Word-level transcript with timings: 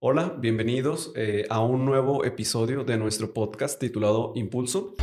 Hola, 0.00 0.36
bienvenidos 0.38 1.12
eh, 1.16 1.46
a 1.50 1.60
un 1.60 1.84
nuevo 1.84 2.24
episodio 2.24 2.84
de 2.84 2.96
nuestro 2.96 3.32
podcast 3.34 3.80
titulado 3.80 4.32
Impulso. 4.36 4.94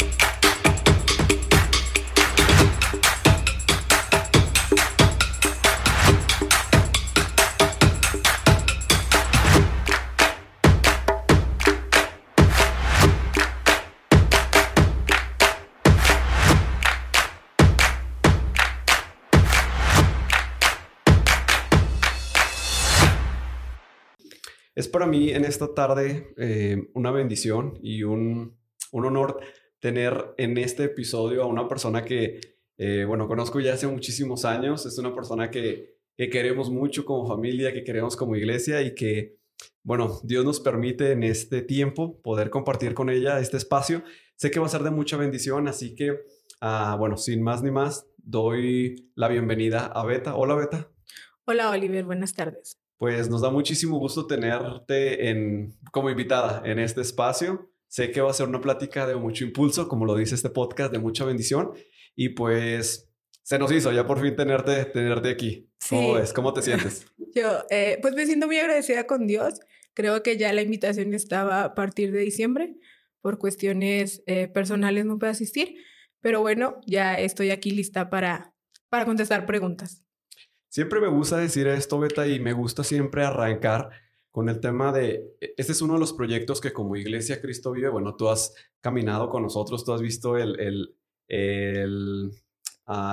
Para 24.95 25.07
mí 25.07 25.29
en 25.29 25.43
esta 25.43 25.73
tarde 25.73 26.33
eh, 26.37 26.89
una 26.93 27.11
bendición 27.11 27.77
y 27.83 28.03
un, 28.03 28.57
honor 28.93 29.41
tener 29.81 30.33
en 30.37 30.57
este 30.57 30.85
episodio 30.85 31.43
a 31.43 31.47
una 31.47 31.67
persona 31.67 32.05
que, 32.05 32.39
eh, 32.77 33.03
bueno, 33.05 33.27
conozco 33.27 33.59
ya 33.59 33.73
hace 33.73 33.87
muchísimos 33.87 34.45
años. 34.45 34.85
Es 34.85 34.97
una 34.97 35.13
persona 35.13 35.51
que, 35.51 35.97
que 36.15 36.29
queremos 36.29 36.69
mucho 36.69 37.03
como 37.03 37.27
familia, 37.27 37.73
que 37.73 37.83
queremos 37.83 38.15
como 38.15 38.37
iglesia 38.37 38.83
y 38.83 38.95
que, 38.95 39.37
bueno, 39.83 40.21
Dios 40.23 40.45
nos 40.45 40.61
permite 40.61 41.11
en 41.11 41.23
este 41.23 41.61
tiempo 41.61 42.21
poder 42.21 42.49
compartir 42.49 42.93
con 42.93 43.09
ella 43.09 43.41
este 43.41 43.57
espacio. 43.57 44.01
Sé 44.37 44.49
que 44.49 44.61
va 44.61 44.67
a 44.67 44.69
ser 44.69 44.83
de 44.83 44.91
mucha 44.91 45.17
bendición, 45.17 45.67
así 45.67 45.93
que, 45.93 46.21
ah, 46.61 46.95
bueno, 46.97 47.17
sin 47.17 47.43
más 47.43 47.61
ni 47.61 47.69
más, 47.69 48.07
doy 48.15 49.11
la 49.15 49.27
bienvenida 49.27 49.87
a 49.87 50.05
Beta. 50.05 50.37
Hola, 50.37 50.55
Beta. 50.55 50.89
Hola, 51.43 51.69
Oliver. 51.69 52.05
Buenas 52.05 52.33
tardes. 52.33 52.84
Pues 53.05 53.29
nos 53.29 53.41
da 53.41 53.51
muchísimo 53.51 53.99
gusto 53.99 54.25
tenerte 54.25 55.29
en, 55.29 55.77
como 55.91 56.09
invitada 56.09 56.63
en 56.65 56.79
este 56.79 57.01
espacio. 57.01 57.71
Sé 57.87 58.09
que 58.09 58.19
va 58.19 58.31
a 58.31 58.33
ser 58.33 58.47
una 58.47 58.59
plática 58.59 59.05
de 59.05 59.13
mucho 59.13 59.43
impulso, 59.43 59.87
como 59.87 60.05
lo 60.05 60.15
dice 60.15 60.33
este 60.33 60.49
podcast, 60.49 60.91
de 60.91 60.97
mucha 60.97 61.23
bendición. 61.23 61.73
Y 62.15 62.29
pues 62.29 63.07
se 63.43 63.59
nos 63.59 63.71
hizo 63.71 63.91
ya 63.91 64.07
por 64.07 64.19
fin 64.19 64.35
tenerte, 64.35 64.85
tenerte 64.85 65.29
aquí. 65.29 65.69
¿Cómo 65.87 66.17
es? 66.17 66.33
¿Cómo 66.33 66.51
te 66.51 66.63
sientes? 66.63 67.05
Yo, 67.35 67.59
eh, 67.69 67.99
pues 68.01 68.15
me 68.15 68.25
siento 68.25 68.47
muy 68.47 68.57
agradecida 68.57 69.05
con 69.05 69.27
Dios. 69.27 69.59
Creo 69.93 70.23
que 70.23 70.37
ya 70.37 70.51
la 70.51 70.63
invitación 70.63 71.13
estaba 71.13 71.63
a 71.63 71.75
partir 71.75 72.11
de 72.11 72.21
diciembre. 72.21 72.75
Por 73.21 73.37
cuestiones 73.37 74.23
eh, 74.25 74.47
personales 74.47 75.05
no 75.05 75.19
puedo 75.19 75.31
asistir. 75.31 75.75
Pero 76.21 76.41
bueno, 76.41 76.79
ya 76.87 77.13
estoy 77.13 77.51
aquí 77.51 77.69
lista 77.69 78.09
para, 78.09 78.55
para 78.89 79.05
contestar 79.05 79.45
preguntas. 79.45 80.01
Siempre 80.75 80.99
me 80.99 81.07
gusta 81.07 81.37
decir 81.37 81.67
esto, 81.67 81.97
Beta, 81.99 82.27
y 82.27 82.41
me 82.41 82.51
gusta 82.51 82.83
siempre 82.83 83.23
arrancar 83.23 83.91
con 84.29 84.49
el 84.49 84.59
tema 84.59 84.91
de, 84.91 85.37
e, 85.39 85.53
este 85.55 85.71
es 85.71 85.81
uno 85.81 85.93
de 85.93 86.01
los 86.01 86.11
proyectos 86.11 86.59
que 86.59 86.73
como 86.73 86.97
Iglesia 86.97 87.39
Cristo 87.41 87.71
vive, 87.71 87.87
bueno, 87.87 88.17
tú 88.17 88.27
has 88.27 88.53
caminado 88.81 89.29
con 89.29 89.41
nosotros, 89.41 89.85
tú 89.85 89.93
has 89.93 90.01
visto 90.01 90.35
el, 90.37 90.59
el, 90.59 90.97
el, 91.29 92.31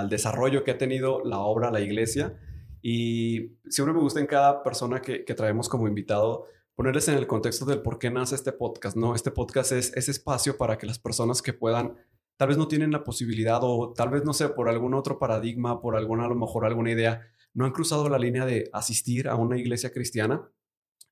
desarrollo 0.09 0.65
que 0.65 0.73
ha 0.73 0.77
tenido 0.77 1.23
la 1.25 1.39
obra, 1.39 1.71
la 1.71 1.81
iglesia, 1.81 2.37
y 2.83 3.53
siempre 3.69 3.95
me 3.95 4.01
gusta 4.01 4.19
en 4.19 4.27
cada 4.27 4.65
persona 4.65 5.01
que, 5.01 5.25
que 5.25 5.35
traemos 5.35 5.69
como 5.69 5.87
invitado 5.87 6.47
ponerles 6.75 7.07
en 7.07 7.15
el 7.15 7.29
contexto 7.29 7.65
del 7.65 7.81
por 7.81 8.01
qué 8.01 8.11
nace 8.11 8.35
este 8.35 8.51
podcast, 8.51 8.97
¿no? 8.97 9.15
Este 9.15 9.31
podcast 9.31 9.71
es 9.71 9.97
ese 9.97 10.11
espacio 10.11 10.57
para 10.57 10.79
que 10.79 10.89
las 10.89 10.99
personas 10.99 11.41
que 11.43 11.53
puedan 11.53 11.97
tal 12.37 12.49
vez 12.49 12.59
no 12.59 12.67
tienen 12.67 12.91
la 12.91 13.05
posibilidad 13.05 13.61
o 13.63 13.93
tal 13.93 14.09
vez, 14.09 14.25
no 14.25 14.33
sé, 14.33 14.49
por 14.49 14.69
algún 14.69 14.95
otro 14.95 15.21
paradigma, 15.21 15.81
por 15.81 15.95
alguna, 15.95 16.25
a 16.25 16.29
lo 16.29 16.35
mejor 16.35 16.65
alguna 16.65 16.91
idea, 16.91 17.32
no 17.55 17.65
han 17.65 17.73
cruzado 17.73 18.09
la 18.09 18.19
línea 18.19 18.47
de 18.47 18.69
asistir 18.73 19.29
a 19.29 19.37
una 19.37 19.59
iglesia 19.59 19.93
cristiana, 19.93 20.49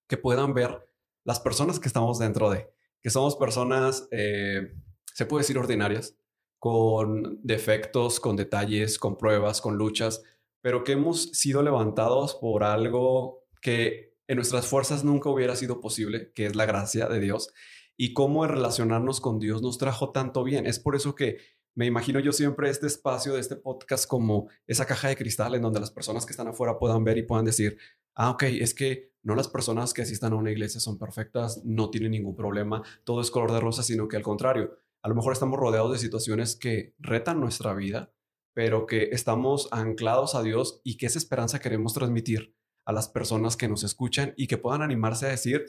que 0.06 0.16
puedan 0.16 0.54
ver 0.54 0.86
las 1.24 1.40
personas 1.40 1.78
que 1.78 1.88
estamos 1.88 2.18
dentro 2.18 2.50
de, 2.50 2.68
que 3.02 3.10
somos 3.10 3.36
personas, 3.36 4.08
eh, 4.10 4.74
se 5.14 5.26
puede 5.26 5.42
decir, 5.42 5.58
ordinarias, 5.58 6.16
con 6.58 7.38
defectos, 7.42 8.20
con 8.20 8.36
detalles, 8.36 8.98
con 8.98 9.16
pruebas, 9.16 9.60
con 9.60 9.76
luchas, 9.76 10.22
pero 10.60 10.84
que 10.84 10.92
hemos 10.92 11.30
sido 11.32 11.62
levantados 11.62 12.34
por 12.34 12.64
algo 12.64 13.44
que 13.62 14.14
en 14.28 14.36
nuestras 14.36 14.66
fuerzas 14.66 15.04
nunca 15.04 15.30
hubiera 15.30 15.56
sido 15.56 15.80
posible, 15.80 16.32
que 16.34 16.46
es 16.46 16.56
la 16.56 16.66
gracia 16.66 17.08
de 17.08 17.20
Dios, 17.20 17.52
y 17.96 18.12
cómo 18.12 18.44
el 18.44 18.50
relacionarnos 18.50 19.20
con 19.20 19.38
Dios 19.38 19.62
nos 19.62 19.78
trajo 19.78 20.10
tanto 20.12 20.44
bien. 20.44 20.66
Es 20.66 20.78
por 20.78 20.96
eso 20.96 21.14
que 21.14 21.38
me 21.80 21.86
imagino 21.86 22.20
yo 22.20 22.30
siempre 22.34 22.68
este 22.68 22.86
espacio 22.86 23.32
de 23.32 23.40
este 23.40 23.56
podcast 23.56 24.06
como 24.06 24.50
esa 24.66 24.84
caja 24.84 25.08
de 25.08 25.16
cristal 25.16 25.54
en 25.54 25.62
donde 25.62 25.80
las 25.80 25.90
personas 25.90 26.26
que 26.26 26.32
están 26.32 26.46
afuera 26.46 26.78
puedan 26.78 27.04
ver 27.04 27.16
y 27.16 27.22
puedan 27.22 27.46
decir, 27.46 27.78
ah, 28.14 28.28
ok, 28.28 28.42
es 28.42 28.74
que 28.74 29.14
no 29.22 29.34
las 29.34 29.48
personas 29.48 29.94
que 29.94 30.02
asistan 30.02 30.34
a 30.34 30.36
una 30.36 30.50
iglesia 30.50 30.78
son 30.78 30.98
perfectas, 30.98 31.62
no 31.64 31.88
tienen 31.88 32.10
ningún 32.10 32.36
problema, 32.36 32.82
todo 33.04 33.22
es 33.22 33.30
color 33.30 33.50
de 33.52 33.60
rosa, 33.60 33.82
sino 33.82 34.08
que 34.08 34.18
al 34.18 34.22
contrario, 34.22 34.76
a 35.00 35.08
lo 35.08 35.14
mejor 35.14 35.32
estamos 35.32 35.58
rodeados 35.58 35.90
de 35.92 35.98
situaciones 35.98 36.54
que 36.54 36.94
retan 36.98 37.40
nuestra 37.40 37.72
vida, 37.72 38.12
pero 38.52 38.84
que 38.84 39.08
estamos 39.12 39.66
anclados 39.70 40.34
a 40.34 40.42
Dios 40.42 40.82
y 40.84 40.98
que 40.98 41.06
esa 41.06 41.18
esperanza 41.18 41.60
queremos 41.60 41.94
transmitir 41.94 42.54
a 42.84 42.92
las 42.92 43.08
personas 43.08 43.56
que 43.56 43.68
nos 43.68 43.84
escuchan 43.84 44.34
y 44.36 44.48
que 44.48 44.58
puedan 44.58 44.82
animarse 44.82 45.24
a 45.24 45.30
decir, 45.30 45.64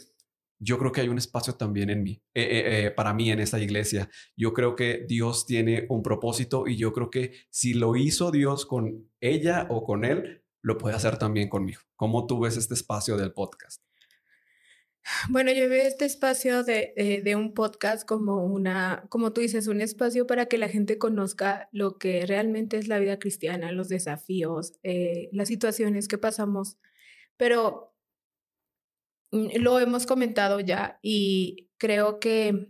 yo 0.62 0.78
creo 0.78 0.92
que 0.92 1.02
hay 1.02 1.10
un 1.10 1.18
espacio 1.18 1.56
también 1.56 1.90
en 1.90 2.04
mí, 2.04 2.22
eh, 2.36 2.44
eh, 2.44 2.86
eh, 2.86 2.92
para 2.92 3.14
mí 3.16 3.32
en 3.32 3.40
esta 3.40 3.60
iglesia. 3.60 4.10
Yo 4.38 4.54
creo 4.54 4.76
que 4.76 5.06
Dios 5.08 5.48
tiene 5.48 5.88
un 5.90 6.04
propósito 6.04 6.68
y 6.68 6.78
yo 6.78 6.94
creo 6.94 7.10
que 7.10 7.34
si 7.50 7.74
lo 7.74 7.96
hizo 7.96 8.30
Dios 8.30 8.68
con 8.68 9.10
ella 9.20 9.66
o 9.70 9.84
con 9.84 10.06
él, 10.06 10.44
lo 10.62 10.78
puede 10.78 10.96
hacer 10.96 11.18
también 11.18 11.50
conmigo. 11.50 11.82
¿Cómo 11.96 12.28
tú 12.28 12.40
ves 12.40 12.58
este 12.58 12.76
espacio 12.76 13.18
del 13.18 13.34
podcast? 13.34 13.82
Bueno, 15.30 15.52
yo 15.52 15.68
veo 15.68 15.82
este 15.82 16.06
espacio 16.06 16.64
de, 16.64 17.22
de, 17.24 17.36
un 17.36 17.56
podcast 17.56 18.08
como 18.08 18.46
una, 18.46 19.08
como 19.10 19.34
tú 19.34 19.42
dices, 19.42 19.66
un 19.66 19.82
espacio 19.82 20.28
para 20.28 20.46
que 20.46 20.60
la 20.60 20.70
gente 20.70 21.00
conozca 21.00 21.70
lo 21.72 21.98
que 21.98 22.28
realmente 22.28 22.78
es 22.78 22.88
la 22.88 23.00
vida 23.00 23.18
cristiana, 23.18 23.72
los 23.72 23.90
desafíos, 23.90 24.74
las 25.32 25.48
situaciones 25.48 26.08
que 26.08 26.20
pasamos. 26.20 26.78
Pero 27.36 27.91
lo 29.32 29.80
hemos 29.80 30.06
comentado 30.06 30.60
ya 30.60 31.00
y 31.02 31.70
creo 31.78 32.20
que 32.20 32.68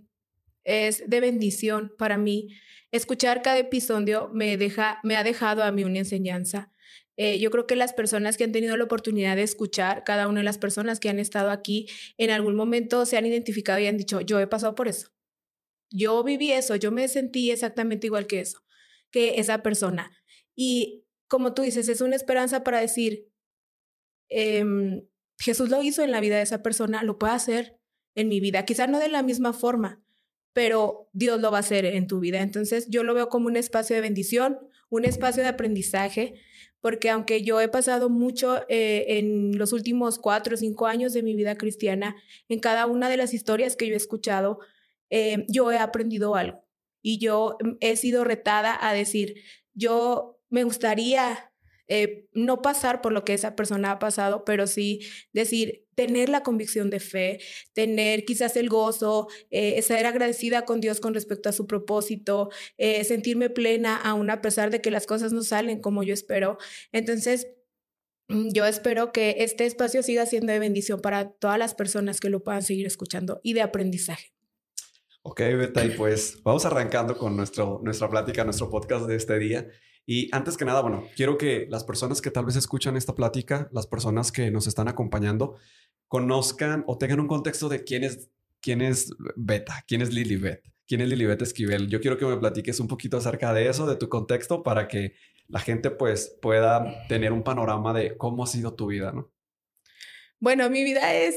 es 0.63 1.09
de 1.09 1.19
bendición 1.19 1.93
para 1.97 2.17
mí. 2.17 2.49
Escuchar 2.91 3.41
cada 3.41 3.57
episodio 3.57 4.29
me, 4.33 4.57
deja, 4.57 4.99
me 5.03 5.15
ha 5.15 5.23
dejado 5.23 5.63
a 5.63 5.71
mí 5.71 5.83
una 5.83 5.99
enseñanza. 5.99 6.71
Eh, 7.17 7.39
yo 7.39 7.51
creo 7.51 7.67
que 7.67 7.75
las 7.75 7.93
personas 7.93 8.37
que 8.37 8.43
han 8.43 8.51
tenido 8.51 8.77
la 8.77 8.83
oportunidad 8.83 9.35
de 9.35 9.43
escuchar, 9.43 10.03
cada 10.03 10.27
una 10.27 10.39
de 10.39 10.43
las 10.43 10.57
personas 10.57 10.99
que 10.99 11.09
han 11.09 11.19
estado 11.19 11.51
aquí, 11.51 11.87
en 12.17 12.31
algún 12.31 12.55
momento 12.55 13.05
se 13.05 13.17
han 13.17 13.25
identificado 13.25 13.79
y 13.79 13.87
han 13.87 13.97
dicho, 13.97 14.21
yo 14.21 14.39
he 14.39 14.47
pasado 14.47 14.75
por 14.75 14.87
eso. 14.87 15.09
Yo 15.89 16.23
viví 16.23 16.51
eso, 16.51 16.75
yo 16.75 16.91
me 16.91 17.07
sentí 17.07 17.51
exactamente 17.51 18.07
igual 18.07 18.27
que 18.27 18.39
eso, 18.39 18.63
que 19.11 19.39
esa 19.39 19.61
persona. 19.61 20.11
Y 20.55 21.05
como 21.27 21.53
tú 21.53 21.63
dices, 21.63 21.89
es 21.89 22.01
una 22.01 22.15
esperanza 22.15 22.63
para 22.63 22.79
decir, 22.79 23.29
eh, 24.29 24.63
Jesús 25.41 25.69
lo 25.69 25.81
hizo 25.81 26.03
en 26.03 26.11
la 26.11 26.21
vida 26.21 26.37
de 26.37 26.43
esa 26.43 26.61
persona, 26.61 27.03
lo 27.03 27.17
puede 27.17 27.33
hacer 27.33 27.77
en 28.15 28.29
mi 28.29 28.39
vida, 28.39 28.63
quizás 28.63 28.89
no 28.89 28.99
de 28.99 29.09
la 29.09 29.23
misma 29.23 29.53
forma, 29.53 30.01
pero 30.53 31.09
Dios 31.13 31.41
lo 31.41 31.49
va 31.49 31.57
a 31.57 31.61
hacer 31.61 31.85
en 31.85 32.07
tu 32.07 32.19
vida. 32.19 32.41
Entonces 32.41 32.87
yo 32.89 33.03
lo 33.03 33.13
veo 33.13 33.29
como 33.29 33.47
un 33.47 33.57
espacio 33.57 33.95
de 33.95 34.01
bendición, 34.01 34.59
un 34.89 35.05
espacio 35.05 35.41
de 35.41 35.49
aprendizaje, 35.49 36.35
porque 36.79 37.09
aunque 37.09 37.41
yo 37.41 37.59
he 37.59 37.69
pasado 37.69 38.09
mucho 38.09 38.61
eh, 38.69 39.17
en 39.17 39.57
los 39.57 39.73
últimos 39.73 40.19
cuatro 40.19 40.55
o 40.55 40.57
cinco 40.57 40.87
años 40.87 41.13
de 41.13 41.23
mi 41.23 41.35
vida 41.35 41.55
cristiana, 41.55 42.15
en 42.47 42.59
cada 42.59 42.85
una 42.85 43.09
de 43.09 43.17
las 43.17 43.33
historias 43.33 43.75
que 43.75 43.87
yo 43.87 43.93
he 43.93 43.97
escuchado, 43.97 44.59
eh, 45.09 45.45
yo 45.47 45.71
he 45.71 45.77
aprendido 45.77 46.35
algo 46.35 46.63
y 47.01 47.17
yo 47.17 47.57
he 47.79 47.95
sido 47.95 48.23
retada 48.23 48.77
a 48.79 48.93
decir, 48.93 49.35
yo 49.73 50.39
me 50.49 50.63
gustaría 50.63 51.50
eh, 51.93 52.29
no 52.31 52.61
pasar 52.61 53.01
por 53.01 53.11
lo 53.11 53.25
que 53.25 53.33
esa 53.33 53.53
persona 53.57 53.91
ha 53.91 53.99
pasado, 53.99 54.45
pero 54.45 54.65
sí 54.65 55.01
decir, 55.33 55.85
tener 55.93 56.29
la 56.29 56.41
convicción 56.41 56.89
de 56.89 57.01
fe, 57.01 57.39
tener 57.73 58.23
quizás 58.23 58.55
el 58.55 58.69
gozo, 58.69 59.27
eh, 59.49 59.81
ser 59.81 60.05
agradecida 60.05 60.63
con 60.63 60.79
Dios 60.79 61.01
con 61.01 61.13
respecto 61.13 61.49
a 61.49 61.51
su 61.51 61.67
propósito, 61.67 62.49
eh, 62.77 63.03
sentirme 63.03 63.49
plena 63.49 63.97
aún 63.97 64.29
a 64.29 64.41
pesar 64.41 64.71
de 64.71 64.79
que 64.79 64.89
las 64.89 65.05
cosas 65.05 65.33
no 65.33 65.43
salen 65.43 65.81
como 65.81 66.01
yo 66.03 66.13
espero. 66.13 66.57
Entonces, 66.93 67.47
mm, 68.29 68.53
yo 68.53 68.65
espero 68.65 69.11
que 69.11 69.35
este 69.39 69.65
espacio 69.65 70.01
siga 70.01 70.25
siendo 70.25 70.53
de 70.53 70.59
bendición 70.59 71.01
para 71.01 71.31
todas 71.31 71.59
las 71.59 71.75
personas 71.75 72.21
que 72.21 72.29
lo 72.29 72.41
puedan 72.41 72.63
seguir 72.63 72.87
escuchando 72.87 73.41
y 73.43 73.51
de 73.51 73.63
aprendizaje. 73.63 74.31
Ok, 75.23 75.39
Beta, 75.39 75.85
y 75.85 75.91
pues 75.91 76.41
vamos 76.43 76.65
arrancando 76.65 77.15
con 77.15 77.37
nuestro, 77.37 77.79
nuestra 77.83 78.09
plática, 78.09 78.43
nuestro 78.43 78.71
podcast 78.71 79.05
de 79.05 79.15
este 79.15 79.37
día. 79.37 79.67
Y 80.03 80.29
antes 80.35 80.57
que 80.57 80.65
nada, 80.65 80.81
bueno, 80.81 81.05
quiero 81.15 81.37
que 81.37 81.67
las 81.69 81.83
personas 81.83 82.21
que 82.21 82.31
tal 82.31 82.45
vez 82.45 82.55
escuchan 82.55 82.97
esta 82.97 83.13
plática, 83.13 83.69
las 83.71 83.85
personas 83.85 84.31
que 84.31 84.49
nos 84.49 84.65
están 84.65 84.87
acompañando, 84.87 85.57
conozcan 86.07 86.83
o 86.87 86.97
tengan 86.97 87.19
un 87.19 87.27
contexto 87.27 87.69
de 87.69 87.83
quién 87.83 88.03
es, 88.03 88.31
quién 88.61 88.81
es 88.81 89.13
Beta, 89.35 89.83
quién 89.87 90.01
es 90.01 90.11
Lilibet, 90.11 90.63
quién 90.87 91.01
es 91.01 91.09
Lilibet 91.09 91.43
Esquivel. 91.43 91.87
Yo 91.87 92.01
quiero 92.01 92.17
que 92.17 92.25
me 92.25 92.37
platiques 92.37 92.79
un 92.79 92.87
poquito 92.87 93.17
acerca 93.17 93.53
de 93.53 93.69
eso, 93.69 93.85
de 93.85 93.97
tu 93.97 94.09
contexto, 94.09 94.63
para 94.63 94.87
que 94.87 95.13
la 95.47 95.59
gente 95.59 95.91
pues 95.91 96.35
pueda 96.41 97.07
tener 97.07 97.31
un 97.31 97.43
panorama 97.43 97.93
de 97.93 98.17
cómo 98.17 98.43
ha 98.43 98.47
sido 98.47 98.73
tu 98.73 98.87
vida, 98.87 99.11
¿no? 99.11 99.31
Bueno, 100.39 100.67
mi 100.71 100.83
vida 100.83 101.13
es 101.13 101.35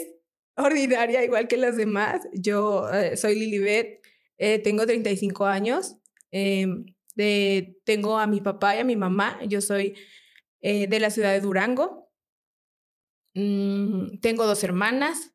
ordinaria, 0.56 1.24
igual 1.24 1.48
que 1.48 1.56
las 1.56 1.76
demás. 1.76 2.26
Yo 2.32 2.90
eh, 2.90 3.16
soy 3.16 3.38
Lilibet, 3.38 4.00
eh, 4.38 4.58
tengo 4.58 4.86
35 4.86 5.46
años. 5.46 5.96
Em, 6.30 6.86
de, 7.14 7.78
tengo 7.84 8.18
a 8.18 8.26
mi 8.26 8.40
papá 8.40 8.76
y 8.76 8.80
a 8.80 8.84
mi 8.84 8.96
mamá. 8.96 9.38
Yo 9.46 9.60
soy 9.60 9.94
eh, 10.60 10.86
de 10.86 11.00
la 11.00 11.10
ciudad 11.10 11.32
de 11.32 11.40
Durango. 11.40 12.10
Mm, 13.34 14.18
tengo 14.20 14.46
dos 14.46 14.64
hermanas. 14.64 15.32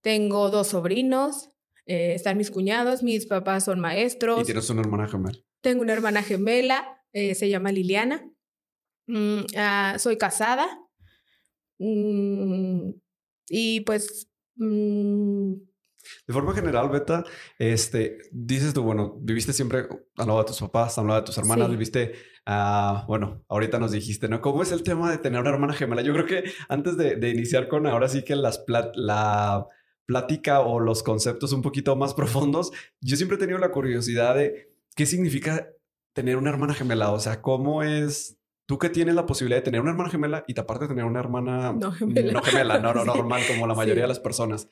Tengo 0.00 0.50
dos 0.50 0.68
sobrinos. 0.68 1.50
están 1.86 2.36
mis 2.36 2.50
cuñados. 2.50 3.02
Mis 3.02 3.26
papás 3.26 3.64
son 3.64 3.80
maestros. 3.80 4.42
¿Y 4.42 4.44
tienes 4.44 4.68
una 4.70 4.82
hermana 4.82 5.08
gemela? 5.08 5.38
Tengo 5.60 5.82
una 5.82 5.92
hermana 5.92 6.22
gemela. 6.22 7.02
se 7.12 7.48
llama 7.48 7.72
Liliana. 7.72 8.30
Mm, 9.06 9.40
ah, 9.56 9.96
soy 9.98 10.18
casada. 10.18 10.80
Mm, 11.78 12.90
y 13.48 13.80
pues 13.80 14.28
Mm. 14.56 15.54
De 16.26 16.32
forma 16.32 16.54
general, 16.54 16.88
Beta, 16.88 17.24
este, 17.58 18.18
dices 18.30 18.74
tú, 18.74 18.82
bueno, 18.82 19.16
viviste 19.20 19.52
siempre 19.52 19.86
al 20.16 20.26
lado 20.26 20.40
de 20.40 20.46
tus 20.46 20.60
papás, 20.60 20.98
al 20.98 21.06
lado 21.06 21.20
de 21.20 21.26
tus 21.26 21.38
hermanas, 21.38 21.68
viviste, 21.68 22.14
uh, 22.46 23.04
bueno, 23.06 23.44
ahorita 23.48 23.78
nos 23.78 23.90
dijiste, 23.90 24.28
¿no? 24.28 24.40
¿Cómo 24.40 24.62
es 24.62 24.72
el 24.72 24.82
tema 24.82 25.10
de 25.10 25.18
tener 25.18 25.40
una 25.40 25.50
hermana 25.50 25.72
gemela? 25.72 26.02
Yo 26.02 26.12
creo 26.12 26.26
que 26.26 26.44
antes 26.68 26.96
de, 26.96 27.16
de 27.16 27.30
iniciar 27.30 27.68
con 27.68 27.86
ahora 27.86 28.08
sí 28.08 28.22
que 28.22 28.36
las 28.36 28.64
la 28.94 29.66
plática 30.06 30.60
o 30.60 30.78
los 30.78 31.02
conceptos 31.02 31.52
un 31.52 31.62
poquito 31.62 31.96
más 31.96 32.14
profundos, 32.14 32.70
yo 33.00 33.16
siempre 33.16 33.36
he 33.36 33.40
tenido 33.40 33.58
la 33.58 33.72
curiosidad 33.72 34.36
de 34.36 34.72
qué 34.94 35.06
significa 35.06 35.68
tener 36.12 36.36
una 36.36 36.50
hermana 36.50 36.74
gemela, 36.74 37.12
o 37.12 37.20
sea, 37.20 37.42
cómo 37.42 37.82
es 37.82 38.38
tú 38.66 38.78
que 38.78 38.90
tienes 38.90 39.14
la 39.14 39.26
posibilidad 39.26 39.58
de 39.58 39.64
tener 39.64 39.80
una 39.80 39.92
hermana 39.92 40.10
gemela 40.10 40.44
y 40.46 40.58
aparte 40.58 40.84
de 40.84 40.88
tener 40.88 41.04
una 41.04 41.20
hermana 41.20 41.72
no 41.72 41.92
gemela, 41.92 42.32
no, 42.32 42.42
gemela, 42.42 42.78
no, 42.78 42.92
no 42.92 43.04
normal 43.04 43.42
como 43.48 43.66
la 43.66 43.74
mayoría 43.74 44.02
de 44.02 44.08
las 44.08 44.20
personas. 44.20 44.68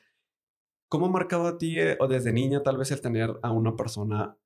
¿Cómo 0.87 1.09
marcaba 1.09 1.49
a 1.49 1.57
ti 1.57 1.79
eh, 1.79 1.97
o 1.99 2.07
desde 2.07 2.31
niña 2.31 2.61
tal 2.61 2.77
vez 2.77 2.91
el 2.91 3.01
tener 3.01 3.31
a 3.41 3.51
una 3.51 3.75
persona 3.75 4.37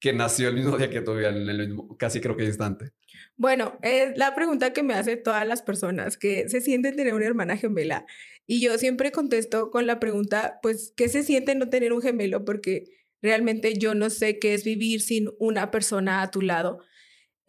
que 0.00 0.12
nació 0.12 0.48
el 0.48 0.54
mismo 0.54 0.76
día 0.76 0.90
que 0.90 1.00
tú, 1.00 1.12
en 1.12 1.48
el 1.48 1.68
mismo, 1.68 1.96
casi 1.96 2.20
creo 2.20 2.36
que 2.36 2.44
instante? 2.44 2.92
Bueno, 3.36 3.78
es 3.82 4.16
la 4.16 4.34
pregunta 4.34 4.72
que 4.72 4.82
me 4.82 4.94
hacen 4.94 5.22
todas 5.22 5.46
las 5.46 5.62
personas 5.62 6.16
que 6.16 6.48
se 6.48 6.60
sienten 6.60 6.96
tener 6.96 7.14
una 7.14 7.26
hermana 7.26 7.56
gemela. 7.56 8.06
Y 8.46 8.60
yo 8.60 8.78
siempre 8.78 9.12
contesto 9.12 9.70
con 9.70 9.86
la 9.86 10.00
pregunta, 10.00 10.58
pues, 10.62 10.92
¿qué 10.96 11.08
se 11.08 11.22
siente 11.22 11.54
no 11.54 11.68
tener 11.68 11.92
un 11.92 12.00
gemelo? 12.00 12.44
Porque 12.44 12.84
realmente 13.20 13.74
yo 13.74 13.94
no 13.94 14.10
sé 14.10 14.38
qué 14.38 14.54
es 14.54 14.64
vivir 14.64 15.00
sin 15.00 15.30
una 15.38 15.70
persona 15.70 16.22
a 16.22 16.30
tu 16.30 16.42
lado. 16.42 16.80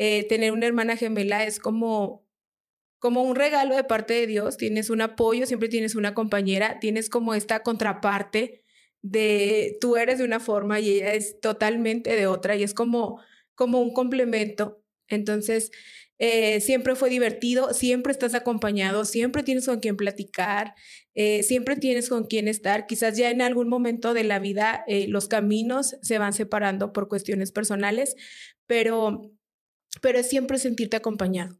Eh, 0.01 0.25
tener 0.29 0.53
una 0.53 0.65
hermana 0.65 0.95
gemela 0.95 1.43
es 1.43 1.59
como, 1.59 2.25
como 2.99 3.21
un 3.21 3.35
regalo 3.35 3.75
de 3.75 3.83
parte 3.83 4.13
de 4.13 4.27
Dios. 4.27 4.55
Tienes 4.55 4.89
un 4.89 5.01
apoyo, 5.01 5.45
siempre 5.45 5.67
tienes 5.67 5.93
una 5.93 6.13
compañera, 6.13 6.79
tienes 6.79 7.09
como 7.09 7.33
esta 7.35 7.61
contraparte 7.63 8.63
de 9.01 9.77
tú 9.81 9.97
eres 9.97 10.17
de 10.19 10.23
una 10.25 10.39
forma 10.39 10.79
y 10.79 10.89
ella 10.89 11.13
es 11.13 11.39
totalmente 11.41 12.15
de 12.15 12.27
otra 12.27 12.55
y 12.55 12.63
es 12.63 12.73
como, 12.73 13.21
como 13.55 13.81
un 13.81 13.93
complemento. 13.93 14.81
Entonces, 15.09 15.69
eh, 16.17 16.61
siempre 16.61 16.95
fue 16.95 17.09
divertido, 17.09 17.73
siempre 17.73 18.13
estás 18.13 18.35
acompañado, 18.35 19.03
siempre 19.03 19.43
tienes 19.43 19.65
con 19.65 19.79
quien 19.79 19.97
platicar, 19.97 20.75
eh, 21.13 21.43
siempre 21.43 21.75
tienes 21.75 22.07
con 22.07 22.25
quien 22.25 22.47
estar. 22.47 22.87
Quizás 22.87 23.17
ya 23.17 23.31
en 23.31 23.41
algún 23.41 23.67
momento 23.67 24.13
de 24.13 24.23
la 24.23 24.39
vida 24.39 24.85
los 25.07 25.27
caminos 25.27 25.97
se 26.01 26.19
van 26.19 26.31
separando 26.33 26.93
por 26.93 27.09
cuestiones 27.09 27.51
personales, 27.51 28.15
pero 28.65 29.31
pero 30.01 30.19
es 30.19 30.29
siempre 30.29 30.59
sentirte 30.59 30.97
acompañado. 30.97 31.59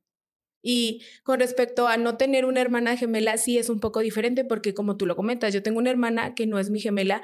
Y 0.61 1.03
con 1.23 1.39
respecto 1.39 1.87
a 1.87 1.97
no 1.97 2.17
tener 2.17 2.45
una 2.45 2.61
hermana 2.61 2.97
gemela, 2.97 3.37
sí 3.37 3.57
es 3.57 3.69
un 3.69 3.79
poco 3.79 4.01
diferente 4.01 4.43
porque 4.43 4.73
como 4.73 4.97
tú 4.97 5.05
lo 5.05 5.15
comentas, 5.15 5.53
yo 5.53 5.63
tengo 5.63 5.79
una 5.79 5.89
hermana 5.89 6.35
que 6.35 6.47
no 6.47 6.59
es 6.59 6.69
mi 6.69 6.79
gemela, 6.79 7.21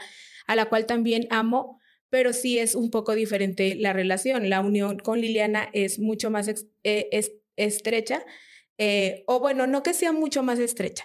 a 0.47 0.55
la 0.55 0.65
cual 0.65 0.85
también 0.85 1.27
amo, 1.29 1.79
pero 2.09 2.31
sí 2.31 2.59
es 2.59 2.75
un 2.75 2.91
poco 2.91 3.13
diferente 3.13 3.75
la 3.75 3.91
relación. 3.91 4.49
La 4.49 4.61
unión 4.61 4.99
con 4.99 5.19
Liliana 5.19 5.69
es 5.73 5.99
mucho 5.99 6.29
más 6.29 6.47
eh, 6.83 7.09
estrecha, 7.57 8.23
eh, 8.77 9.23
o 9.27 9.39
bueno, 9.39 9.67
no 9.67 9.83
que 9.83 9.93
sea 9.93 10.11
mucho 10.11 10.43
más 10.43 10.59
estrecha, 10.59 11.03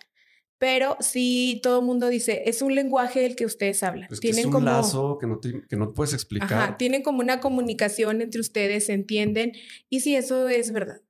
pero 0.61 0.99
sí 1.01 1.59
todo 1.63 1.81
el 1.81 1.87
mundo 1.87 2.09
dice, 2.09 2.43
es 2.45 2.61
un 2.61 2.75
lenguaje 2.75 3.25
el 3.25 3.35
que 3.35 3.47
ustedes 3.47 3.83
hablan. 3.83 4.09
Es, 4.13 4.21
tienen 4.21 4.41
es 4.41 4.45
un 4.45 4.53
como, 4.53 4.67
lazo 4.67 5.17
que 5.19 5.27
no, 5.27 5.41
que 5.41 5.77
no 5.77 5.95
puedes 5.95 6.13
explicar. 6.13 6.53
Ajá, 6.53 6.77
tienen 6.77 7.03
como 7.03 7.21
una 7.21 7.41
comunicación 7.41 8.21
entre 8.21 8.43
ustedes, 8.43 8.85
se 8.85 8.93
entienden, 8.93 9.53
y 9.89 10.01
sí, 10.01 10.15
eso 10.15 10.51
es 10.51 10.71
verdad. 10.71 11.01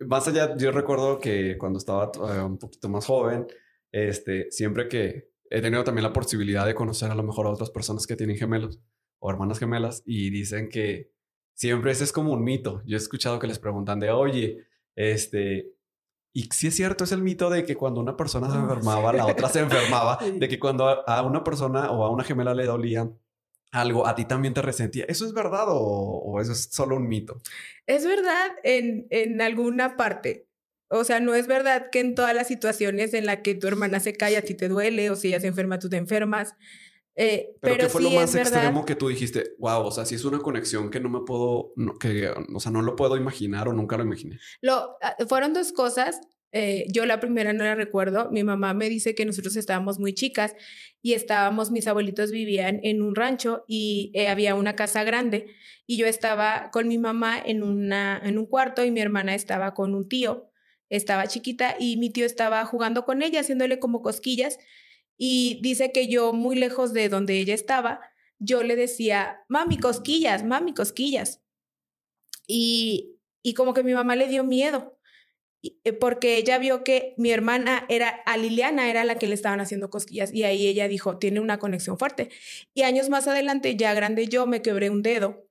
Más 0.00 0.26
allá, 0.26 0.56
yo 0.56 0.72
recuerdo 0.72 1.20
que 1.20 1.56
cuando 1.58 1.78
estaba 1.78 2.10
eh, 2.16 2.40
un 2.42 2.58
poquito 2.58 2.88
más 2.88 3.06
joven, 3.06 3.46
este, 3.92 4.50
siempre 4.50 4.88
que 4.88 5.30
he 5.48 5.60
tenido 5.60 5.84
también 5.84 6.02
la 6.02 6.12
posibilidad 6.12 6.66
de 6.66 6.74
conocer 6.74 7.08
a 7.08 7.14
lo 7.14 7.22
mejor 7.22 7.46
a 7.46 7.50
otras 7.50 7.70
personas 7.70 8.04
que 8.04 8.16
tienen 8.16 8.36
gemelos 8.36 8.80
o 9.20 9.30
hermanas 9.30 9.60
gemelas 9.60 10.02
y 10.04 10.30
dicen 10.30 10.68
que 10.68 11.12
siempre 11.54 11.92
ese 11.92 12.02
es 12.02 12.12
como 12.12 12.32
un 12.32 12.42
mito. 12.42 12.82
Yo 12.84 12.96
he 12.96 12.98
escuchado 12.98 13.38
que 13.38 13.46
les 13.46 13.60
preguntan 13.60 14.00
de, 14.00 14.10
oye, 14.10 14.66
este, 14.96 15.72
y 16.32 16.48
sí 16.52 16.68
es 16.68 16.76
cierto, 16.76 17.04
es 17.04 17.12
el 17.12 17.22
mito 17.22 17.50
de 17.50 17.64
que 17.64 17.76
cuando 17.76 18.00
una 18.00 18.16
persona 18.16 18.50
se 18.50 18.56
enfermaba, 18.56 19.12
la 19.12 19.26
otra 19.26 19.48
se 19.48 19.60
enfermaba, 19.60 20.18
de 20.38 20.48
que 20.48 20.58
cuando 20.58 20.88
a 20.88 21.22
una 21.22 21.42
persona 21.42 21.90
o 21.90 22.04
a 22.04 22.10
una 22.10 22.24
gemela 22.24 22.54
le 22.54 22.66
dolía 22.66 23.10
algo, 23.72 24.06
a 24.06 24.14
ti 24.14 24.24
también 24.24 24.54
te 24.54 24.62
resentía. 24.62 25.04
¿Eso 25.08 25.26
es 25.26 25.32
verdad 25.32 25.66
o, 25.68 26.40
eso 26.40 26.52
es 26.52 26.68
solo 26.70 26.96
un 26.96 27.08
mito? 27.08 27.40
Es 27.86 28.04
verdad 28.04 28.50
en, 28.62 29.06
en 29.10 29.40
alguna 29.40 29.96
parte. 29.96 30.46
O 30.88 31.04
sea, 31.04 31.20
no 31.20 31.34
es 31.34 31.46
verdad 31.46 31.88
que 31.90 32.00
en 32.00 32.16
todas 32.16 32.34
las 32.34 32.48
situaciones 32.48 33.14
en 33.14 33.26
las 33.26 33.38
que 33.38 33.54
tu 33.54 33.68
hermana 33.68 34.00
se 34.00 34.12
cae 34.14 34.36
a 34.36 34.42
ti 34.42 34.54
te 34.54 34.68
duele 34.68 35.10
o 35.10 35.16
si 35.16 35.28
ella 35.28 35.40
se 35.40 35.46
enferma 35.46 35.78
tú 35.78 35.88
te 35.88 35.96
enfermas. 35.96 36.54
Eh, 37.22 37.54
pero, 37.60 37.76
¿qué 37.76 37.88
fue 37.90 38.00
lo 38.00 38.10
más 38.12 38.34
extremo 38.34 38.86
que 38.86 38.94
tú 38.94 39.08
dijiste? 39.08 39.54
Wow, 39.58 39.84
o 39.84 39.90
sea, 39.90 40.06
si 40.06 40.14
es 40.14 40.24
una 40.24 40.38
conexión 40.38 40.90
que 40.90 41.00
no 41.00 41.10
me 41.10 41.20
puedo, 41.20 41.74
que, 42.00 42.30
o 42.30 42.60
sea, 42.60 42.72
no 42.72 42.80
lo 42.80 42.96
puedo 42.96 43.14
imaginar 43.18 43.68
o 43.68 43.74
nunca 43.74 43.98
lo 43.98 44.04
imaginé. 44.04 44.38
Lo, 44.62 44.96
ah, 45.02 45.16
fueron 45.28 45.52
dos 45.52 45.72
cosas. 45.72 46.18
Eh, 46.52 46.86
yo 46.88 47.04
la 47.04 47.20
primera 47.20 47.52
no 47.52 47.62
la 47.62 47.74
recuerdo. 47.74 48.30
Mi 48.30 48.42
mamá 48.42 48.72
me 48.72 48.88
dice 48.88 49.14
que 49.14 49.26
nosotros 49.26 49.56
estábamos 49.56 49.98
muy 49.98 50.14
chicas 50.14 50.56
y 51.02 51.12
estábamos, 51.12 51.70
mis 51.70 51.86
abuelitos 51.88 52.30
vivían 52.30 52.80
en 52.84 53.02
un 53.02 53.14
rancho 53.14 53.66
y 53.68 54.12
eh, 54.14 54.28
había 54.28 54.54
una 54.54 54.74
casa 54.74 55.04
grande 55.04 55.54
y 55.86 55.98
yo 55.98 56.06
estaba 56.06 56.70
con 56.72 56.88
mi 56.88 56.96
mamá 56.96 57.38
en, 57.38 57.62
una, 57.62 58.18
en 58.24 58.38
un 58.38 58.46
cuarto 58.46 58.82
y 58.82 58.90
mi 58.90 59.00
hermana 59.00 59.34
estaba 59.34 59.74
con 59.74 59.94
un 59.94 60.08
tío. 60.08 60.50
Estaba 60.88 61.26
chiquita 61.26 61.76
y 61.78 61.98
mi 61.98 62.08
tío 62.08 62.24
estaba 62.24 62.64
jugando 62.64 63.04
con 63.04 63.20
ella, 63.20 63.40
haciéndole 63.40 63.78
como 63.78 64.00
cosquillas 64.00 64.58
y 65.22 65.58
dice 65.60 65.92
que 65.92 66.08
yo, 66.08 66.32
muy 66.32 66.56
lejos 66.56 66.94
de 66.94 67.10
donde 67.10 67.38
ella 67.38 67.52
estaba, 67.52 68.00
yo 68.38 68.62
le 68.62 68.74
decía, 68.74 69.44
mami, 69.48 69.76
cosquillas, 69.76 70.44
mami, 70.44 70.72
cosquillas. 70.72 71.42
Y, 72.46 73.18
y 73.42 73.52
como 73.52 73.74
que 73.74 73.82
mi 73.84 73.92
mamá 73.92 74.16
le 74.16 74.28
dio 74.28 74.44
miedo, 74.44 74.98
eh, 75.62 75.92
porque 75.92 76.38
ella 76.38 76.56
vio 76.56 76.84
que 76.84 77.14
mi 77.18 77.32
hermana 77.32 77.84
era, 77.90 78.08
a 78.24 78.38
Liliana 78.38 78.88
era 78.88 79.04
la 79.04 79.16
que 79.16 79.26
le 79.26 79.34
estaban 79.34 79.60
haciendo 79.60 79.90
cosquillas, 79.90 80.32
y 80.32 80.44
ahí 80.44 80.66
ella 80.66 80.88
dijo, 80.88 81.18
tiene 81.18 81.40
una 81.40 81.58
conexión 81.58 81.98
fuerte. 81.98 82.30
Y 82.72 82.84
años 82.84 83.10
más 83.10 83.28
adelante, 83.28 83.76
ya 83.76 83.92
grande 83.92 84.26
yo, 84.26 84.46
me 84.46 84.62
quebré 84.62 84.88
un 84.88 85.02
dedo. 85.02 85.46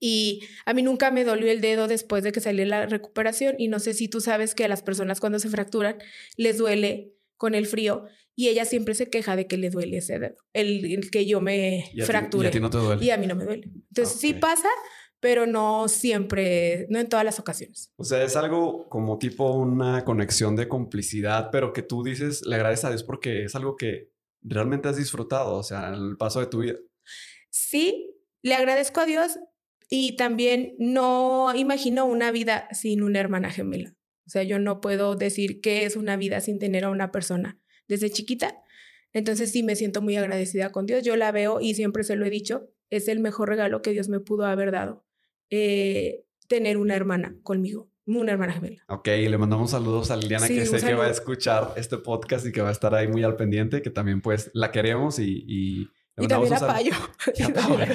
Y 0.00 0.42
a 0.64 0.74
mí 0.74 0.82
nunca 0.82 1.12
me 1.12 1.22
dolió 1.22 1.52
el 1.52 1.60
dedo 1.60 1.86
después 1.86 2.24
de 2.24 2.32
que 2.32 2.40
salí 2.40 2.64
la 2.64 2.86
recuperación. 2.86 3.54
Y 3.58 3.68
no 3.68 3.78
sé 3.78 3.94
si 3.94 4.08
tú 4.08 4.20
sabes 4.20 4.56
que 4.56 4.64
a 4.64 4.68
las 4.68 4.82
personas 4.82 5.20
cuando 5.20 5.38
se 5.38 5.48
fracturan 5.48 5.98
les 6.36 6.58
duele 6.58 7.15
con 7.36 7.54
el 7.54 7.66
frío 7.66 8.04
y 8.34 8.48
ella 8.48 8.64
siempre 8.64 8.94
se 8.94 9.08
queja 9.08 9.34
de 9.36 9.46
que 9.46 9.56
le 9.56 9.70
duele 9.70 9.98
ese 9.98 10.18
dedo, 10.18 10.36
el, 10.52 11.10
que 11.10 11.26
yo 11.26 11.40
me 11.40 11.90
fracture. 12.04 12.46
y 12.46 12.48
a 12.48 12.50
ti 12.50 12.60
no 12.60 12.70
te 12.70 12.78
duele. 12.78 13.04
Y 13.04 13.10
a 13.10 13.16
mí 13.16 13.26
no 13.26 13.34
me 13.34 13.44
duele. 13.44 13.70
Entonces 13.88 14.20
sí 14.20 14.34
pasa, 14.34 14.68
pero 15.20 15.46
no 15.46 15.88
siempre, 15.88 16.86
no 16.90 16.98
en 16.98 17.08
todas 17.08 17.24
las 17.24 17.40
ocasiones. 17.40 17.92
O 17.96 18.04
sea, 18.04 18.22
es 18.22 18.36
algo 18.36 18.88
como 18.88 19.18
tipo 19.18 19.52
una 19.52 20.04
conexión 20.04 20.54
de 20.54 20.68
complicidad, 20.68 21.48
pero 21.50 21.72
que 21.72 21.82
tú 21.82 22.02
dices, 22.02 22.44
le 22.46 22.56
agradeces 22.56 22.84
a 22.84 22.90
Dios 22.90 23.04
porque 23.04 23.44
es 23.44 23.54
algo 23.54 23.76
que 23.76 24.10
realmente 24.42 24.88
has 24.88 24.96
disfrutado, 24.96 25.54
o 25.54 25.62
sea, 25.62 25.88
en 25.88 25.94
el 25.94 26.16
paso 26.16 26.40
de 26.40 26.46
tu 26.46 26.60
vida. 26.60 26.76
Sí, 27.50 28.14
le 28.42 28.54
agradezco 28.54 29.00
a 29.00 29.06
Dios 29.06 29.38
y 29.88 30.16
también 30.16 30.74
no 30.78 31.54
imagino 31.54 32.04
una 32.04 32.30
vida 32.30 32.68
sin 32.72 33.02
una 33.02 33.20
hermana 33.20 33.50
gemela. 33.50 33.95
O 34.26 34.30
sea, 34.30 34.42
yo 34.42 34.58
no 34.58 34.80
puedo 34.80 35.14
decir 35.14 35.60
qué 35.60 35.84
es 35.84 35.96
una 35.96 36.16
vida 36.16 36.40
sin 36.40 36.58
tener 36.58 36.84
a 36.84 36.90
una 36.90 37.12
persona 37.12 37.60
desde 37.88 38.10
chiquita. 38.10 38.56
Entonces 39.12 39.52
sí 39.52 39.62
me 39.62 39.76
siento 39.76 40.02
muy 40.02 40.16
agradecida 40.16 40.72
con 40.72 40.86
Dios. 40.86 41.04
Yo 41.04 41.16
la 41.16 41.32
veo 41.32 41.60
y 41.60 41.74
siempre 41.74 42.04
se 42.04 42.16
lo 42.16 42.26
he 42.26 42.30
dicho, 42.30 42.68
es 42.90 43.08
el 43.08 43.20
mejor 43.20 43.48
regalo 43.48 43.82
que 43.82 43.92
Dios 43.92 44.08
me 44.08 44.20
pudo 44.20 44.46
haber 44.46 44.72
dado. 44.72 45.04
Eh, 45.50 46.24
tener 46.48 46.76
una 46.76 46.94
hermana 46.94 47.36
conmigo, 47.42 47.90
una 48.04 48.32
hermana 48.32 48.52
gemela. 48.52 48.84
Ok, 48.88 49.08
le 49.08 49.38
mandamos 49.38 49.70
saludos 49.70 50.10
a 50.10 50.16
Liliana 50.16 50.46
que 50.48 50.66
sé 50.66 50.84
que 50.84 50.94
va 50.94 51.06
a 51.06 51.10
escuchar 51.10 51.72
este 51.76 51.98
podcast 51.98 52.46
y 52.46 52.52
que 52.52 52.60
va 52.60 52.68
a 52.68 52.72
estar 52.72 52.94
ahí 52.94 53.08
muy 53.08 53.22
al 53.22 53.36
pendiente, 53.36 53.82
que 53.82 53.90
también 53.90 54.20
pues 54.20 54.50
la 54.54 54.70
queremos 54.70 55.18
y, 55.18 55.44
Y 55.46 55.88
también 56.28 56.54
a 56.54 56.58
Payo. 56.60 56.92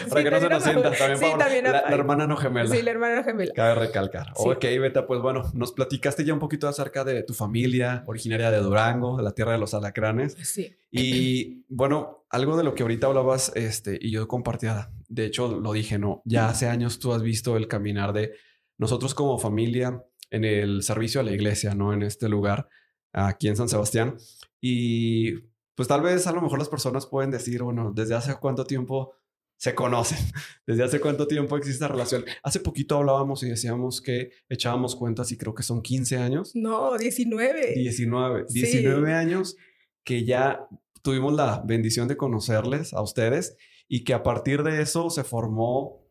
Para 0.09 0.23
que 0.23 0.31
no 0.31 0.39
se 0.39 0.49
nos 0.49 0.63
sienta. 0.63 0.91
También, 0.91 1.17
sí, 1.17 1.25
también 1.37 1.67
a 1.67 1.71
la, 1.71 1.81
la, 1.89 1.95
hermana 1.95 2.27
no 2.27 2.37
gemela. 2.37 2.69
Sí, 2.69 2.81
la 2.81 2.91
hermana 2.91 3.15
no 3.15 3.23
gemela. 3.23 3.51
Cabe 3.53 3.75
recalcar. 3.75 4.27
Ok, 4.35 4.61
Beta, 4.61 5.07
pues 5.07 5.21
bueno, 5.21 5.51
nos 5.53 5.71
platicaste 5.71 6.23
ya 6.23 6.33
un 6.33 6.39
poquito 6.39 6.67
acerca 6.67 7.03
de 7.03 7.23
tu 7.23 7.33
familia, 7.33 8.03
originaria 8.05 8.51
de 8.51 8.59
Durango, 8.59 9.17
de 9.17 9.23
la 9.23 9.31
tierra 9.31 9.53
de 9.53 9.57
los 9.57 9.73
alacranes. 9.73 10.37
Sí. 10.43 10.75
Y 10.91 11.65
bueno, 11.69 12.25
algo 12.29 12.57
de 12.57 12.63
lo 12.63 12.75
que 12.75 12.83
ahorita 12.83 13.07
hablabas, 13.07 13.51
este, 13.55 13.97
y 13.99 14.11
yo 14.11 14.27
compartía, 14.27 14.91
de 15.07 15.25
hecho 15.25 15.59
lo 15.59 15.73
dije, 15.73 15.97
¿no? 15.97 16.21
Ya 16.25 16.49
hace 16.49 16.67
años 16.67 16.99
tú 16.99 17.13
has 17.13 17.23
visto 17.23 17.57
el 17.57 17.67
caminar 17.67 18.13
de 18.13 18.33
nosotros 18.77 19.13
como 19.13 19.39
familia 19.39 20.03
en 20.29 20.45
el 20.45 20.83
servicio 20.83 21.21
a 21.21 21.23
la 21.23 21.31
iglesia, 21.31 21.75
¿no? 21.75 21.93
En 21.93 22.03
este 22.03 22.29
lugar, 22.29 22.67
aquí 23.11 23.47
en 23.47 23.55
San 23.55 23.69
Sebastián. 23.69 24.15
Y 24.59 25.50
pues 25.75 25.87
tal 25.87 26.01
vez 26.01 26.27
a 26.27 26.31
lo 26.31 26.41
mejor 26.41 26.59
las 26.59 26.69
personas 26.69 27.05
pueden 27.05 27.31
decir, 27.31 27.63
bueno, 27.63 27.91
desde 27.93 28.15
hace 28.15 28.35
cuánto 28.35 28.65
tiempo 28.65 29.13
se 29.57 29.75
conocen, 29.75 30.17
desde 30.65 30.83
hace 30.83 30.99
cuánto 30.99 31.27
tiempo 31.27 31.55
existe 31.55 31.83
esta 31.83 31.87
relación. 31.87 32.25
Hace 32.41 32.59
poquito 32.59 32.97
hablábamos 32.97 33.43
y 33.43 33.49
decíamos 33.49 34.01
que 34.01 34.31
echábamos 34.49 34.95
cuentas 34.95 35.31
y 35.31 35.37
creo 35.37 35.53
que 35.53 35.63
son 35.63 35.81
15 35.81 36.17
años. 36.17 36.51
No, 36.55 36.97
19. 36.97 37.75
19, 37.75 38.45
19 38.49 39.13
años 39.13 39.55
que 40.03 40.25
ya 40.25 40.67
tuvimos 41.03 41.33
la 41.33 41.61
bendición 41.63 42.07
de 42.07 42.17
conocerles 42.17 42.93
a 42.93 43.01
ustedes 43.01 43.55
y 43.87 44.03
que 44.03 44.13
a 44.13 44.23
partir 44.23 44.63
de 44.63 44.81
eso 44.81 45.09
se 45.09 45.23
formó 45.23 46.01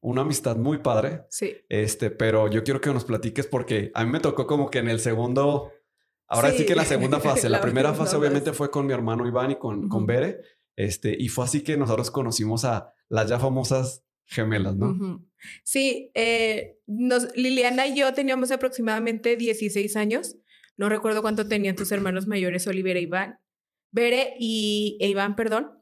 una 0.00 0.22
amistad 0.22 0.56
muy 0.56 0.78
padre. 0.78 1.22
Sí. 1.30 1.56
Este, 1.68 2.10
pero 2.10 2.48
yo 2.48 2.62
quiero 2.64 2.80
que 2.80 2.92
nos 2.92 3.04
platiques 3.04 3.46
porque 3.46 3.90
a 3.94 4.04
mí 4.04 4.10
me 4.10 4.20
tocó 4.20 4.46
como 4.46 4.70
que 4.70 4.78
en 4.78 4.88
el 4.88 5.00
segundo 5.00 5.72
Ahora 6.30 6.52
sí, 6.52 6.64
que 6.64 6.76
la 6.76 6.84
segunda 6.84 7.20
fase. 7.20 7.48
La, 7.48 7.60
primera 7.60 7.92
fase 7.92 8.16
obviamente 8.16 8.52
fue 8.52 8.70
con 8.70 8.86
mi 8.86 8.92
hermano 8.92 9.26
Iván 9.26 9.50
y 9.50 9.56
con, 9.56 9.88
con 9.88 10.06
Bere. 10.06 10.40
Este, 10.76 11.14
y 11.18 11.28
fue 11.28 11.44
así 11.44 11.62
que 11.62 11.76
nosotros 11.76 12.10
conocimos 12.10 12.64
a 12.64 12.94
las 13.08 13.28
ya 13.28 13.38
famosas 13.38 14.04
gemelas, 14.24 14.76
¿no? 14.76 15.26
Sí, 15.64 16.12
eh, 16.14 16.78
Liliana 17.34 17.88
y 17.88 17.98
yo 17.98 18.14
teníamos 18.14 18.52
aproximadamente 18.52 19.36
16 19.36 19.96
años. 19.96 20.36
No 20.76 20.88
recuerdo 20.88 21.20
cuánto 21.20 21.48
tenían 21.48 21.74
tus 21.74 21.90
hermanos 21.90 22.28
mayores, 22.28 22.66
Olivera 22.68 23.00
e 23.00 23.02
Iván. 23.02 23.40
Bere 23.90 24.34
y 24.38 24.96
e 25.00 25.08
Iván, 25.08 25.34
perdón. 25.34 25.79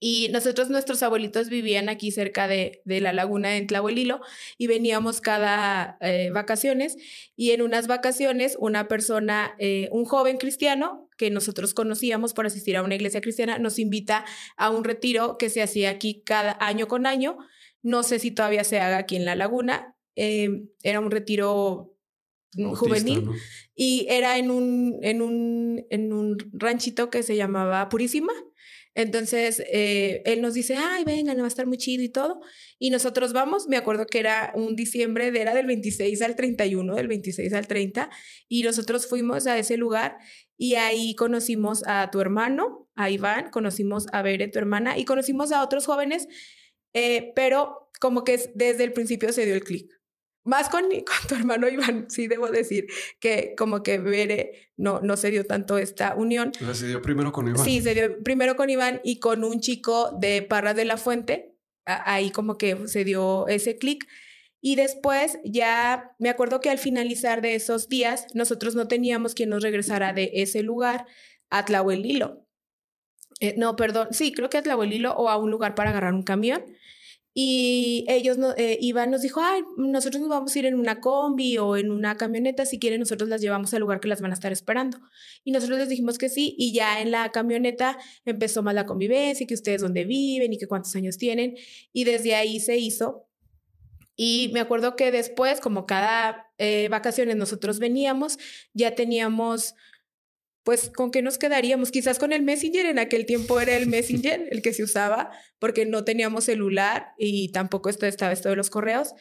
Y 0.00 0.28
nosotros, 0.28 0.70
nuestros 0.70 1.02
abuelitos 1.02 1.48
vivían 1.48 1.88
aquí 1.88 2.12
cerca 2.12 2.46
de, 2.46 2.82
de 2.84 3.00
la 3.00 3.12
laguna 3.12 3.56
en 3.56 3.66
Tlahuelilo 3.66 4.20
y 4.56 4.68
veníamos 4.68 5.20
cada 5.20 5.98
eh, 6.00 6.30
vacaciones. 6.30 6.96
Y 7.34 7.50
en 7.50 7.62
unas 7.62 7.88
vacaciones, 7.88 8.56
una 8.60 8.86
persona, 8.86 9.56
eh, 9.58 9.88
un 9.90 10.04
joven 10.04 10.38
cristiano 10.38 11.08
que 11.16 11.30
nosotros 11.30 11.74
conocíamos 11.74 12.32
por 12.32 12.46
asistir 12.46 12.76
a 12.76 12.82
una 12.82 12.94
iglesia 12.94 13.20
cristiana, 13.20 13.58
nos 13.58 13.80
invita 13.80 14.24
a 14.56 14.70
un 14.70 14.84
retiro 14.84 15.36
que 15.36 15.50
se 15.50 15.62
hacía 15.62 15.90
aquí 15.90 16.22
cada 16.24 16.56
año 16.60 16.86
con 16.86 17.04
año. 17.04 17.36
No 17.82 18.04
sé 18.04 18.20
si 18.20 18.30
todavía 18.30 18.62
se 18.62 18.78
haga 18.78 18.98
aquí 18.98 19.16
en 19.16 19.24
la 19.24 19.34
laguna. 19.34 19.96
Em, 20.14 20.68
era 20.82 21.00
un 21.00 21.10
retiro 21.10 21.94
juvenil 22.74 23.28
y 23.74 24.06
era 24.08 24.38
en 24.38 24.50
un, 24.50 24.98
en, 25.02 25.22
un, 25.22 25.86
en 25.90 26.12
un 26.12 26.36
ranchito 26.52 27.10
que 27.10 27.22
se 27.22 27.36
llamaba 27.36 27.88
Purísima 27.88 28.32
entonces, 28.98 29.62
eh, 29.72 30.22
él 30.24 30.42
nos 30.42 30.54
dice, 30.54 30.74
ay, 30.74 31.04
venga, 31.04 31.32
va 31.32 31.44
a 31.44 31.46
estar 31.46 31.68
muy 31.68 31.78
chido 31.78 32.02
y 32.02 32.08
todo. 32.08 32.40
Y 32.80 32.90
nosotros 32.90 33.32
vamos, 33.32 33.68
me 33.68 33.76
acuerdo 33.76 34.06
que 34.06 34.18
era 34.18 34.50
un 34.56 34.74
diciembre, 34.74 35.28
era 35.28 35.54
del 35.54 35.66
26 35.66 36.20
al 36.22 36.34
31, 36.34 36.96
del 36.96 37.06
26 37.06 37.52
al 37.52 37.68
30, 37.68 38.10
y 38.48 38.64
nosotros 38.64 39.06
fuimos 39.06 39.46
a 39.46 39.56
ese 39.56 39.76
lugar 39.76 40.18
y 40.56 40.74
ahí 40.74 41.14
conocimos 41.14 41.84
a 41.86 42.10
tu 42.10 42.20
hermano, 42.20 42.88
a 42.96 43.08
Iván, 43.08 43.50
conocimos 43.52 44.06
a 44.12 44.22
Bere, 44.22 44.48
tu 44.48 44.58
hermana, 44.58 44.98
y 44.98 45.04
conocimos 45.04 45.52
a 45.52 45.62
otros 45.62 45.86
jóvenes, 45.86 46.26
eh, 46.92 47.30
pero 47.36 47.92
como 48.00 48.24
que 48.24 48.50
desde 48.56 48.82
el 48.82 48.92
principio 48.92 49.32
se 49.32 49.44
dio 49.44 49.54
el 49.54 49.62
clic. 49.62 49.97
Más 50.48 50.70
con, 50.70 50.84
con 50.90 51.28
tu 51.28 51.34
hermano 51.34 51.68
Iván, 51.68 52.06
sí 52.08 52.26
debo 52.26 52.48
decir 52.48 52.86
que 53.20 53.54
como 53.56 53.82
que 53.82 53.98
Bere 53.98 54.72
no, 54.76 55.00
no 55.00 55.16
se 55.18 55.30
dio 55.30 55.44
tanto 55.44 55.76
esta 55.76 56.14
unión. 56.14 56.52
se 56.72 56.86
dio 56.86 57.02
primero 57.02 57.32
con 57.32 57.48
Iván. 57.48 57.62
Sí, 57.62 57.82
se 57.82 57.94
dio 57.94 58.22
primero 58.22 58.56
con 58.56 58.70
Iván 58.70 59.00
y 59.04 59.20
con 59.20 59.44
un 59.44 59.60
chico 59.60 60.10
de 60.18 60.40
Parras 60.42 60.74
de 60.74 60.86
la 60.86 60.96
Fuente. 60.96 61.54
Ahí 61.84 62.30
como 62.30 62.56
que 62.56 62.88
se 62.88 63.04
dio 63.04 63.46
ese 63.48 63.76
clic. 63.76 64.08
Y 64.60 64.76
después 64.76 65.38
ya 65.44 66.16
me 66.18 66.30
acuerdo 66.30 66.60
que 66.60 66.70
al 66.70 66.78
finalizar 66.78 67.42
de 67.42 67.54
esos 67.54 67.88
días, 67.88 68.26
nosotros 68.34 68.74
no 68.74 68.88
teníamos 68.88 69.34
quien 69.34 69.50
nos 69.50 69.62
regresara 69.62 70.12
de 70.14 70.30
ese 70.34 70.62
lugar 70.62 71.06
a 71.50 71.64
Tlahuelilo. 71.64 72.46
Eh, 73.40 73.54
no, 73.56 73.76
perdón, 73.76 74.08
sí, 74.12 74.32
creo 74.32 74.48
que 74.48 74.58
a 74.58 74.62
Tlahuelilo 74.62 75.12
o 75.12 75.28
a 75.28 75.36
un 75.36 75.50
lugar 75.50 75.74
para 75.74 75.90
agarrar 75.90 76.14
un 76.14 76.24
camión. 76.24 76.64
Y 77.34 78.04
ellos, 78.08 78.36
no, 78.38 78.52
eh, 78.56 78.78
Iván 78.80 79.10
nos 79.10 79.22
dijo, 79.22 79.40
ay, 79.40 79.62
nosotros 79.76 80.20
nos 80.20 80.30
vamos 80.30 80.54
a 80.54 80.58
ir 80.58 80.66
en 80.66 80.74
una 80.74 81.00
combi 81.00 81.58
o 81.58 81.76
en 81.76 81.90
una 81.90 82.16
camioneta, 82.16 82.66
si 82.66 82.78
quieren 82.78 83.00
nosotros 83.00 83.28
las 83.28 83.40
llevamos 83.40 83.72
al 83.74 83.80
lugar 83.80 84.00
que 84.00 84.08
las 84.08 84.20
van 84.20 84.32
a 84.32 84.34
estar 84.34 84.50
esperando. 84.50 84.98
Y 85.44 85.52
nosotros 85.52 85.78
les 85.78 85.88
dijimos 85.88 86.18
que 86.18 86.28
sí, 86.28 86.54
y 86.58 86.72
ya 86.72 87.00
en 87.00 87.10
la 87.10 87.30
camioneta 87.30 87.98
empezó 88.24 88.62
más 88.62 88.74
la 88.74 88.86
convivencia, 88.86 89.46
que 89.46 89.54
ustedes 89.54 89.82
dónde 89.82 90.04
viven 90.04 90.52
y 90.52 90.58
que 90.58 90.66
cuántos 90.66 90.96
años 90.96 91.16
tienen, 91.16 91.56
y 91.92 92.04
desde 92.04 92.34
ahí 92.34 92.60
se 92.60 92.76
hizo. 92.76 93.28
Y 94.16 94.50
me 94.52 94.58
acuerdo 94.58 94.96
que 94.96 95.12
después, 95.12 95.60
como 95.60 95.86
cada 95.86 96.48
eh, 96.58 96.88
vacaciones 96.90 97.36
nosotros 97.36 97.78
veníamos, 97.78 98.36
ya 98.74 98.96
teníamos 98.96 99.76
pues 100.68 100.90
con 100.90 101.10
qué 101.10 101.22
nos 101.22 101.38
quedaríamos, 101.38 101.90
quizás 101.90 102.18
con 102.18 102.30
el 102.30 102.42
Messenger, 102.42 102.84
en 102.84 102.98
aquel 102.98 103.24
tiempo 103.24 103.58
era 103.58 103.74
el 103.74 103.86
Messenger 103.86 104.48
el 104.50 104.60
que 104.60 104.74
se 104.74 104.82
usaba, 104.82 105.30
porque 105.58 105.86
no 105.86 106.04
teníamos 106.04 106.44
celular 106.44 107.14
y 107.16 107.52
tampoco 107.52 107.88
estaba 107.88 108.32
esto 108.32 108.50
de 108.50 108.56
los 108.56 108.68
correos, 108.68 109.14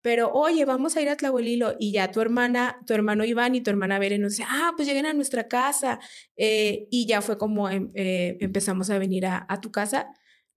pero 0.00 0.30
oye, 0.30 0.64
vamos 0.64 0.96
a 0.96 1.02
ir 1.02 1.08
a 1.08 1.16
Tlahuelilo 1.16 1.74
y 1.80 1.90
ya 1.90 2.12
tu 2.12 2.20
hermana, 2.20 2.78
tu 2.86 2.94
hermano 2.94 3.24
Iván 3.24 3.56
y 3.56 3.60
tu 3.60 3.70
hermana 3.70 3.98
Beren 3.98 4.22
nos 4.22 4.36
dice, 4.36 4.44
ah, 4.48 4.74
pues 4.76 4.86
lleguen 4.86 5.06
a 5.06 5.12
nuestra 5.12 5.48
casa 5.48 5.98
eh, 6.36 6.86
y 6.92 7.04
ya 7.06 7.20
fue 7.20 7.36
como 7.36 7.68
em, 7.68 7.90
eh, 7.96 8.36
empezamos 8.38 8.88
a 8.90 8.98
venir 8.98 9.26
a, 9.26 9.60
tu 9.60 9.72
casa. 9.72 10.06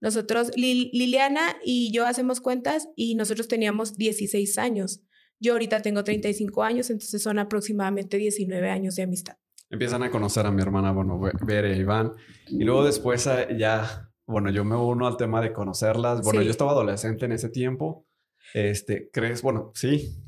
Nosotros, 0.00 0.52
Liliana 0.54 1.56
y 1.64 1.90
yo 1.90 2.06
hacemos 2.06 2.40
cuentas 2.40 2.86
y 2.94 3.16
nosotros 3.16 3.48
teníamos 3.48 3.96
16 3.96 4.58
años. 4.58 5.00
Yo 5.40 5.54
ahorita 5.54 5.82
tengo 5.82 6.04
35 6.04 6.62
años, 6.62 6.88
entonces 6.88 7.20
son 7.20 7.40
aproximadamente 7.40 8.16
19 8.16 8.70
años 8.70 8.94
de 8.94 9.02
amistad 9.02 9.38
empiezan 9.70 10.02
a 10.02 10.10
conocer 10.10 10.46
a 10.46 10.50
mi 10.50 10.62
hermana, 10.62 10.92
bueno, 10.92 11.20
Bere 11.44 11.72
e 11.72 11.76
Iván. 11.78 12.12
Y 12.48 12.64
luego 12.64 12.84
después 12.84 13.26
eh, 13.26 13.56
ya, 13.58 14.10
bueno, 14.26 14.50
yo 14.50 14.64
me 14.64 14.76
uno 14.76 15.06
al 15.06 15.16
tema 15.16 15.40
de 15.40 15.52
conocerlas. 15.52 16.22
Bueno, 16.22 16.42
yo 16.42 16.50
estaba 16.50 16.72
adolescente 16.72 17.24
en 17.24 17.32
ese 17.32 17.48
tiempo. 17.48 18.06
Este, 18.54 19.10
¿crees? 19.12 19.42
Bueno, 19.42 19.72
sí. 19.74 20.22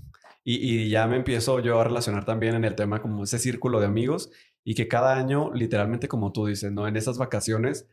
Y, 0.45 0.57
y, 0.57 0.89
ya 0.89 1.07
me 1.07 1.17
empiezo 1.17 1.61
yo 1.61 1.79
a 1.81 1.85
relacionar 1.85 2.25
también 2.25 2.55
en 2.55 2.65
el 2.65 2.75
tema 2.75 3.03
como 3.03 3.25
ese 3.25 3.39
círculo 3.39 3.81
de 3.81 3.87
amigos 3.87 4.31
y 4.65 4.75
que 4.75 4.89
cada 4.89 5.17
año, 5.17 5.53
literalmente 5.53 6.09
como 6.09 6.33
tú 6.33 6.47
dices, 6.47 6.73
¿no? 6.73 6.89
En 6.89 6.97
esas 6.97 7.19
vacaciones 7.19 7.87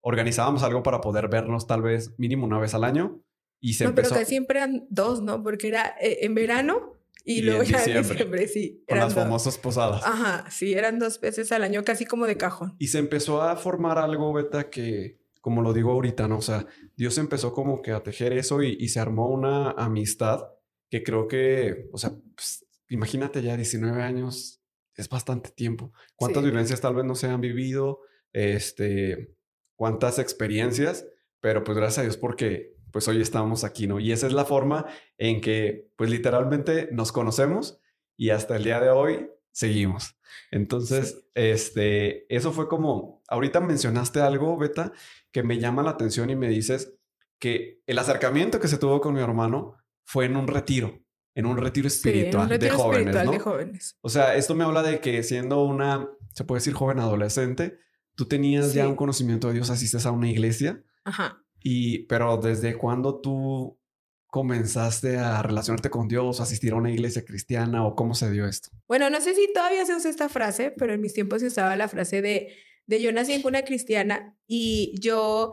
organizábamos 0.00 0.62
algo 0.62 0.82
para 0.82 1.00
poder 1.00 1.28
vernos 1.28 1.66
tal 1.66 1.82
vez 1.82 2.18
mínimo 2.18 2.46
una 2.46 2.58
vez 2.58 2.74
al 2.74 2.84
año. 2.84 3.22
Y 3.60 3.74
se 3.74 3.84
no, 3.84 3.90
empezó... 3.90 4.10
pero 4.10 4.20
que 4.20 4.26
siempre 4.26 4.58
eran 4.58 4.86
dos, 4.88 5.22
¿no? 5.22 5.42
Porque 5.42 5.68
era 5.68 5.94
eh, 6.00 6.18
en 6.22 6.34
verano 6.34 6.99
y, 7.24 7.42
luego 7.42 7.62
ya 7.62 7.82
en 7.84 8.02
diciembre, 8.02 8.48
sí. 8.48 8.84
Con 8.88 8.98
las 8.98 9.14
famosas 9.14 9.58
posadas. 9.58 10.02
Ajá, 10.04 10.50
sí, 10.50 10.72
eran 10.74 10.98
dos 10.98 11.20
veces 11.20 11.52
al 11.52 11.62
año, 11.62 11.84
casi 11.84 12.06
como 12.06 12.26
de 12.26 12.36
cajón. 12.36 12.76
Y 12.78 12.88
se 12.88 12.98
empezó 12.98 13.42
a 13.42 13.56
formar 13.56 13.98
algo, 13.98 14.32
Beta, 14.32 14.70
que, 14.70 15.20
como 15.40 15.62
lo 15.62 15.72
digo 15.72 15.92
ahorita, 15.92 16.28
¿no? 16.28 16.38
O 16.38 16.42
sea, 16.42 16.66
Dios 16.96 17.18
empezó 17.18 17.52
como 17.52 17.82
que 17.82 17.92
a 17.92 18.02
tejer 18.02 18.32
eso 18.32 18.62
y, 18.62 18.88
se 18.88 19.00
armó 19.00 19.28
una 19.28 19.70
amistad 19.72 20.46
que 20.90 21.02
creo 21.02 21.28
que, 21.28 21.88
o 21.92 21.98
sea, 21.98 22.12
pues, 22.34 22.66
imagínate 22.88 23.42
ya 23.42 23.56
19 23.56 24.02
años, 24.02 24.60
es 24.96 25.08
bastante 25.08 25.50
tiempo. 25.50 25.92
¿Cuántas 26.16 26.44
vivencias 26.44 26.80
tal 26.80 26.94
vez 26.94 27.04
no 27.04 27.14
se 27.14 27.28
han 27.28 27.40
vivido? 27.40 28.00
Este, 28.32 29.34
cuántas 29.76 30.18
experiencias, 30.18 31.06
pero 31.40 31.64
pues 31.64 31.76
gracias 31.76 31.98
a 31.98 32.02
Dios 32.02 32.16
porque 32.16 32.76
pues 32.92 33.08
hoy 33.08 33.20
estamos 33.20 33.64
aquí, 33.64 33.86
¿no? 33.86 34.00
Y 34.00 34.12
esa 34.12 34.26
es 34.26 34.32
la 34.32 34.44
forma 34.44 34.86
en 35.18 35.40
que, 35.40 35.90
pues 35.96 36.10
literalmente 36.10 36.88
nos 36.92 37.12
conocemos 37.12 37.80
y 38.16 38.30
hasta 38.30 38.56
el 38.56 38.64
día 38.64 38.80
de 38.80 38.90
hoy 38.90 39.30
seguimos. 39.52 40.16
Entonces, 40.50 41.24
este, 41.34 42.32
eso 42.34 42.52
fue 42.52 42.68
como, 42.68 43.22
ahorita 43.28 43.60
mencionaste 43.60 44.20
algo, 44.20 44.56
Beta, 44.56 44.92
que 45.32 45.42
me 45.42 45.58
llama 45.58 45.82
la 45.82 45.90
atención 45.90 46.30
y 46.30 46.36
me 46.36 46.48
dices 46.48 46.94
que 47.38 47.82
el 47.86 47.98
acercamiento 47.98 48.60
que 48.60 48.68
se 48.68 48.78
tuvo 48.78 49.00
con 49.00 49.14
mi 49.14 49.20
hermano 49.20 49.76
fue 50.04 50.26
en 50.26 50.36
un 50.36 50.46
retiro, 50.46 51.00
en 51.34 51.46
un 51.46 51.56
retiro 51.56 51.88
espiritual, 51.88 52.48
de, 52.48 52.70
jóvenes, 52.70 53.24
¿no? 53.24 53.32
de 53.32 53.38
jóvenes. 53.38 53.96
O 54.02 54.08
sea, 54.08 54.34
esto 54.34 54.54
me 54.54 54.64
habla 54.64 54.82
de 54.82 55.00
que 55.00 55.22
siendo 55.22 55.64
una, 55.64 56.08
se 56.34 56.44
puede 56.44 56.58
decir 56.58 56.74
joven 56.74 56.98
adolescente, 56.98 57.78
tú 58.14 58.26
tenías 58.26 58.74
ya 58.74 58.88
un 58.88 58.96
conocimiento 58.96 59.48
de 59.48 59.54
Dios, 59.54 59.70
asistes 59.70 60.04
a 60.04 60.10
una 60.10 60.28
iglesia. 60.28 60.82
Ajá. 61.04 61.42
Y, 61.62 62.04
pero 62.04 62.36
¿desde 62.36 62.76
cuándo 62.76 63.20
tú 63.20 63.78
comenzaste 64.26 65.18
a 65.18 65.42
relacionarte 65.42 65.90
con 65.90 66.08
Dios, 66.08 66.40
asistir 66.40 66.72
a 66.72 66.76
una 66.76 66.90
iglesia 66.90 67.24
cristiana 67.24 67.84
o 67.84 67.94
cómo 67.94 68.14
se 68.14 68.30
dio 68.30 68.46
esto? 68.46 68.70
Bueno, 68.86 69.10
no 69.10 69.20
sé 69.20 69.34
si 69.34 69.52
todavía 69.52 69.84
se 69.84 69.94
usa 69.94 70.10
esta 70.10 70.28
frase, 70.28 70.70
pero 70.70 70.94
en 70.94 71.00
mis 71.00 71.12
tiempos 71.12 71.40
se 71.40 71.48
usaba 71.48 71.76
la 71.76 71.88
frase 71.88 72.22
de, 72.22 72.54
de 72.86 73.02
yo 73.02 73.12
nací 73.12 73.32
en 73.32 73.42
una 73.44 73.62
cristiana 73.62 74.36
y 74.46 74.94
yo 75.00 75.52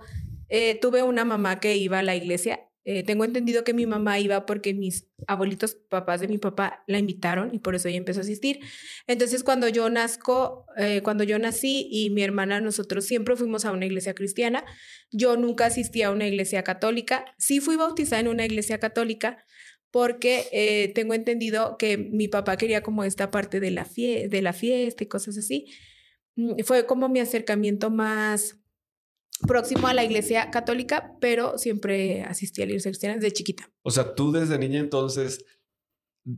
eh, 0.49 0.79
tuve 0.79 1.03
una 1.03 1.25
mamá 1.25 1.59
que 1.59 1.75
iba 1.75 1.99
a 1.99 2.03
la 2.03 2.15
iglesia. 2.15 2.66
Eh, 2.89 3.03
tengo 3.03 3.25
entendido 3.25 3.65
que 3.65 3.74
mi 3.74 3.86
mamá 3.86 4.17
iba 4.17 4.46
porque 4.46 4.74
mis 4.74 5.10
abuelitos, 5.27 5.75
papás 5.75 6.22
de 6.22 6.29
mi 6.29 6.38
papá, 6.38 6.86
la 6.88 6.98
invitaron 6.98 7.53
y 7.53 7.60
por 7.60 7.75
eso 7.75 7.89
ella 7.89 7.98
empezó 7.98 8.22
a 8.22 8.24
asistir. 8.24 8.62
Entonces, 9.08 9.44
cuando 9.44 9.67
yo 9.67 9.89
nazco, 9.89 10.65
eh, 10.77 11.01
cuando 11.03 11.25
yo 11.25 11.38
nací 11.38 11.89
y 11.91 12.12
mi 12.12 12.24
hermana, 12.24 12.62
nosotros 12.62 13.03
siempre 13.03 13.36
fuimos 13.36 13.65
a 13.65 13.74
una 13.74 13.86
iglesia 13.86 14.13
cristiana. 14.13 14.63
Yo 15.12 15.36
nunca 15.36 15.65
asistí 15.65 16.01
a 16.01 16.12
una 16.12 16.27
iglesia 16.27 16.63
católica. 16.63 17.25
Sí 17.38 17.60
fui 17.60 17.75
bautizada 17.75 18.22
en 18.22 18.29
una 18.29 18.46
iglesia 18.46 18.79
católica, 18.79 19.44
porque 19.91 20.91
tengo 20.96 21.13
entendido 21.13 21.77
que 21.77 21.98
mi 21.98 22.29
papá 22.29 22.56
quería 22.56 22.84
como 22.84 23.03
esta 23.03 23.32
parte 23.32 23.60
de 23.60 23.72
la, 23.72 23.86
de 23.96 24.41
la 24.41 24.53
fiesta 24.53 25.03
y 25.03 25.08
cosas 25.08 25.38
así. 25.38 25.65
Mm, 26.38 26.63
fue 26.63 26.86
como 26.86 27.10
mi 27.10 27.20
acercamiento 27.20 27.89
más 27.89 28.56
próximo 29.48 29.88
a 29.88 29.93
la 29.93 30.03
iglesia 30.03 30.50
católica, 30.51 31.15
pero 31.22 31.57
siempre 31.57 32.24
asistí 32.24 32.62
a 32.62 32.65
la 32.65 32.72
iglesia 32.72 32.91
cristiana 32.91 33.15
desde 33.15 33.31
chiquita. 33.31 33.69
O 33.84 33.91
sea, 33.91 34.15
tú 34.15 34.31
desde 34.31 34.57
niña 34.57 34.79
entonces, 34.79 35.46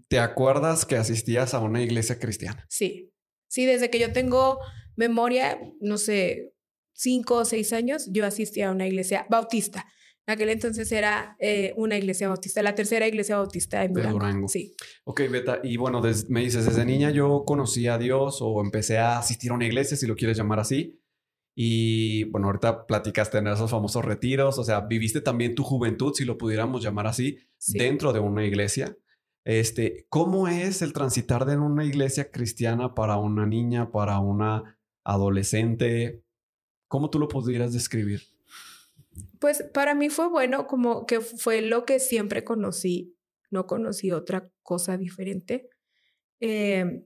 ¿te 0.08 0.20
acuerdas 0.20 0.86
que 0.86 0.96
asistías 0.96 1.54
a 1.54 1.60
una 1.60 1.82
iglesia 1.82 2.20
cristiana? 2.20 2.66
Sí, 2.70 3.12
sí, 3.48 3.66
desde 3.66 3.90
que 3.90 4.00
yo 4.00 4.12
tengo 4.12 4.60
memoria, 4.96 5.60
no 5.80 5.98
sé, 5.98 6.54
cinco 6.94 7.36
o 7.38 7.46
seis 7.46 7.72
años, 7.72 8.10
yo 8.12 8.26
asistí 8.26 8.62
a 8.62 8.72
una 8.72 8.88
iglesia 8.88 9.26
bautista. 9.30 9.86
En 10.28 10.34
aquel 10.34 10.50
entonces 10.50 10.92
era 10.92 11.36
eh, 11.40 11.74
una 11.76 11.98
iglesia 11.98 12.28
bautista, 12.28 12.62
la 12.62 12.76
tercera 12.76 13.08
iglesia 13.08 13.38
bautista 13.38 13.84
en 13.84 13.94
Durango. 13.94 14.48
Sí. 14.48 14.76
Ok, 15.06 15.22
Beta, 15.32 15.60
y 15.64 15.78
bueno, 15.78 16.04
me 16.28 16.42
dices, 16.42 16.66
desde 16.66 16.86
niña 16.86 17.10
yo 17.10 17.46
conocí 17.48 17.88
a 17.88 17.98
Dios 17.98 18.38
o 18.42 18.62
empecé 18.62 19.00
a 19.00 19.18
asistir 19.18 19.50
a 19.50 19.56
una 19.56 19.66
iglesia, 19.66 19.98
si 19.98 20.06
lo 20.06 20.16
quieres 20.16 20.38
llamar 20.38 20.60
así. 20.60 21.00
Y 21.62 22.24
bueno, 22.24 22.48
ahorita 22.48 22.88
platicaste 22.88 23.38
en 23.38 23.48
esos 23.48 23.70
famosos 23.70 24.06
retiros, 24.06 24.58
o 24.58 24.64
sea, 24.64 24.80
viviste 24.80 25.20
también 25.20 25.56
tu 25.56 25.66
juventud, 25.66 26.14
si 26.14 26.24
lo 26.24 26.38
pudiéramos 26.38 26.82
llamar 26.82 27.06
así, 27.06 27.38
dentro 27.74 28.14
de 28.14 28.22
una 28.22 28.46
iglesia. 28.46 28.96
Este, 29.44 30.06
¿cómo 30.08 30.48
es 30.48 30.82
el 30.82 30.94
transitar 30.94 31.44
de 31.44 31.58
una 31.58 31.84
iglesia 31.84 32.32
cristiana 32.32 32.96
para 32.96 33.18
una 33.18 33.46
niña, 33.46 33.92
para 33.92 34.20
una 34.20 34.80
adolescente? 35.04 36.24
¿Cómo 36.88 37.10
tú 37.10 37.20
lo 37.20 37.28
pudieras 37.28 37.74
describir? 37.74 38.22
Pues 39.40 39.62
para 39.74 39.96
mí 39.96 40.10
fue 40.10 40.30
bueno, 40.30 40.66
como 40.66 41.06
que 41.06 41.20
fue 41.20 41.62
lo 41.62 41.84
que 41.84 42.00
siempre 42.00 42.46
conocí, 42.46 43.18
no 43.52 43.68
conocí 43.68 44.14
otra 44.14 44.50
cosa 44.64 44.98
diferente. 44.98 45.70
Eh, 46.40 47.04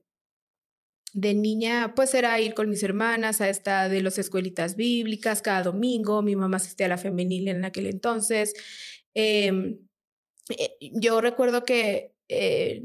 de 1.14 1.34
niña, 1.36 1.94
pues 1.96 2.14
era 2.16 2.40
ir 2.40 2.56
con 2.56 2.70
mis 2.70 2.84
hermanas 2.84 3.40
a 3.40 3.50
esta 3.50 3.88
de 3.88 4.02
las 4.02 4.18
escuelitas 4.18 4.76
bíblicas 4.76 5.42
cada 5.42 5.64
domingo. 5.64 6.22
Mi 6.24 6.36
mamá 6.36 6.58
asistía 6.58 6.88
a 6.88 6.90
la 6.90 6.98
femenil 6.98 7.48
en 7.48 7.66
aquel 7.66 7.86
entonces. 7.88 8.54
Em, 9.14 9.78
eh, 10.50 10.76
yo 10.82 11.22
recuerdo 11.22 11.64
que 11.64 12.14
eh, 12.30 12.84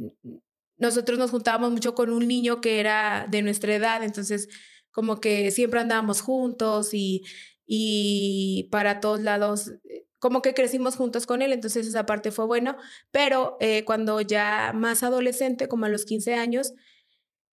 nosotros 0.77 1.19
nos 1.19 1.31
juntábamos 1.31 1.73
mucho 1.73 1.95
con 1.95 2.11
un 2.13 2.29
niño 2.29 2.61
que 2.61 2.81
era 2.81 3.27
de 3.31 3.43
nuestra 3.43 3.75
edad, 3.75 4.03
entonces 4.05 4.49
como 4.93 5.21
que 5.21 5.51
siempre 5.51 5.81
andábamos 5.81 6.21
juntos 6.21 6.91
y, 6.93 7.25
y 7.67 8.69
para 8.71 9.01
todos 9.01 9.21
lados, 9.21 9.71
eh, 9.91 10.07
como 10.19 10.43
que 10.43 10.55
crecimos 10.55 10.97
juntos 10.97 11.27
con 11.27 11.43
él, 11.43 11.53
entonces 11.53 11.87
esa 11.87 12.07
parte 12.07 12.33
fue 12.33 12.47
bueno, 12.47 12.77
pero 13.13 13.57
cuando 13.87 14.21
ya 14.21 14.73
más 14.75 15.05
adolescente, 15.05 15.69
como 15.69 15.87
a 15.87 15.89
los 15.89 16.05
15 16.05 16.35
años, 16.35 16.75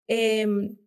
Em, 0.08 0.78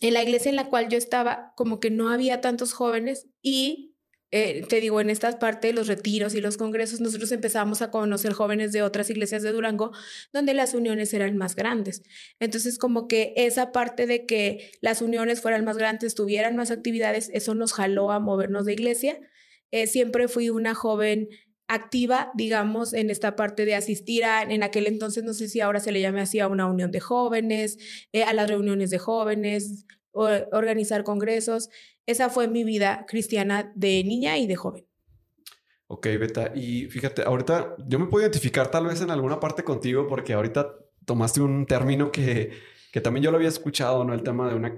en 0.00 0.14
la 0.14 0.22
iglesia 0.22 0.50
en 0.50 0.56
la 0.56 0.68
cual 0.68 0.88
yo 0.88 0.98
estaba, 0.98 1.52
como 1.56 1.80
que 1.80 1.90
no 1.90 2.08
había 2.08 2.40
tantos 2.40 2.72
jóvenes 2.72 3.28
y 3.42 3.90
eh, 4.32 4.64
te 4.68 4.80
digo, 4.80 5.00
en 5.00 5.10
esta 5.10 5.40
parte 5.40 5.68
de 5.68 5.72
los 5.72 5.88
retiros 5.88 6.34
y 6.36 6.40
los 6.40 6.56
congresos, 6.56 7.00
nosotros 7.00 7.32
empezamos 7.32 7.82
a 7.82 7.90
conocer 7.90 8.32
jóvenes 8.32 8.70
de 8.70 8.82
otras 8.82 9.10
iglesias 9.10 9.42
de 9.42 9.50
Durango 9.50 9.90
donde 10.32 10.54
las 10.54 10.74
uniones 10.74 11.12
eran 11.14 11.36
más 11.36 11.56
grandes. 11.56 12.02
Entonces, 12.38 12.78
como 12.78 13.08
que 13.08 13.32
esa 13.36 13.72
parte 13.72 14.06
de 14.06 14.26
que 14.26 14.70
las 14.80 15.02
uniones 15.02 15.40
fueran 15.40 15.64
más 15.64 15.76
grandes, 15.78 16.14
tuvieran 16.14 16.54
más 16.54 16.70
actividades, 16.70 17.28
eso 17.34 17.54
nos 17.56 17.72
jaló 17.72 18.12
a 18.12 18.20
movernos 18.20 18.66
de 18.66 18.74
iglesia. 18.74 19.20
Eh, 19.72 19.88
siempre 19.88 20.28
fui 20.28 20.48
una 20.50 20.74
joven 20.74 21.28
activa, 21.70 22.32
digamos, 22.34 22.92
en 22.92 23.10
esta 23.10 23.36
parte 23.36 23.64
de 23.64 23.76
asistir 23.76 24.24
a, 24.24 24.42
en 24.42 24.64
aquel 24.64 24.88
entonces, 24.88 25.22
no 25.22 25.32
sé 25.34 25.48
si 25.48 25.60
ahora 25.60 25.78
se 25.78 25.92
le 25.92 26.00
llame 26.00 26.20
así, 26.20 26.40
a 26.40 26.48
una 26.48 26.66
unión 26.66 26.90
de 26.90 26.98
jóvenes, 26.98 27.78
eh, 28.12 28.24
a 28.24 28.32
las 28.32 28.50
reuniones 28.50 28.90
de 28.90 28.98
jóvenes, 28.98 29.86
o, 30.10 30.28
organizar 30.50 31.04
congresos. 31.04 31.70
Esa 32.06 32.28
fue 32.28 32.48
mi 32.48 32.64
vida 32.64 33.06
cristiana 33.06 33.72
de 33.76 34.02
niña 34.02 34.36
y 34.36 34.48
de 34.48 34.56
joven. 34.56 34.84
Ok, 35.86 36.06
Beta. 36.06 36.52
Y 36.56 36.86
fíjate, 36.86 37.22
ahorita 37.22 37.76
yo 37.86 38.00
me 38.00 38.06
puedo 38.06 38.24
identificar 38.24 38.68
tal 38.68 38.86
vez 38.86 39.00
en 39.00 39.10
alguna 39.10 39.38
parte 39.38 39.62
contigo 39.62 40.08
porque 40.08 40.32
ahorita 40.32 40.74
tomaste 41.04 41.40
un 41.40 41.66
término 41.66 42.10
que, 42.10 42.50
que 42.92 43.00
también 43.00 43.22
yo 43.22 43.30
lo 43.30 43.36
había 43.36 43.48
escuchado, 43.48 44.02
¿no? 44.04 44.12
El 44.12 44.24
tema 44.24 44.48
de 44.48 44.56
una 44.56 44.74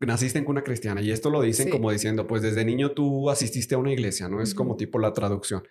naciste 0.00 0.38
en 0.38 0.46
una 0.46 0.62
cristiana 0.62 1.00
y 1.00 1.10
esto 1.10 1.30
lo 1.30 1.40
dicen 1.40 1.70
como 1.70 1.90
diciendo, 1.90 2.26
pues 2.26 2.42
desde 2.42 2.64
niño 2.64 2.92
tú 2.92 3.30
asististe 3.30 3.74
a 3.74 3.78
una 3.78 3.92
iglesia, 3.92 4.28
¿no? 4.28 4.42
Es 4.42 4.54
como 4.54 4.76
tipo 4.76 4.98
la 4.98 5.12
traducción. 5.12 5.62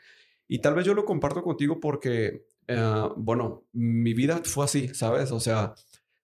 Y 0.47 0.59
tal 0.59 0.75
vez 0.75 0.85
yo 0.85 0.93
lo 0.93 1.05
comparto 1.05 1.41
contigo 1.41 1.79
porque, 1.79 2.45
eh, 2.67 3.09
bueno, 3.15 3.65
mi 3.71 4.13
vida 4.13 4.41
fue 4.43 4.65
así, 4.65 4.89
¿sabes? 4.89 5.31
O 5.31 5.39
sea, 5.39 5.73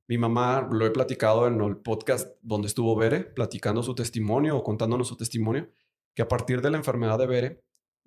mi 0.08 0.18
mamá, 0.18 0.68
lo 0.72 0.86
he 0.86 0.92
platicado 0.92 1.48
en 1.48 1.62
el 1.62 1.78
podcast 1.78 2.36
donde 2.42 2.68
estuvo 2.68 2.96
Bere, 2.96 3.22
platicando 3.24 3.84
su 3.84 3.96
testimonio 3.96 4.58
o 4.58 4.64
contándonos 4.64 5.08
su 5.08 5.16
testimonio, 5.16 5.70
que 6.14 6.22
a 6.22 6.28
partir 6.28 6.62
de 6.62 6.72
la 6.72 6.78
enfermedad 6.78 7.18
de 7.18 7.28
Bere, 7.28 7.64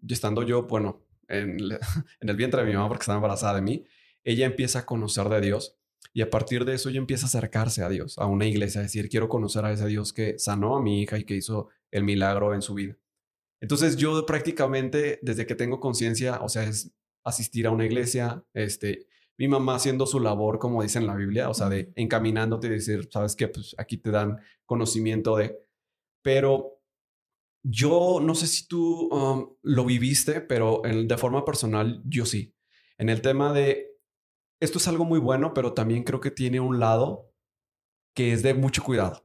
estando 0.09 0.43
yo, 0.43 0.65
bueno, 0.65 1.05
en, 1.29 1.59
en 2.21 2.29
el 2.29 2.37
vientre 2.37 2.63
de 2.63 2.69
mi 2.69 2.75
mamá 2.75 2.89
porque 2.89 3.03
estaba 3.03 3.17
embarazada 3.17 3.55
de 3.55 3.63
mí, 3.63 3.85
ella 4.25 4.47
empieza 4.47 4.81
a 4.81 4.87
conocer 4.87 5.29
de 5.29 5.41
Dios 5.41 5.79
y 6.13 6.21
a 6.21 6.31
partir 6.31 6.65
de 6.65 6.75
eso 6.75 6.89
ella 6.89 6.99
empieza 6.99 7.27
a 7.27 7.29
acercarse 7.29 7.83
a 7.83 7.89
Dios, 7.89 8.19
a 8.19 8.27
una 8.27 8.47
iglesia, 8.47 8.81
a 8.81 8.83
decir, 8.83 9.09
quiero 9.09 9.29
conocer 9.29 9.65
a 9.65 9.73
ese 9.73 9.87
Dios 9.87 10.13
que 10.13 10.39
sanó 10.39 10.77
a 10.77 10.83
mi 10.83 11.01
hija 11.03 11.19
y 11.19 11.25
que 11.25 11.37
hizo 11.37 11.69
el 11.91 12.05
milagro 12.05 12.55
en 12.55 12.63
su 12.63 12.75
vida. 12.75 12.97
Entonces 13.63 13.97
yo 13.97 14.27
prácticamente 14.27 15.21
desde 15.23 15.47
que 15.47 15.55
tengo 15.55 15.79
conciencia, 15.79 16.41
o 16.43 16.49
sea, 16.49 16.65
es 16.65 16.93
asistir 17.23 17.69
a 17.69 17.71
una 17.71 17.87
iglesia, 17.87 18.45
este, 18.53 19.07
mi 19.39 19.47
mamá 19.47 19.77
haciendo 19.77 20.05
su 20.05 20.19
labor, 20.19 20.59
como 20.59 20.83
dice 20.83 20.99
en 20.99 21.07
la 21.07 21.15
Biblia, 21.15 21.49
o 21.49 21.55
sea, 21.55 21.69
de 21.69 21.93
encaminándote 21.95 22.67
y 22.67 22.71
decir, 22.71 23.09
sabes 23.13 23.37
qué, 23.37 23.47
pues 23.47 23.77
aquí 23.79 23.99
te 23.99 24.11
dan 24.11 24.41
conocimiento 24.67 25.37
de, 25.37 25.65
pero 26.23 26.81
yo 27.65 28.19
no 28.21 28.35
sé 28.35 28.49
si 28.49 28.67
tú 28.67 29.09
um, 29.15 29.55
lo 29.63 29.85
viviste, 29.85 30.41
pero 30.41 30.85
en, 30.85 31.07
de 31.07 31.17
forma 31.17 31.45
personal 31.45 32.03
yo 32.05 32.27
sí. 32.27 32.57
En 32.99 33.09
el 33.09 33.23
tema 33.23 33.53
de, 33.53 33.97
esto 34.59 34.79
es 34.79 34.89
algo 34.89 35.05
muy 35.05 35.21
bueno, 35.21 35.55
pero 35.55 35.73
también 35.73 36.03
creo 36.03 36.21
que 36.21 36.33
tiene 36.33 36.59
un 36.59 36.81
lado 36.81 37.33
que 38.13 38.33
es 38.33 38.43
de 38.43 38.55
mucho 38.55 38.83
cuidado. 38.83 39.25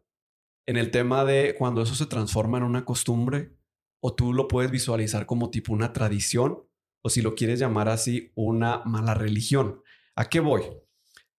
En 0.67 0.77
el 0.77 0.91
tema 0.91 1.25
de 1.25 1.55
cuando 1.57 1.81
eso 1.81 1.95
se 1.95 2.05
transforma 2.05 2.59
en 2.59 2.65
una 2.65 2.85
costumbre, 2.85 3.56
o 3.99 4.13
tú 4.13 4.33
lo 4.33 4.47
puedes 4.47 4.71
visualizar 4.71 5.25
como 5.25 5.49
tipo 5.49 5.73
una 5.73 5.93
tradición 5.93 6.63
o 7.01 7.09
si 7.09 7.21
lo 7.21 7.35
quieres 7.35 7.59
llamar 7.59 7.89
así, 7.89 8.31
una 8.35 8.81
mala 8.85 9.13
religión. 9.13 9.81
¿A 10.15 10.29
qué 10.29 10.39
voy? 10.39 10.63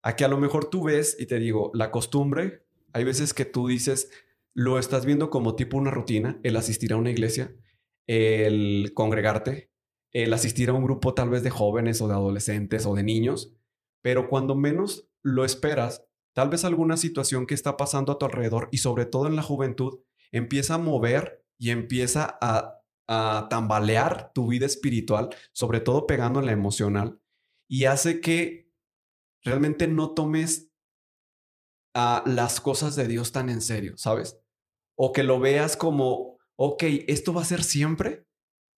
A 0.02 0.16
que 0.16 0.24
a 0.24 0.28
lo 0.28 0.38
mejor 0.38 0.70
tú 0.70 0.84
ves 0.84 1.16
y 1.18 1.26
te 1.26 1.38
digo, 1.38 1.70
la 1.74 1.90
costumbre, 1.90 2.64
hay 2.92 3.04
veces 3.04 3.34
que 3.34 3.44
tú 3.44 3.68
dices, 3.68 4.10
lo 4.54 4.78
estás 4.78 5.04
viendo 5.04 5.30
como 5.30 5.56
tipo 5.56 5.76
una 5.76 5.90
rutina, 5.90 6.40
el 6.42 6.56
asistir 6.56 6.92
a 6.92 6.96
una 6.96 7.10
iglesia, 7.10 7.54
el 8.06 8.92
congregarte, 8.94 9.70
el 10.12 10.32
asistir 10.32 10.70
a 10.70 10.72
un 10.72 10.84
grupo 10.84 11.14
tal 11.14 11.28
vez 11.28 11.42
de 11.42 11.50
jóvenes 11.50 12.00
o 12.00 12.08
de 12.08 12.14
adolescentes 12.14 12.86
o 12.86 12.94
de 12.94 13.02
niños, 13.02 13.54
pero 14.02 14.28
cuando 14.28 14.54
menos 14.54 15.08
lo 15.22 15.44
esperas, 15.44 16.04
tal 16.32 16.48
vez 16.48 16.64
alguna 16.64 16.96
situación 16.96 17.46
que 17.46 17.54
está 17.54 17.76
pasando 17.76 18.12
a 18.12 18.18
tu 18.18 18.26
alrededor 18.26 18.68
y 18.72 18.78
sobre 18.78 19.06
todo 19.06 19.26
en 19.26 19.36
la 19.36 19.42
juventud 19.42 20.00
empieza 20.32 20.74
a 20.74 20.78
mover 20.78 21.44
y 21.58 21.70
empieza 21.70 22.38
a, 22.40 22.74
tambalear 23.48 24.32
tu 24.34 24.48
vida 24.48 24.66
espiritual, 24.66 25.30
sobre 25.52 25.80
todo 25.80 26.06
pegando 26.06 26.40
en 26.40 26.46
la 26.46 26.52
emocional, 26.52 27.22
y 27.66 27.86
hace 27.86 28.20
que 28.20 28.70
realmente 29.42 29.88
no 29.88 30.12
tomes 30.12 30.70
a 31.94 32.22
las 32.26 32.60
cosas 32.60 32.96
de 32.96 33.08
Dios 33.08 33.32
tan 33.32 33.48
en 33.48 33.62
serio, 33.62 33.96
¿sabes? 33.96 34.38
O 34.94 35.12
que 35.12 35.22
lo 35.22 35.40
veas 35.40 35.74
como, 35.74 36.36
ok, 36.56 36.82
esto 37.06 37.32
va 37.32 37.40
a 37.40 37.46
ser 37.46 37.64
siempre, 37.64 38.26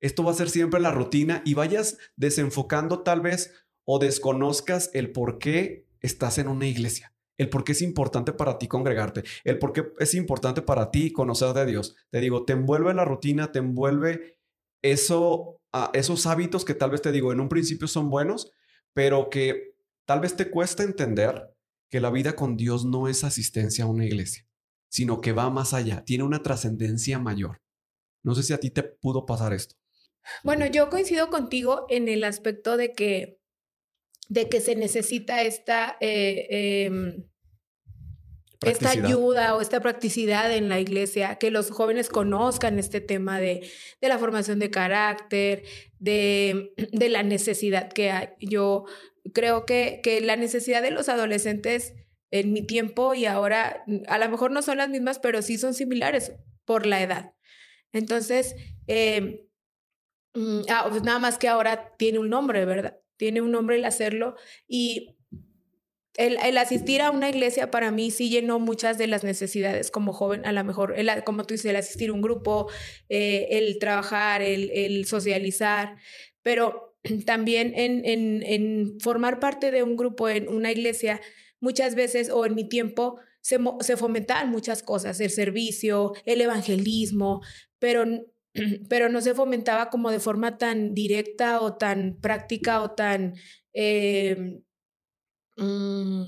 esto 0.00 0.22
va 0.22 0.30
a 0.30 0.34
ser 0.34 0.48
siempre 0.48 0.78
la 0.78 0.92
rutina 0.92 1.42
y 1.44 1.54
vayas 1.54 1.98
desenfocando 2.14 3.02
tal 3.02 3.22
vez 3.22 3.52
o 3.84 3.98
desconozcas 3.98 4.90
el 4.94 5.10
por 5.10 5.40
qué 5.40 5.88
estás 6.02 6.38
en 6.38 6.46
una 6.46 6.68
iglesia 6.68 7.12
el 7.40 7.48
por 7.48 7.64
qué 7.64 7.72
es 7.72 7.80
importante 7.80 8.34
para 8.34 8.58
ti 8.58 8.68
congregarte, 8.68 9.22
el 9.44 9.58
por 9.58 9.72
qué 9.72 9.94
es 9.98 10.12
importante 10.12 10.60
para 10.60 10.90
ti 10.90 11.10
conocer 11.10 11.54
de 11.54 11.64
Dios. 11.64 11.96
Te 12.10 12.20
digo, 12.20 12.44
te 12.44 12.52
envuelve 12.52 12.92
la 12.92 13.06
rutina, 13.06 13.50
te 13.50 13.60
envuelve 13.60 14.36
eso, 14.82 15.58
ah, 15.72 15.90
esos 15.94 16.26
hábitos 16.26 16.66
que 16.66 16.74
tal 16.74 16.90
vez 16.90 17.00
te 17.00 17.12
digo 17.12 17.32
en 17.32 17.40
un 17.40 17.48
principio 17.48 17.88
son 17.88 18.10
buenos, 18.10 18.52
pero 18.92 19.30
que 19.30 19.74
tal 20.04 20.20
vez 20.20 20.36
te 20.36 20.50
cuesta 20.50 20.82
entender 20.82 21.50
que 21.90 22.00
la 22.00 22.10
vida 22.10 22.36
con 22.36 22.58
Dios 22.58 22.84
no 22.84 23.08
es 23.08 23.24
asistencia 23.24 23.84
a 23.84 23.88
una 23.88 24.04
iglesia, 24.04 24.46
sino 24.90 25.22
que 25.22 25.32
va 25.32 25.48
más 25.48 25.72
allá, 25.72 26.04
tiene 26.04 26.24
una 26.24 26.42
trascendencia 26.42 27.18
mayor. 27.18 27.62
No 28.22 28.34
sé 28.34 28.42
si 28.42 28.52
a 28.52 28.60
ti 28.60 28.68
te 28.68 28.82
pudo 28.82 29.24
pasar 29.24 29.54
esto. 29.54 29.76
Bueno, 30.44 30.66
yo 30.66 30.90
coincido 30.90 31.30
contigo 31.30 31.86
en 31.88 32.06
el 32.06 32.22
aspecto 32.24 32.76
de 32.76 32.92
que, 32.92 33.38
de 34.28 34.50
que 34.50 34.60
se 34.60 34.76
necesita 34.76 35.40
esta, 35.40 35.96
eh, 36.00 36.84
em, 36.84 37.29
esta 38.64 38.90
ayuda 38.90 39.54
o 39.56 39.60
esta 39.60 39.80
practicidad 39.80 40.54
en 40.54 40.68
la 40.68 40.80
iglesia, 40.80 41.36
que 41.36 41.50
los 41.50 41.70
jóvenes 41.70 42.08
conozcan 42.08 42.78
este 42.78 43.00
tema 43.00 43.40
de, 43.40 43.70
de 44.00 44.08
la 44.08 44.18
formación 44.18 44.58
de 44.58 44.70
carácter, 44.70 45.62
de, 45.98 46.74
de, 46.92 47.08
la 47.08 47.22
necesidad 47.22 47.90
que 47.90 48.10
hay. 48.10 48.28
Yo 48.40 48.84
creo 49.32 49.64
que, 49.64 50.00
que 50.02 50.20
la 50.20 50.36
necesidad 50.36 50.82
de 50.82 50.90
los 50.90 51.08
adolescentes 51.08 51.94
en 52.30 52.52
mi 52.52 52.62
tiempo 52.62 53.14
y 53.14 53.26
ahora 53.26 53.84
a 54.08 54.18
lo 54.18 54.28
mejor 54.28 54.50
no 54.50 54.62
son 54.62 54.78
las 54.78 54.88
mismas, 54.88 55.18
pero 55.18 55.42
sí 55.42 55.58
son 55.58 55.74
similares 55.74 56.32
por 56.64 56.86
la 56.86 57.02
edad. 57.02 57.34
Entonces, 57.92 58.54
eh, 58.86 59.48
mm, 60.34 60.60
ah, 60.68 60.86
pues 60.88 61.02
nada 61.02 61.18
más 61.18 61.38
que 61.38 61.48
ahora 61.48 61.94
tiene 61.96 62.18
un 62.18 62.28
nombre, 62.28 62.64
¿verdad? 62.64 63.00
Tiene 63.16 63.40
un 63.40 63.50
nombre 63.50 63.76
el 63.76 63.84
hacerlo 63.84 64.36
y 64.68 65.16
el, 66.26 66.58
asistir 66.58 67.00
a 67.02 67.10
una 67.10 67.30
iglesia 67.30 67.70
para 67.70 67.90
mí 67.90 68.10
sí 68.10 68.28
llenó 68.28 68.58
muchas 68.58 68.98
de 68.98 69.06
las 69.06 69.24
necesidades 69.24 69.90
como 69.90 70.12
joven, 70.12 70.44
a 70.44 70.52
lo 70.52 70.62
mejor, 70.64 70.94
el, 70.96 71.08
como 71.24 71.44
tú 71.44 71.54
dices, 71.54 71.70
el 71.70 71.76
asistir 71.76 72.10
a 72.10 72.12
un 72.12 72.22
grupo, 72.22 72.68
eh, 73.08 73.48
el 73.52 73.78
trabajar, 73.78 74.42
el, 74.42 75.04
socializar, 75.06 75.96
pero 76.42 76.96
también 77.26 77.72
en, 77.74 78.04
en, 78.04 78.42
en 78.44 79.00
formar 79.00 79.40
parte 79.40 79.70
de 79.70 79.82
un 79.82 79.96
grupo 79.96 80.28
en 80.28 80.48
una 80.48 80.70
iglesia, 80.70 81.20
muchas 81.60 81.94
veces 81.94 82.30
o 82.30 82.44
en 82.44 82.54
mi 82.54 82.68
tiempo 82.68 83.18
se, 83.40 83.58
se 83.80 83.96
fomentaban 83.96 84.50
muchas 84.50 84.82
cosas, 84.82 85.20
el 85.20 85.30
servicio, 85.30 86.12
el 86.24 86.40
evangelismo, 86.40 87.40
pero, 87.78 88.04
pero 88.88 89.08
no 89.08 89.20
se 89.20 89.34
fomentaba 89.34 89.90
como 89.90 90.10
de 90.10 90.20
forma 90.20 90.58
tan 90.58 90.94
directa 90.94 91.60
o 91.60 91.76
tan 91.76 92.18
práctica 92.20 92.82
o 92.82 92.90
tan, 92.92 93.34
eh, 93.72 94.60
mm, 95.60 96.24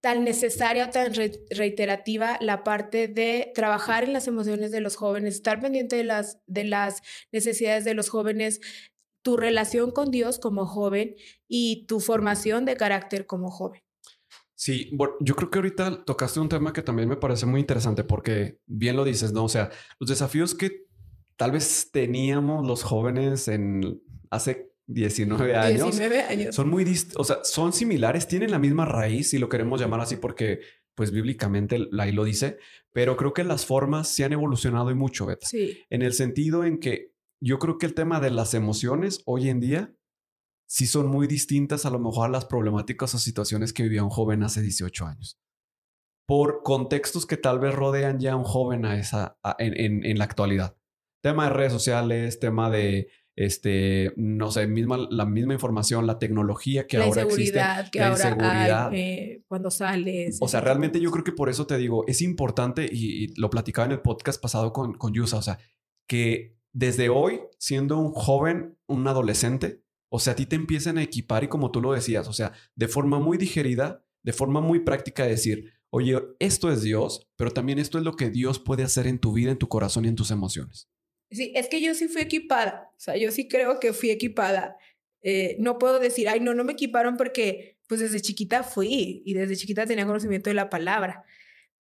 tan 0.00 0.24
necesaria 0.24 0.86
o 0.86 0.90
tan 0.90 1.12
reiterativa 1.50 2.38
la 2.40 2.64
parte 2.64 3.06
de 3.06 3.52
trabajar 3.54 4.04
en 4.04 4.14
las 4.14 4.26
emociones 4.26 4.70
de 4.70 4.80
los 4.80 4.96
jóvenes, 4.96 5.34
estar 5.34 5.60
pendiente 5.60 5.96
de 5.96 6.04
las, 6.04 6.38
de 6.46 6.64
las 6.64 7.02
necesidades 7.32 7.84
de 7.84 7.94
los 7.94 8.08
jóvenes, 8.08 8.60
tu 9.22 9.36
relación 9.36 9.90
con 9.90 10.10
Dios 10.10 10.38
como 10.38 10.64
joven 10.66 11.16
y 11.46 11.84
tu 11.86 12.00
formación 12.00 12.64
de 12.64 12.76
carácter 12.76 13.26
como 13.26 13.50
joven. 13.50 13.82
Sí, 14.54 14.90
bueno, 14.92 15.14
yo 15.20 15.34
creo 15.36 15.50
que 15.50 15.58
ahorita 15.58 16.04
tocaste 16.04 16.40
un 16.40 16.48
tema 16.48 16.72
que 16.72 16.82
también 16.82 17.08
me 17.08 17.16
parece 17.16 17.46
muy 17.46 17.60
interesante 17.60 18.04
porque 18.04 18.58
bien 18.66 18.96
lo 18.96 19.04
dices, 19.04 19.32
¿no? 19.32 19.44
O 19.44 19.48
sea, 19.48 19.70
los 19.98 20.08
desafíos 20.08 20.54
que 20.54 20.86
tal 21.36 21.52
vez 21.52 21.90
teníamos 21.90 22.66
los 22.66 22.82
jóvenes 22.82 23.48
en 23.48 24.02
hace 24.30 24.69
19 24.92 25.56
años, 25.56 25.96
19 25.96 26.22
años. 26.22 26.54
son 26.54 26.68
muy, 26.68 26.84
o 27.16 27.24
sea, 27.24 27.38
son 27.44 27.72
similares, 27.72 28.26
tienen 28.26 28.50
la 28.50 28.58
misma 28.58 28.84
raíz, 28.84 29.30
si 29.30 29.38
lo 29.38 29.48
queremos 29.48 29.80
llamar 29.80 30.00
así, 30.00 30.16
porque 30.16 30.60
pues 30.94 31.12
bíblicamente 31.12 31.88
ahí 31.98 32.12
lo 32.12 32.24
dice, 32.24 32.58
pero 32.92 33.16
creo 33.16 33.32
que 33.32 33.44
las 33.44 33.64
formas 33.64 34.08
se 34.08 34.24
han 34.24 34.32
evolucionado 34.32 34.90
y 34.90 34.94
mucho, 34.94 35.26
Beta. 35.26 35.46
Sí. 35.46 35.78
En 35.88 36.02
el 36.02 36.12
sentido 36.12 36.64
en 36.64 36.78
que 36.78 37.14
yo 37.40 37.58
creo 37.58 37.78
que 37.78 37.86
el 37.86 37.94
tema 37.94 38.20
de 38.20 38.30
las 38.30 38.52
emociones 38.52 39.22
hoy 39.24 39.48
en 39.48 39.60
día 39.60 39.94
sí 40.68 40.86
son 40.86 41.06
muy 41.06 41.26
distintas 41.26 41.86
a 41.86 41.90
lo 41.90 41.98
mejor 41.98 42.26
a 42.26 42.32
las 42.32 42.44
problemáticas 42.44 43.14
o 43.14 43.18
situaciones 43.18 43.72
que 43.72 43.82
vivía 43.84 44.04
un 44.04 44.10
joven 44.10 44.42
hace 44.42 44.60
18 44.60 45.06
años. 45.06 45.38
Por 46.26 46.62
contextos 46.62 47.26
que 47.26 47.36
tal 47.36 47.58
vez 47.58 47.74
rodean 47.74 48.20
ya 48.20 48.32
a 48.32 48.36
un 48.36 48.44
joven 48.44 48.84
a 48.84 48.98
esa, 48.98 49.38
en, 49.58 50.04
en, 50.04 50.18
la 50.18 50.24
actualidad. 50.24 50.76
Tema 51.22 51.44
de 51.44 51.50
redes 51.50 51.72
sociales, 51.72 52.38
tema 52.38 52.70
de, 52.70 53.08
este, 53.36 54.12
no 54.16 54.50
sé, 54.50 54.66
misma, 54.66 54.98
la 55.10 55.24
misma 55.24 55.54
información, 55.54 56.06
la 56.06 56.18
tecnología 56.18 56.86
que 56.86 56.98
ahora 56.98 57.22
existe. 57.22 57.60
Que 57.90 57.98
la 57.98 58.08
ahora 58.08 58.28
inseguridad. 58.30 58.94
Eh, 58.94 59.42
cuando 59.48 59.70
sales. 59.70 60.38
O 60.40 60.48
sea, 60.48 60.60
realmente 60.60 61.00
yo 61.00 61.10
creo 61.10 61.24
que 61.24 61.32
por 61.32 61.48
eso 61.48 61.66
te 61.66 61.78
digo, 61.78 62.04
es 62.06 62.22
importante, 62.22 62.88
y, 62.90 63.28
lo 63.40 63.50
platicaba 63.50 63.86
en 63.86 63.92
el 63.92 64.00
podcast 64.00 64.40
pasado 64.42 64.72
con, 64.72 64.94
con 64.94 65.14
Yusa, 65.14 65.38
o 65.38 65.42
sea, 65.42 65.58
que 66.06 66.56
desde 66.72 67.08
hoy, 67.08 67.40
siendo 67.58 67.98
un 67.98 68.12
joven, 68.12 68.76
un 68.86 69.06
adolescente, 69.08 69.82
o 70.08 70.18
sea, 70.18 70.32
a 70.32 70.36
ti 70.36 70.46
te 70.46 70.56
empiezan 70.56 70.98
a 70.98 71.02
equipar 71.02 71.44
y 71.44 71.48
como 71.48 71.70
tú 71.70 71.80
lo 71.80 71.92
decías, 71.92 72.28
o 72.28 72.32
sea, 72.32 72.52
de 72.74 72.88
forma 72.88 73.18
muy 73.20 73.38
digerida, 73.38 74.04
de 74.22 74.32
forma 74.32 74.60
muy 74.60 74.80
práctica, 74.80 75.24
decir, 75.24 75.72
oye, 75.90 76.20
esto 76.38 76.70
es 76.70 76.82
Dios, 76.82 77.28
pero 77.36 77.52
también 77.52 77.78
esto 77.78 77.98
es 77.98 78.04
lo 78.04 78.14
que 78.14 78.30
Dios 78.30 78.58
puede 78.58 78.82
hacer 78.82 79.06
en 79.06 79.18
tu 79.18 79.32
vida, 79.32 79.50
en 79.50 79.58
tu 79.58 79.68
corazón 79.68 80.04
y 80.04 80.08
en 80.08 80.16
tus 80.16 80.30
emociones. 80.30 80.88
Sí, 81.30 81.52
es 81.54 81.68
que 81.68 81.80
yo 81.80 81.94
sí 81.94 82.08
fui 82.08 82.22
equipada, 82.22 82.90
o 82.96 83.00
sea, 83.00 83.16
yo 83.16 83.30
sí 83.30 83.46
creo 83.48 83.78
que 83.78 83.92
fui 83.92 84.10
equipada. 84.10 84.76
Eh, 85.22 85.56
no 85.60 85.78
puedo 85.78 85.98
decir, 86.00 86.28
ay, 86.28 86.40
no, 86.40 86.54
no 86.54 86.64
me 86.64 86.72
equiparon 86.72 87.16
porque 87.16 87.78
pues 87.88 88.00
desde 88.00 88.20
chiquita 88.20 88.62
fui 88.62 89.22
y 89.24 89.34
desde 89.34 89.56
chiquita 89.56 89.86
tenía 89.86 90.06
conocimiento 90.06 90.50
de 90.50 90.54
la 90.54 90.70
palabra 90.70 91.24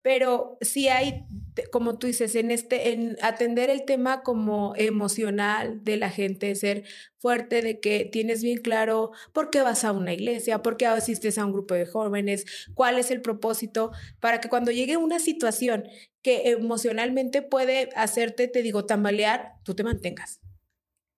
pero 0.05 0.59
sí 0.61 0.89
hay, 0.89 1.25
como 1.73 1.97
tú 1.97 2.07
dices, 2.07 2.35
en 2.35 2.51
este, 2.51 2.93
en 2.93 3.17
atender 3.23 3.71
el 3.71 3.87
tema 3.87 4.23
como 4.23 4.75
emocional 4.77 5.83
de 5.83 5.97
la 5.97 6.11
gente, 6.11 6.55
ser 6.57 6.85
fuerte 7.17 7.63
de 7.63 7.81
que 7.81 8.05
tienes 8.05 8.43
bien 8.43 8.59
claro 8.59 9.13
por 9.33 9.49
qué 9.49 9.63
vas 9.63 9.83
a 9.83 9.93
una 9.93 10.13
iglesia, 10.13 10.61
por 10.61 10.77
qué 10.77 10.87
asistes 10.87 11.39
a 11.39 11.47
un 11.47 11.55
grupo 11.55 11.73
de 11.73 11.87
jóvenes, 11.87 12.45
cuál 12.75 12.99
es 12.99 13.11
el 13.11 13.23
propósito, 13.23 13.93
para 14.21 14.43
que 14.43 14.51
cuando 14.51 14.71
llegue 14.71 14.99
una 14.99 15.19
situación 15.19 15.85
que 16.21 16.51
emocionalmente 16.51 17.41
puede 17.41 17.89
hacerte, 17.97 18.47
te 18.47 18.61
digo, 18.61 18.85
tambalear, 18.85 19.55
tú 19.63 19.75
te 19.75 19.85
mantengas. 19.85 20.43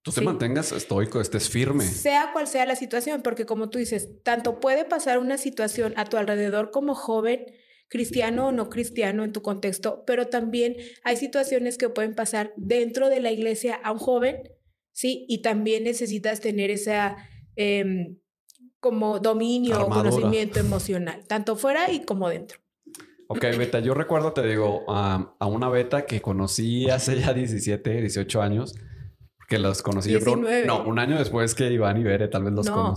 Tú 0.02 0.12
te 0.12 0.20
mantengas 0.20 0.70
estoico, 0.70 1.20
estés 1.20 1.50
firme. 1.50 1.82
Sea 1.82 2.30
cual 2.32 2.46
sea 2.46 2.64
la 2.66 2.76
situación, 2.76 3.22
porque 3.22 3.46
como 3.46 3.68
tú 3.68 3.78
dices, 3.78 4.10
tanto 4.22 4.60
puede 4.60 4.84
pasar 4.84 5.18
una 5.18 5.38
situación 5.38 5.92
a 5.96 6.04
tu 6.04 6.18
alrededor 6.18 6.70
como 6.70 6.94
joven, 6.94 7.46
cristiano 7.88 8.48
o 8.48 8.52
no 8.52 8.68
cristiano 8.68 9.24
en 9.24 9.32
tu 9.32 9.42
contexto, 9.42 10.04
pero 10.06 10.26
también 10.26 10.76
hay 11.04 11.16
situaciones 11.16 11.78
que 11.78 11.88
pueden 11.88 12.14
pasar 12.14 12.52
dentro 12.56 13.08
de 13.08 13.20
la 13.20 13.30
iglesia 13.30 13.74
a 13.82 13.92
un 13.92 13.98
joven, 13.98 14.42
¿sí? 14.92 15.24
Y 15.28 15.42
también 15.42 15.84
necesitas 15.84 16.40
tener 16.40 16.70
esa 16.70 17.16
em, 17.56 18.18
como 18.80 19.18
dominio 19.18 19.80
o 19.80 19.88
conocimiento 19.88 20.60
emocional, 20.60 21.26
tanto 21.26 21.56
fuera 21.56 21.90
y 21.90 22.04
como 22.04 22.28
dentro. 22.28 22.60
Ok, 23.28 23.42
Beta, 23.58 23.80
yo 23.80 23.94
recuerdo, 23.94 24.32
te 24.32 24.46
digo, 24.46 24.84
a 24.88 25.46
una 25.46 25.68
Beta 25.68 26.06
que 26.06 26.20
conocí 26.20 26.88
hace 26.90 27.20
ya 27.20 27.32
17, 27.32 28.00
18 28.02 28.42
años, 28.42 28.74
que 29.48 29.58
los 29.58 29.82
conocí 29.82 30.10
yo 30.10 30.20
no, 30.66 30.84
un 30.84 30.98
año 30.98 31.18
después 31.18 31.54
que 31.54 31.70
Iván 31.70 32.00
y 32.00 32.04
Bere 32.04 32.28
tal 32.28 32.44
vez 32.44 32.52
los 32.52 32.66
no, 32.66 32.94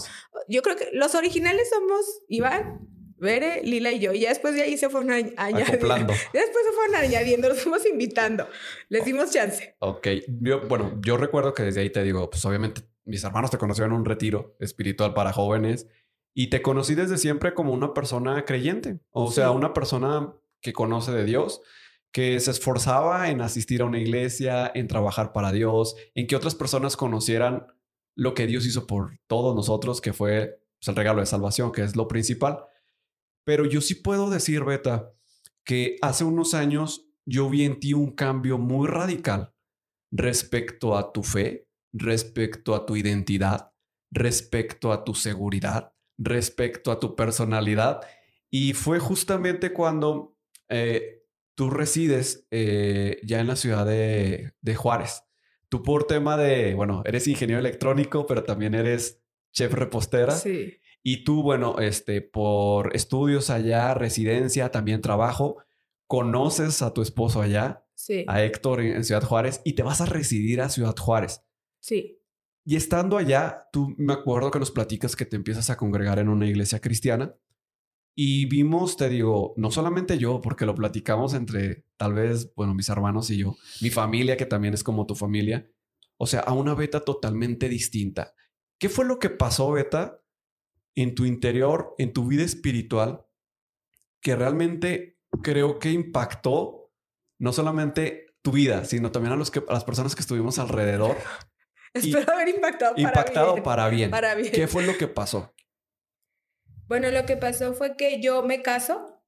Yo 0.47 0.62
creo 0.62 0.75
que 0.75 0.89
los 0.93 1.15
originales 1.15 1.69
somos 1.69 2.23
Iván, 2.28 2.80
Bere, 3.19 3.62
Lila 3.63 3.91
y 3.91 3.99
yo. 3.99 4.13
Y 4.13 4.21
ya 4.21 4.29
después 4.29 4.55
de 4.55 4.62
ahí 4.62 4.77
se 4.77 4.89
fueron 4.89 5.12
añadiendo. 5.12 5.88
Después 6.34 6.65
se 6.65 6.71
fueron 6.75 6.95
añadiendo, 6.95 7.49
los 7.49 7.62
fuimos 7.62 7.86
invitando. 7.86 8.47
Les 8.89 9.05
dimos 9.05 9.32
chance. 9.32 9.75
Ok. 9.79 10.08
Yo, 10.41 10.62
bueno, 10.67 10.99
yo 11.01 11.17
recuerdo 11.17 11.53
que 11.53 11.63
desde 11.63 11.82
ahí 11.82 11.89
te 11.89 12.03
digo, 12.03 12.29
pues 12.29 12.43
obviamente 12.45 12.82
mis 13.05 13.23
hermanos 13.23 13.51
te 13.51 13.58
conocieron 13.58 13.93
en 13.93 13.99
un 13.99 14.05
retiro 14.05 14.55
espiritual 14.60 15.13
para 15.13 15.34
jóvenes 15.34 15.88
y 16.34 16.47
te 16.47 16.62
conocí 16.62 16.95
desde 16.95 17.17
siempre 17.17 17.53
como 17.53 17.73
una 17.73 17.93
persona 17.93 18.45
creyente. 18.45 18.99
O 19.12 19.32
sea, 19.32 19.51
una 19.51 19.73
persona 19.73 20.34
que 20.62 20.73
conoce 20.73 21.12
de 21.12 21.25
Dios, 21.25 21.62
que 22.12 22.39
se 22.39 22.51
esforzaba 22.51 23.29
en 23.29 23.41
asistir 23.41 23.82
a 23.82 23.86
una 23.86 23.99
iglesia, 23.99 24.71
en 24.73 24.88
trabajar 24.88 25.34
para 25.34 25.51
Dios, 25.51 25.95
en 26.15 26.27
que 26.27 26.36
otras 26.36 26.55
personas 26.55 26.97
conocieran 26.97 27.67
lo 28.15 28.34
que 28.34 28.47
Dios 28.47 28.65
hizo 28.65 28.88
por 28.88 29.19
todos 29.27 29.55
nosotros, 29.55 30.01
que 30.01 30.13
fue 30.13 30.62
pues, 30.79 30.88
el 30.88 30.95
regalo 30.95 31.21
de 31.21 31.25
salvación, 31.25 31.71
que 31.71 31.84
es 31.84 31.95
lo 31.95 32.08
principal. 32.08 32.65
Pero 33.50 33.66
yo 33.66 33.82
sí 33.82 33.96
puedo 33.96 34.30
decir, 34.30 34.64
Beta, 34.64 35.12
que 35.66 35.96
hace 36.04 36.24
unos 36.24 36.54
años 36.54 37.08
yo 37.26 37.50
vi 37.50 37.66
en 37.66 37.80
ti 37.80 37.96
un 37.96 38.12
cambio 38.12 38.60
muy 38.60 38.88
radical 38.88 39.56
respecto 40.12 40.96
a 40.96 41.12
tu 41.12 41.24
fe, 41.24 41.68
respecto 41.92 42.76
a 42.76 42.86
tu 42.86 42.96
identidad, 42.96 43.72
respecto 44.12 44.94
a 44.94 45.04
tu 45.04 45.16
seguridad, 45.16 45.96
respecto 46.20 46.92
a 46.92 47.00
tu 47.00 47.16
personalidad. 47.16 48.02
Y 48.52 48.74
fue 48.74 49.00
justamente 49.00 49.74
cuando 49.74 50.38
eh, 50.70 51.24
tú 51.56 51.72
resides 51.72 52.46
eh, 52.52 53.20
ya 53.24 53.40
en 53.40 53.48
la 53.48 53.56
ciudad 53.56 53.84
de, 53.88 54.54
de 54.62 54.76
Juárez. 54.76 55.24
Tú 55.70 55.82
por 55.82 56.06
tema 56.06 56.38
de, 56.38 56.76
bueno, 56.76 57.02
eres 57.04 57.28
ingeniero 57.28 57.60
electrónico, 57.60 58.28
pero 58.28 58.44
también 58.44 58.76
eres 58.76 59.24
chef 59.52 59.74
repostera. 59.74 60.34
Sí. 60.34 60.78
Y 61.04 61.24
tú, 61.24 61.44
bueno, 61.44 61.80
este, 61.80 62.22
por 62.22 62.96
estudios 62.96 63.50
allá, 63.50 63.94
residencia, 63.94 64.70
también 64.70 65.02
trabajo, 65.02 65.58
conoces 66.08 66.82
a 66.82 66.94
tu 66.94 67.02
esposo 67.02 67.42
allá, 67.42 67.86
sí. 67.96 68.26
a 68.28 68.44
Héctor 68.44 68.82
en, 68.82 69.04
Ciudad 69.04 69.24
Juárez, 69.24 69.62
y 69.64 69.74
te 69.74 69.84
vas 69.84 70.02
a 70.02 70.06
residir 70.06 70.62
a 70.62 70.70
Ciudad 70.70 70.96
Juárez. 70.98 71.44
Sí. 71.80 72.20
Y 72.66 72.76
estando 72.76 73.18
allá, 73.18 73.68
tú 73.72 73.96
me 73.98 74.14
acuerdo 74.14 74.52
que 74.52 74.60
nos 74.60 74.72
platicas 74.72 75.16
que 75.16 75.26
te 75.26 75.36
empiezas 75.36 75.70
a 75.70 75.78
congregar 75.78 76.20
en 76.20 76.30
una 76.30 76.48
iglesia 76.48 76.80
cristiana 76.80 77.36
Y 78.16 78.46
vimos, 78.48 78.98
te 78.98 79.08
digo, 79.08 79.54
no 79.56 79.72
solamente 79.72 80.18
yo, 80.18 80.42
porque 80.42 80.66
lo 80.66 80.76
platicamos 80.76 81.34
entre 81.34 81.86
tal 81.96 82.14
vez, 82.14 82.54
bueno, 82.56 82.74
mis 82.74 82.90
hermanos 82.90 83.30
y 83.30 83.38
yo, 83.38 83.56
mi 83.82 83.90
familia, 83.90 84.36
que 84.36 84.46
también 84.46 84.74
es 84.74 84.84
como 84.84 85.06
tu 85.06 85.16
familia, 85.16 85.72
o 86.18 86.28
sea, 86.28 86.42
a 86.42 86.54
una 86.54 86.76
beta 86.76 87.00
totalmente 87.00 87.70
distinta. 87.70 88.34
¿Qué 88.78 88.90
fue 88.90 89.06
lo 89.06 89.20
que 89.20 89.30
pasó, 89.30 89.72
beta, 89.72 90.22
en 91.02 91.16
tu 91.16 91.26
interior, 91.26 91.96
en 91.98 92.14
tu 92.14 92.28
vida 92.28 92.44
espiritual, 92.44 93.26
que 94.22 94.36
realmente 94.36 95.18
creo 95.44 95.80
que 95.80 95.92
impactó 95.92 96.92
no 97.40 97.54
solamente 97.54 98.28
tu 98.42 98.52
vida, 98.52 98.86
sino 98.86 99.12
también 99.12 99.34
a, 99.34 99.36
los 99.36 99.52
que, 99.52 99.64
a 99.68 99.74
las 99.74 99.84
personas 99.84 100.16
que 100.16 100.22
estuvimos 100.22 100.60
alrededor? 100.60 101.18
Espero 101.94 102.32
haber 102.32 102.50
impactado 102.50 102.96
para 102.96 103.08
impactado 103.08 103.54
bien. 103.54 103.64
para 103.64 103.90
bien. 103.90 104.12
Para 104.12 104.36
bien. 104.36 104.52
¿Qué 104.52 104.68
fue 104.68 104.86
lo 104.86 104.98
que 104.98 105.08
pasó? 105.08 105.54
Bueno, 106.88 107.10
lo 107.12 107.26
que 107.26 107.38
pasó 107.38 107.74
fue 107.74 107.96
que 107.96 108.22
yo 108.22 108.44
me 108.44 108.62
caso. 108.62 109.24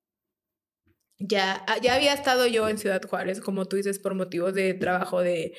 Ya, 1.17 1.63
ah, 1.67 1.77
ya 1.81 1.95
había 1.95 2.13
estado 2.13 2.47
yo 2.47 2.67
en 2.67 2.79
Ciudad 2.79 3.01
Juárez, 3.07 3.41
como 3.41 3.65
tú 3.65 3.75
dices, 3.75 3.99
por 3.99 4.15
motivos 4.15 4.55
de 4.55 4.73
trabajo, 4.73 5.21
de, 5.21 5.55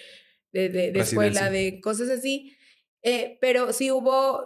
de, 0.53 0.69
de, 0.69 0.91
de 0.91 1.01
escuela, 1.01 1.51
de 1.51 1.81
cosas 1.81 2.11
así. 2.11 2.57
Eh, 3.05 3.39
pero 3.41 3.73
sí 3.73 3.91
hubo 3.91 4.45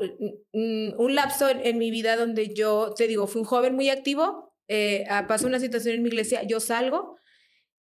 mm, 0.53 0.99
un 0.99 1.14
lapso 1.14 1.49
en, 1.49 1.61
en 1.64 1.79
mi 1.79 1.90
vida 1.90 2.16
donde 2.16 2.55
yo, 2.55 2.95
te 2.97 3.07
digo, 3.07 3.27
fui 3.27 3.40
un 3.42 3.47
joven 3.47 3.75
muy 3.75 3.90
activo. 3.90 4.55
eh, 4.69 5.05
ah, 5.11 5.27
pasó 5.29 5.47
una 5.47 5.61
situación 5.61 5.95
en 5.95 6.03
mi 6.03 6.09
iglesia, 6.09 6.42
yo 6.42 6.59
salgo 6.61 7.16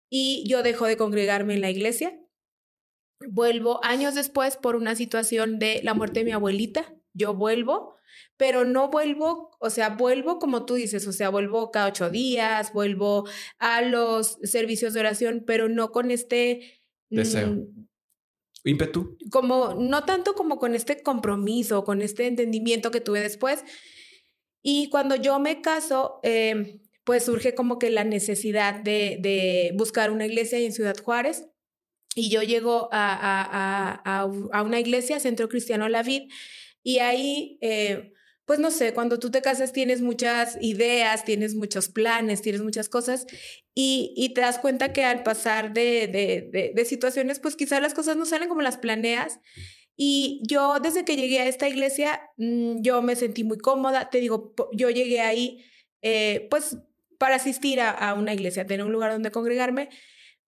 y 0.10 0.44
yo 0.48 0.64
dejo 0.64 0.86
de 0.86 0.98
congregarme 0.98 1.56
en 1.56 1.62
la 1.62 1.72
iglesia. 1.72 2.20
Vuelvo 3.28 3.84
años 3.84 4.14
después 4.16 4.58
por 4.58 4.76
una 4.76 4.96
situación 4.96 5.58
de 5.60 5.82
la 5.84 5.94
muerte 5.94 6.20
de 6.20 6.26
mi 6.26 6.32
abuelita. 6.34 6.94
Yo 7.14 7.34
vuelvo, 7.34 7.96
pero 8.38 8.66
no 8.66 8.90
vuelvo, 8.90 9.52
o 9.60 9.70
sea, 9.70 9.90
vuelvo 9.90 10.38
como 10.40 10.66
tú 10.66 10.74
dices, 10.76 11.08
o 11.08 11.14
sea, 11.14 11.30
vuelvo 11.30 11.72
cada 11.72 11.88
ocho 11.88 12.10
días, 12.10 12.74
vuelvo 12.74 13.28
a 13.58 13.82
los 13.82 14.38
servicios 14.44 14.94
de 14.94 15.00
oración, 15.00 15.44
pero 15.48 15.70
no 15.70 15.92
con 15.92 16.12
este... 16.12 16.82
Deseo. 17.10 17.48
mm, 17.48 17.88
ímpetu. 18.66 19.18
como, 19.32 19.76
no 19.76 20.04
tanto 20.06 20.34
como 20.34 20.58
con 20.58 20.76
este 20.76 21.02
compromiso, 21.02 21.84
con 21.84 22.02
este 22.02 22.28
entendimiento 22.28 22.92
que 22.92 23.02
tuve 23.02 23.22
después. 23.22 23.64
Y 24.62 24.90
cuando 24.90 25.16
yo 25.16 25.40
me 25.40 25.62
caso, 25.62 26.20
eh, 26.24 26.82
pues 27.04 27.26
surge 27.26 27.54
como 27.54 27.78
que 27.78 27.92
la 27.92 28.04
necesidad 28.04 28.82
de, 28.82 29.72
buscar 29.76 30.12
una 30.12 30.26
iglesia 30.26 30.60
en 30.60 30.74
Ciudad 30.74 30.98
Juárez. 30.98 31.48
Y 32.16 32.30
yo 32.30 32.42
llego 32.42 32.90
a, 32.92 34.00
a, 34.04 34.22
a 34.22 34.64
una 34.64 34.80
iglesia, 34.80 35.20
Centro 35.20 35.50
Cristiano 35.50 35.90
La 35.90 36.02
Vid, 36.02 36.32
y 36.86 37.00
ahí, 37.00 37.58
eh, 37.62 38.14
pues 38.46 38.60
no 38.60 38.72
sé, 38.72 38.94
cuando 38.94 39.20
tú 39.20 39.32
te 39.32 39.42
casas 39.42 39.72
tienes 39.72 40.02
muchas 40.02 40.58
ideas, 40.62 41.26
tienes 41.26 41.56
muchos 41.56 41.90
planes, 41.90 42.42
tienes 42.42 42.62
muchas 42.62 42.90
cosas, 42.90 43.26
y, 43.74 44.32
te 44.34 44.42
das 44.42 44.60
cuenta 44.60 44.94
que 44.94 45.04
al 45.04 45.24
pasar 45.24 45.74
de, 45.74 46.86
situaciones, 46.88 47.40
pues 47.40 47.56
quizás 47.56 47.82
las 47.82 47.94
cosas 47.94 48.16
no 48.16 48.26
salen 48.26 48.48
como 48.48 48.62
las 48.62 48.78
planeas. 48.78 49.40
Y 49.98 50.42
yo 50.48 50.80
desde 50.82 51.06
que 51.06 51.16
llegué 51.18 51.40
a 51.40 51.48
esta 51.48 51.68
iglesia, 51.68 52.22
mmm, 52.38 52.82
yo 52.82 53.02
me 53.02 53.16
sentí 53.16 53.44
muy 53.44 53.58
cómoda, 53.58 54.10
te 54.10 54.20
digo, 54.20 54.54
yo 54.74 54.90
llegué 54.90 55.22
ahí, 55.22 55.66
eh, 56.02 56.48
pues 56.50 56.78
para 57.18 57.36
asistir 57.36 57.82
a, 57.82 57.92
a 57.92 58.14
una 58.14 58.34
iglesia, 58.34 58.66
tener 58.66 58.86
un 58.86 58.92
lugar 58.92 59.12
donde 59.12 59.32
congregarme, 59.32 59.90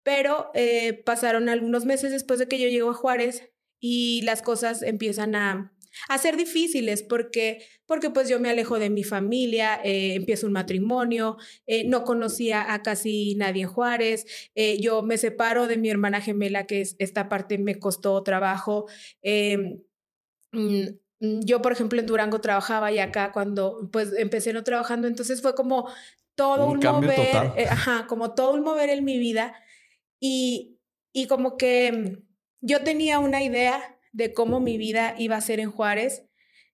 pero 0.02 0.50
eh, 0.54 1.02
pasaron 1.04 1.48
algunos 1.48 1.86
meses 1.86 2.12
después 2.12 2.38
de 2.38 2.48
que 2.48 2.58
yo 2.60 2.68
llego 2.68 2.90
a 2.90 2.94
Juárez 2.94 3.50
y 3.80 4.22
las 4.22 4.42
cosas 4.42 4.82
empiezan 4.82 5.34
a, 5.34 5.73
a 6.08 6.18
ser 6.18 6.36
difíciles 6.36 7.02
porque, 7.02 7.64
porque 7.86 8.10
pues 8.10 8.28
yo 8.28 8.40
me 8.40 8.50
alejo 8.50 8.78
de 8.78 8.90
mi 8.90 9.04
familia, 9.04 9.80
eh, 9.82 10.14
empiezo 10.14 10.46
un 10.46 10.52
matrimonio, 10.52 11.36
eh, 11.66 11.84
no 11.84 12.04
conocía 12.04 12.72
a 12.72 12.82
casi 12.82 13.34
nadie 13.36 13.62
en 13.62 13.68
Juárez, 13.68 14.26
eh, 14.54 14.78
yo 14.80 15.02
me 15.02 15.18
separo 15.18 15.66
de 15.66 15.76
mi 15.76 15.90
hermana 15.90 16.20
gemela, 16.20 16.66
que 16.66 16.80
es, 16.80 16.96
esta 16.98 17.28
parte 17.28 17.58
me 17.58 17.78
costó 17.78 18.22
trabajo. 18.22 18.86
Eh, 19.22 19.78
mm, 20.52 20.84
yo, 21.20 21.62
por 21.62 21.72
ejemplo, 21.72 21.98
en 22.00 22.06
Durango 22.06 22.40
trabajaba 22.40 22.92
y 22.92 22.98
acá 22.98 23.32
cuando 23.32 23.88
pues 23.92 24.12
empecé 24.16 24.52
no 24.52 24.64
trabajando, 24.64 25.08
entonces 25.08 25.40
fue 25.40 25.54
como 25.54 25.88
todo 26.34 26.66
un, 26.66 26.78
un 26.78 26.84
mover, 26.84 27.52
eh, 27.56 27.66
ajá, 27.68 28.06
como 28.06 28.34
todo 28.34 28.52
un 28.52 28.62
mover 28.62 28.90
en 28.90 29.04
mi 29.04 29.18
vida 29.18 29.54
y, 30.20 30.78
y 31.12 31.26
como 31.26 31.56
que 31.56 32.18
yo 32.60 32.82
tenía 32.82 33.18
una 33.18 33.42
idea 33.42 33.93
de 34.14 34.32
cómo 34.32 34.60
mi 34.60 34.78
vida 34.78 35.14
iba 35.18 35.36
a 35.36 35.40
ser 35.40 35.60
en 35.60 35.70
Juárez 35.70 36.24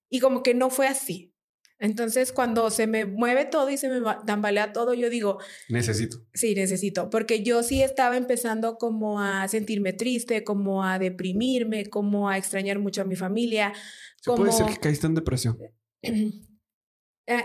y 0.09 0.19
como 0.19 0.43
que 0.43 0.53
no 0.53 0.69
fue 0.69 0.87
así. 0.87 1.33
Entonces, 1.79 2.31
cuando 2.31 2.69
se 2.69 2.85
me 2.85 3.05
mueve 3.05 3.45
todo 3.45 3.71
y 3.71 3.77
se 3.77 3.89
me 3.89 4.01
tambalea 4.27 4.71
todo, 4.71 4.93
yo 4.93 5.09
digo, 5.09 5.39
necesito. 5.67 6.23
Sí, 6.31 6.53
necesito, 6.53 7.09
porque 7.09 7.41
yo 7.41 7.63
sí 7.63 7.81
estaba 7.81 8.17
empezando 8.17 8.77
como 8.77 9.19
a 9.19 9.47
sentirme 9.47 9.91
triste, 9.91 10.43
como 10.43 10.85
a 10.85 10.99
deprimirme, 10.99 11.87
como 11.87 12.29
a 12.29 12.37
extrañar 12.37 12.77
mucho 12.77 13.01
a 13.01 13.05
mi 13.05 13.15
familia. 13.15 13.73
¿Se 14.17 14.29
como... 14.29 14.43
puede 14.43 14.51
ser 14.51 14.67
que 14.67 14.77
caíste 14.77 15.07
en 15.07 15.15
depresión? 15.15 15.57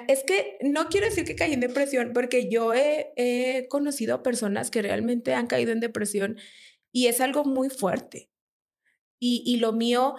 Es 0.08 0.24
que 0.24 0.58
no 0.62 0.88
quiero 0.88 1.06
decir 1.06 1.24
que 1.24 1.36
caí 1.36 1.52
en 1.52 1.60
depresión, 1.60 2.10
porque 2.12 2.50
yo 2.50 2.74
he, 2.74 3.12
he 3.14 3.68
conocido 3.68 4.22
personas 4.22 4.70
que 4.70 4.82
realmente 4.82 5.32
han 5.32 5.46
caído 5.46 5.70
en 5.70 5.78
depresión 5.78 6.38
y 6.90 7.06
es 7.06 7.20
algo 7.20 7.44
muy 7.44 7.68
fuerte. 7.68 8.30
Y, 9.18 9.42
y 9.46 9.58
lo 9.58 9.72
mío, 9.72 10.14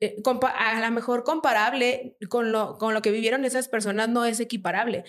eh, 0.00 0.16
a 0.24 0.80
lo 0.80 0.90
mejor 0.92 1.24
comparable 1.24 2.16
con 2.28 2.52
lo, 2.52 2.78
con 2.78 2.94
lo 2.94 3.02
que 3.02 3.10
vivieron 3.10 3.44
esas 3.44 3.68
personas, 3.68 4.08
no 4.08 4.24
es 4.24 4.40
equiparable. 4.40 5.04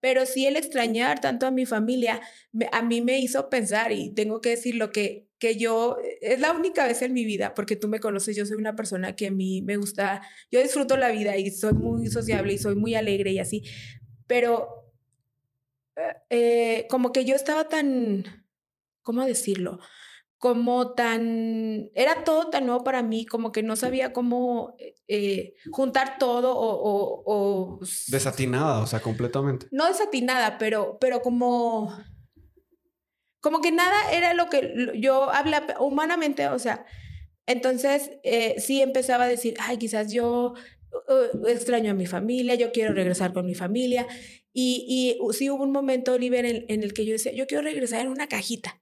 Pero 0.00 0.24
sí 0.24 0.46
el 0.46 0.56
extrañar 0.56 1.20
tanto 1.20 1.46
a 1.46 1.50
mi 1.50 1.66
familia, 1.66 2.20
me, 2.52 2.68
a 2.72 2.82
mí 2.82 3.02
me 3.02 3.18
hizo 3.18 3.50
pensar, 3.50 3.92
y 3.92 4.14
tengo 4.14 4.40
que 4.40 4.50
decir 4.50 4.76
lo 4.76 4.92
que, 4.92 5.28
que 5.38 5.56
yo, 5.56 5.98
es 6.20 6.40
la 6.40 6.52
única 6.52 6.86
vez 6.86 7.02
en 7.02 7.12
mi 7.12 7.24
vida, 7.24 7.54
porque 7.54 7.76
tú 7.76 7.88
me 7.88 8.00
conoces, 8.00 8.36
yo 8.36 8.46
soy 8.46 8.56
una 8.56 8.76
persona 8.76 9.16
que 9.16 9.28
a 9.28 9.30
mí 9.30 9.62
me 9.62 9.76
gusta, 9.76 10.22
yo 10.50 10.62
disfruto 10.62 10.96
la 10.96 11.10
vida 11.10 11.36
y 11.36 11.50
soy 11.50 11.74
muy 11.74 12.06
sociable 12.08 12.54
y 12.54 12.58
soy 12.58 12.76
muy 12.76 12.94
alegre 12.94 13.32
y 13.32 13.38
así, 13.40 13.62
pero 14.26 14.92
eh, 16.30 16.86
como 16.88 17.12
que 17.12 17.24
yo 17.24 17.34
estaba 17.34 17.68
tan, 17.68 18.46
¿cómo 19.02 19.24
decirlo? 19.24 19.80
Como 20.40 20.94
tan, 20.94 21.90
era 21.94 22.24
todo 22.24 22.48
tan 22.48 22.64
nuevo 22.64 22.82
para 22.82 23.02
mí, 23.02 23.26
como 23.26 23.52
que 23.52 23.62
no 23.62 23.76
sabía 23.76 24.14
cómo 24.14 24.74
eh, 25.06 25.52
juntar 25.70 26.16
todo 26.18 26.56
o, 26.56 26.70
o, 26.80 27.22
o, 27.26 27.80
Desatinada, 28.08 28.80
o 28.80 28.86
sea, 28.86 29.00
completamente. 29.00 29.66
No 29.70 29.86
desatinada, 29.86 30.56
pero, 30.56 30.96
pero 30.98 31.20
como, 31.20 31.94
como 33.42 33.60
que 33.60 33.70
nada 33.70 34.10
era 34.12 34.32
lo 34.32 34.48
que 34.48 34.92
yo 34.96 35.30
hablaba 35.30 35.78
humanamente, 35.78 36.48
o 36.48 36.58
sea, 36.58 36.86
entonces 37.44 38.12
eh, 38.24 38.54
sí 38.60 38.80
empezaba 38.80 39.24
a 39.24 39.28
decir, 39.28 39.56
ay, 39.60 39.76
quizás 39.76 40.10
yo 40.10 40.54
uh, 40.90 41.46
extraño 41.48 41.90
a 41.90 41.94
mi 41.94 42.06
familia, 42.06 42.54
yo 42.54 42.72
quiero 42.72 42.94
regresar 42.94 43.34
con 43.34 43.44
mi 43.44 43.54
familia. 43.54 44.06
Y, 44.54 45.18
y 45.20 45.32
sí 45.34 45.50
hubo 45.50 45.64
un 45.64 45.70
momento, 45.70 46.14
Oliver, 46.14 46.46
en, 46.46 46.64
en 46.68 46.82
el 46.82 46.94
que 46.94 47.04
yo 47.04 47.12
decía, 47.12 47.32
yo 47.32 47.46
quiero 47.46 47.62
regresar 47.62 48.00
en 48.00 48.08
una 48.08 48.26
cajita 48.26 48.80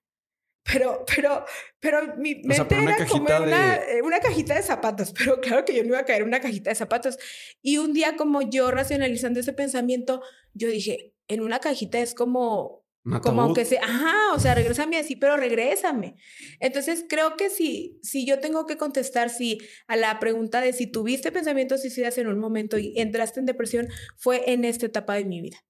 pero, 0.70 1.04
pero, 1.06 1.44
pero 1.80 2.16
mi 2.16 2.34
mente 2.36 2.52
o 2.52 2.54
sea, 2.54 2.68
pero 2.68 2.82
era 2.82 3.06
como 3.06 3.26
de... 3.26 3.40
una, 3.40 3.80
una, 4.04 4.20
cajita 4.20 4.54
de 4.54 4.62
zapatos, 4.62 5.12
pero 5.18 5.40
claro 5.40 5.64
que 5.64 5.74
yo 5.74 5.82
no 5.82 5.90
iba 5.90 6.00
a 6.00 6.04
caer 6.04 6.22
en 6.22 6.28
una 6.28 6.40
cajita 6.40 6.70
de 6.70 6.76
zapatos. 6.76 7.18
Y 7.62 7.78
un 7.78 7.92
día 7.92 8.16
como 8.16 8.42
yo 8.42 8.70
racionalizando 8.70 9.40
ese 9.40 9.52
pensamiento, 9.52 10.22
yo 10.54 10.68
dije, 10.68 11.14
en 11.28 11.40
una 11.40 11.60
cajita 11.60 11.98
es 12.00 12.14
como, 12.14 12.84
como 13.22 13.54
que 13.54 13.64
se, 13.64 13.78
ajá, 13.78 14.34
o 14.34 14.40
sea, 14.40 14.54
regrésame 14.54 14.98
así, 14.98 15.16
pero 15.16 15.36
regrésame. 15.36 16.16
Entonces 16.60 17.04
creo 17.08 17.36
que 17.36 17.48
si, 17.48 17.98
si 18.02 18.26
yo 18.26 18.38
tengo 18.38 18.66
que 18.66 18.76
contestar 18.76 19.30
si 19.30 19.58
a 19.86 19.96
la 19.96 20.18
pregunta 20.18 20.60
de 20.60 20.72
si 20.72 20.86
tuviste 20.86 21.32
pensamientos 21.32 21.80
suicidas 21.80 22.18
en 22.18 22.26
un 22.26 22.38
momento 22.38 22.78
y 22.78 22.92
entraste 22.98 23.40
en 23.40 23.46
depresión, 23.46 23.88
fue 24.16 24.52
en 24.52 24.64
esta 24.64 24.86
etapa 24.86 25.14
de 25.14 25.24
mi 25.24 25.40
vida. 25.40 25.64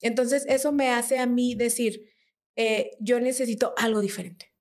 Entonces 0.00 0.44
eso 0.48 0.70
me 0.70 0.90
hace 0.90 1.18
a 1.18 1.26
mí 1.26 1.56
decir, 1.56 2.04
eh, 2.58 2.96
yo 2.98 3.20
necesito 3.20 3.72
algo 3.76 4.00
diferente. 4.00 4.52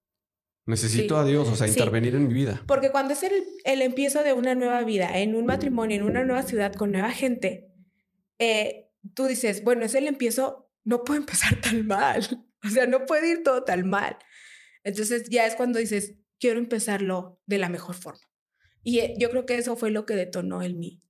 Necesito 0.67 1.15
sí. 1.15 1.21
a 1.21 1.25
Dios, 1.25 1.49
o 1.49 1.55
sea, 1.55 1.67
intervenir 1.67 2.11
sí. 2.11 2.17
en 2.17 2.27
mi 2.27 2.33
vida. 2.35 2.63
Porque 2.67 2.91
cuando 2.91 3.13
es 3.13 3.23
el, 3.23 3.43
el, 3.63 3.81
empiezo 3.81 4.21
de 4.21 4.33
una 4.33 4.53
nueva 4.53 4.83
vida, 4.83 5.17
en 5.17 5.33
un 5.33 5.47
matrimonio, 5.47 5.97
en 5.97 6.03
una 6.03 6.23
nueva 6.23 6.43
ciudad, 6.43 6.73
con 6.73 6.91
nueva 6.91 7.09
gente, 7.09 7.71
eh, 8.37 8.91
tú 9.15 9.25
dices, 9.25 9.63
bueno, 9.63 9.83
es 9.83 9.95
el 9.95 10.05
empiezo, 10.07 10.69
no 10.83 11.03
puede 11.03 11.19
empezar 11.21 11.59
tan 11.59 11.87
mal. 11.87 12.45
O 12.63 12.69
sea, 12.69 12.85
no 12.85 13.07
puede 13.07 13.31
ir 13.31 13.43
todo 13.43 13.63
tan 13.63 13.89
mal. 13.89 14.17
Entonces 14.83 15.27
ya 15.29 15.47
es 15.47 15.55
cuando 15.55 15.79
dices, 15.79 16.13
quiero 16.39 16.59
empezarlo 16.59 17.41
de 17.47 17.57
la 17.57 17.69
mejor 17.69 17.95
forma. 17.95 18.29
Y 18.83 18.99
eh, 18.99 19.15
yo 19.17 19.31
creo 19.31 19.47
que 19.47 19.57
eso 19.57 19.75
fue 19.75 19.89
lo 19.89 20.05
que 20.05 20.15
detonó 20.15 20.61
en 20.61 20.77
mí. 20.77 21.01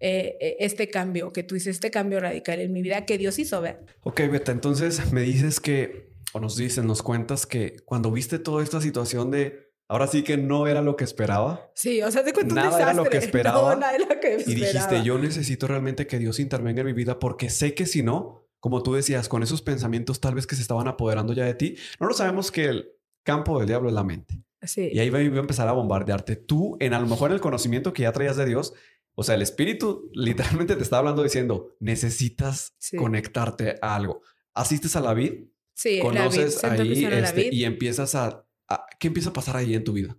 Eh, 0.00 0.56
este 0.58 0.88
cambio 0.88 1.32
que 1.32 1.44
tú 1.44 1.54
dices, 1.54 1.76
este 1.76 1.92
cambio 1.92 2.18
radical 2.18 2.60
en 2.60 2.72
mi 2.72 2.82
vida 2.82 3.06
que 3.06 3.16
Dios 3.16 3.38
hizo 3.38 3.60
ver. 3.60 3.84
Ok, 4.02 4.22
Beta, 4.30 4.50
entonces 4.50 5.12
me 5.12 5.22
dices 5.22 5.60
que 5.60 6.15
o 6.36 6.40
nos 6.40 6.56
dicen, 6.56 6.86
nos 6.86 7.02
cuentas 7.02 7.46
que 7.46 7.76
cuando 7.84 8.10
viste 8.10 8.38
toda 8.38 8.62
esta 8.62 8.80
situación 8.80 9.30
de 9.30 9.64
Ahora 9.88 10.08
sí 10.08 10.24
que 10.24 10.36
no 10.36 10.66
era 10.66 10.82
lo 10.82 10.96
que 10.96 11.04
esperaba. 11.04 11.70
Sí, 11.76 12.02
o 12.02 12.10
sea, 12.10 12.24
te 12.24 12.32
cuento 12.32 12.56
Nada 12.56 12.76
era 12.82 12.92
lo 12.92 13.04
que 13.04 13.10
desastre. 13.10 13.18
esperaba. 13.38 13.74
No, 13.76 13.80
nada 13.80 13.94
era 13.94 14.04
lo 14.12 14.20
que 14.20 14.32
Y 14.34 14.54
dijiste, 14.54 14.64
esperaba. 14.78 15.04
yo 15.04 15.16
necesito 15.16 15.68
realmente 15.68 16.08
que 16.08 16.18
Dios 16.18 16.40
intervenga 16.40 16.80
en 16.80 16.86
mi 16.88 16.92
vida 16.92 17.20
porque 17.20 17.50
sé 17.50 17.72
que 17.74 17.86
si 17.86 18.02
no, 18.02 18.48
como 18.58 18.82
tú 18.82 18.94
decías, 18.94 19.28
con 19.28 19.44
esos 19.44 19.62
pensamientos 19.62 20.20
tal 20.20 20.34
vez 20.34 20.48
que 20.48 20.56
se 20.56 20.62
estaban 20.62 20.88
apoderando 20.88 21.32
ya 21.34 21.44
de 21.44 21.54
ti, 21.54 21.76
no 22.00 22.08
lo 22.08 22.14
sabemos 22.14 22.50
que 22.50 22.64
el 22.64 22.90
campo 23.22 23.58
del 23.60 23.68
diablo 23.68 23.88
es 23.88 23.94
la 23.94 24.02
mente. 24.02 24.42
Sí. 24.62 24.90
Y 24.92 24.98
ahí 24.98 25.08
va 25.08 25.18
a 25.18 25.22
empezar 25.22 25.68
a 25.68 25.72
bombardearte. 25.72 26.34
Tú, 26.34 26.76
en 26.80 26.92
a 26.92 26.98
lo 26.98 27.06
mejor 27.06 27.30
en 27.30 27.34
el 27.34 27.40
conocimiento 27.40 27.92
que 27.92 28.02
ya 28.02 28.10
traías 28.10 28.36
de 28.36 28.44
Dios, 28.46 28.74
o 29.14 29.22
sea, 29.22 29.36
el 29.36 29.42
espíritu 29.42 30.10
literalmente 30.14 30.74
te 30.74 30.82
está 30.82 30.98
hablando 30.98 31.22
diciendo, 31.22 31.76
necesitas 31.78 32.74
Sí. 32.78 32.96
conectarte 32.96 33.76
a 33.82 33.94
algo. 33.94 34.22
Asistes 34.52 34.96
a 34.96 35.00
la 35.00 35.14
vid, 35.14 35.44
Sí, 35.76 35.96
la 35.98 36.02
conoces 36.02 36.54
Santo 36.54 36.82
ahí 36.82 37.02
la 37.02 37.18
este, 37.18 37.50
y 37.52 37.64
empiezas 37.64 38.14
a, 38.14 38.46
a- 38.68 38.86
¿Qué 38.98 39.08
empieza 39.08 39.28
a 39.30 39.32
pasar 39.34 39.56
ahí 39.58 39.74
en 39.74 39.84
tu 39.84 39.92
vida? 39.92 40.16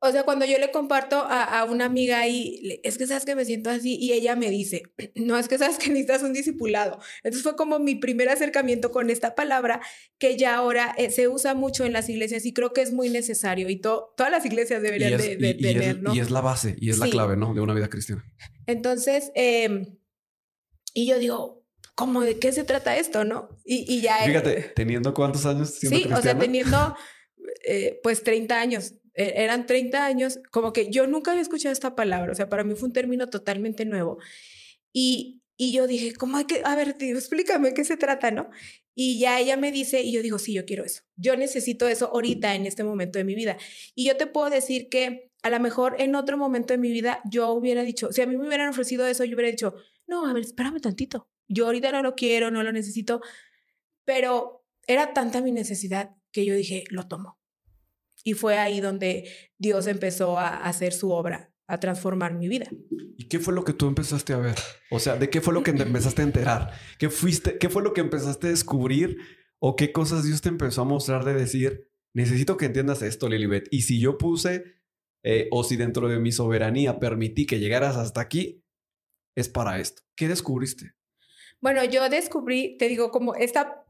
O 0.00 0.12
sea, 0.12 0.24
cuando 0.24 0.44
yo 0.44 0.58
le 0.58 0.70
comparto 0.70 1.16
a, 1.16 1.42
a 1.60 1.64
una 1.64 1.86
amiga 1.86 2.20
ahí, 2.20 2.78
es 2.84 2.98
que 2.98 3.06
sabes 3.06 3.24
que 3.24 3.34
me 3.34 3.46
siento 3.46 3.70
así, 3.70 3.96
y 3.98 4.12
ella 4.12 4.36
me 4.36 4.50
dice, 4.50 4.82
no, 5.14 5.38
es 5.38 5.48
que 5.48 5.56
sabes 5.56 5.78
que 5.78 5.88
necesitas 5.88 6.22
un 6.22 6.34
discipulado. 6.34 6.98
Entonces 7.24 7.42
fue 7.42 7.56
como 7.56 7.78
mi 7.78 7.94
primer 7.94 8.28
acercamiento 8.28 8.90
con 8.90 9.08
esta 9.08 9.34
palabra 9.34 9.80
que 10.18 10.36
ya 10.36 10.56
ahora 10.56 10.94
eh, 10.98 11.10
se 11.10 11.28
usa 11.28 11.54
mucho 11.54 11.86
en 11.86 11.94
las 11.94 12.10
iglesias 12.10 12.44
y 12.44 12.52
creo 12.52 12.74
que 12.74 12.82
es 12.82 12.92
muy 12.92 13.08
necesario 13.08 13.70
y 13.70 13.76
to- 13.80 14.12
todas 14.18 14.30
las 14.30 14.44
iglesias 14.44 14.82
deberían 14.82 15.14
es, 15.14 15.18
de, 15.22 15.36
de 15.38 15.48
y- 15.58 15.64
y 15.64 15.66
es- 15.68 15.72
tener, 15.80 16.02
¿no? 16.02 16.14
y 16.14 16.20
es 16.20 16.30
la 16.30 16.42
base 16.42 16.76
y 16.78 16.90
es 16.90 16.98
la 16.98 17.08
clave, 17.08 17.36
¿no? 17.38 17.54
De 17.54 17.62
una 17.62 17.72
vida 17.72 17.88
cristiana. 17.88 18.22
Entonces, 18.66 19.32
em, 19.34 19.96
y 20.92 21.06
yo 21.06 21.18
digo, 21.18 21.65
¿cómo 21.96 22.20
de 22.20 22.38
qué 22.38 22.52
se 22.52 22.62
trata 22.62 22.96
esto, 22.96 23.24
no? 23.24 23.48
Y, 23.64 23.92
y 23.92 24.02
ya... 24.02 24.18
Fíjate, 24.18 24.72
teniendo 24.76 25.12
cuántos 25.12 25.44
años 25.46 25.70
siendo 25.70 25.96
Sí, 25.96 26.04
o 26.04 26.08
sea, 26.08 26.14
cristiana? 26.14 26.40
teniendo 26.40 26.96
eh, 27.66 27.98
pues 28.02 28.22
30 28.22 28.60
años, 28.60 28.94
eh, 29.14 29.32
eran 29.36 29.66
30 29.66 30.04
años, 30.04 30.38
como 30.52 30.72
que 30.72 30.90
yo 30.90 31.06
nunca 31.06 31.32
había 31.32 31.42
escuchado 31.42 31.72
esta 31.72 31.96
palabra, 31.96 32.30
o 32.30 32.34
sea, 32.34 32.48
para 32.48 32.62
mí 32.62 32.74
fue 32.76 32.88
un 32.88 32.92
término 32.92 33.28
totalmente 33.28 33.86
nuevo. 33.86 34.18
Y, 34.92 35.42
y 35.56 35.72
yo 35.72 35.86
dije, 35.86 36.14
¿cómo 36.14 36.36
hay 36.36 36.44
que, 36.44 36.60
a 36.64 36.76
ver, 36.76 36.92
tío, 36.92 37.16
explícame 37.16 37.72
qué 37.72 37.82
se 37.84 37.96
trata, 37.96 38.30
¿no? 38.30 38.50
Y 38.94 39.18
ya 39.18 39.40
ella 39.40 39.56
me 39.56 39.72
dice, 39.72 40.02
y 40.02 40.12
yo 40.12 40.22
digo, 40.22 40.38
sí, 40.38 40.52
yo 40.52 40.66
quiero 40.66 40.84
eso. 40.84 41.02
Yo 41.16 41.34
necesito 41.36 41.88
eso 41.88 42.10
ahorita, 42.12 42.54
en 42.54 42.66
este 42.66 42.84
momento 42.84 43.18
de 43.18 43.24
mi 43.24 43.34
vida. 43.34 43.56
Y 43.94 44.06
yo 44.06 44.16
te 44.16 44.26
puedo 44.26 44.50
decir 44.50 44.88
que 44.90 45.30
a 45.42 45.50
lo 45.50 45.60
mejor 45.60 45.96
en 45.98 46.14
otro 46.14 46.36
momento 46.36 46.74
de 46.74 46.78
mi 46.78 46.90
vida 46.90 47.20
yo 47.24 47.52
hubiera 47.52 47.82
dicho, 47.82 48.12
si 48.12 48.20
a 48.20 48.26
mí 48.26 48.36
me 48.36 48.46
hubieran 48.46 48.68
ofrecido 48.68 49.06
eso, 49.06 49.24
yo 49.24 49.34
hubiera 49.34 49.50
dicho, 49.50 49.74
no, 50.06 50.26
a 50.26 50.32
ver, 50.34 50.44
espérame 50.44 50.80
tantito. 50.80 51.28
Yo 51.48 51.66
ahorita 51.66 51.92
no 51.92 52.02
lo 52.02 52.14
quiero, 52.14 52.50
no 52.50 52.62
lo 52.62 52.72
necesito. 52.72 53.20
Pero 54.04 54.64
era 54.86 55.12
tanta 55.12 55.40
mi 55.40 55.52
necesidad 55.52 56.16
que 56.32 56.44
yo 56.44 56.54
dije, 56.54 56.84
lo 56.90 57.08
tomo. 57.08 57.38
Y 58.24 58.34
fue 58.34 58.58
ahí 58.58 58.80
donde 58.80 59.30
Dios 59.58 59.86
empezó 59.86 60.38
a 60.38 60.64
hacer 60.64 60.92
su 60.92 61.10
obra, 61.10 61.52
a 61.68 61.78
transformar 61.78 62.34
mi 62.34 62.48
vida. 62.48 62.66
¿Y 63.16 63.28
qué 63.28 63.38
fue 63.38 63.54
lo 63.54 63.64
que 63.64 63.72
tú 63.72 63.86
empezaste 63.86 64.32
a 64.32 64.38
ver? 64.38 64.56
O 64.90 64.98
sea, 64.98 65.16
¿de 65.16 65.30
qué 65.30 65.40
fue 65.40 65.54
lo 65.54 65.62
que 65.62 65.72
te 65.72 65.82
empezaste 65.84 66.22
a 66.22 66.24
enterar? 66.24 66.72
¿Qué 66.98 67.08
fuiste, 67.08 67.58
qué 67.58 67.68
fue 67.68 67.82
lo 67.82 67.92
que 67.92 68.00
empezaste 68.00 68.48
a 68.48 68.50
descubrir? 68.50 69.18
¿O 69.58 69.76
qué 69.76 69.92
cosas 69.92 70.24
Dios 70.24 70.42
te 70.42 70.48
empezó 70.48 70.82
a 70.82 70.84
mostrar 70.84 71.24
de 71.24 71.34
decir, 71.34 71.88
necesito 72.14 72.56
que 72.56 72.66
entiendas 72.66 73.02
esto, 73.02 73.28
Lilibet? 73.28 73.68
Y 73.70 73.82
si 73.82 74.00
yo 74.00 74.18
puse, 74.18 74.64
eh, 75.22 75.48
o 75.50 75.64
si 75.64 75.76
dentro 75.76 76.08
de 76.08 76.18
mi 76.18 76.32
soberanía 76.32 76.98
permití 76.98 77.46
que 77.46 77.58
llegaras 77.58 77.96
hasta 77.96 78.20
aquí, 78.20 78.64
es 79.36 79.48
para 79.48 79.78
esto. 79.78 80.02
¿Qué 80.16 80.28
descubriste? 80.28 80.95
Bueno, 81.66 81.84
yo 81.84 82.08
descubrí, 82.08 82.76
te 82.78 82.86
digo, 82.88 83.10
como 83.10 83.34
esta 83.34 83.84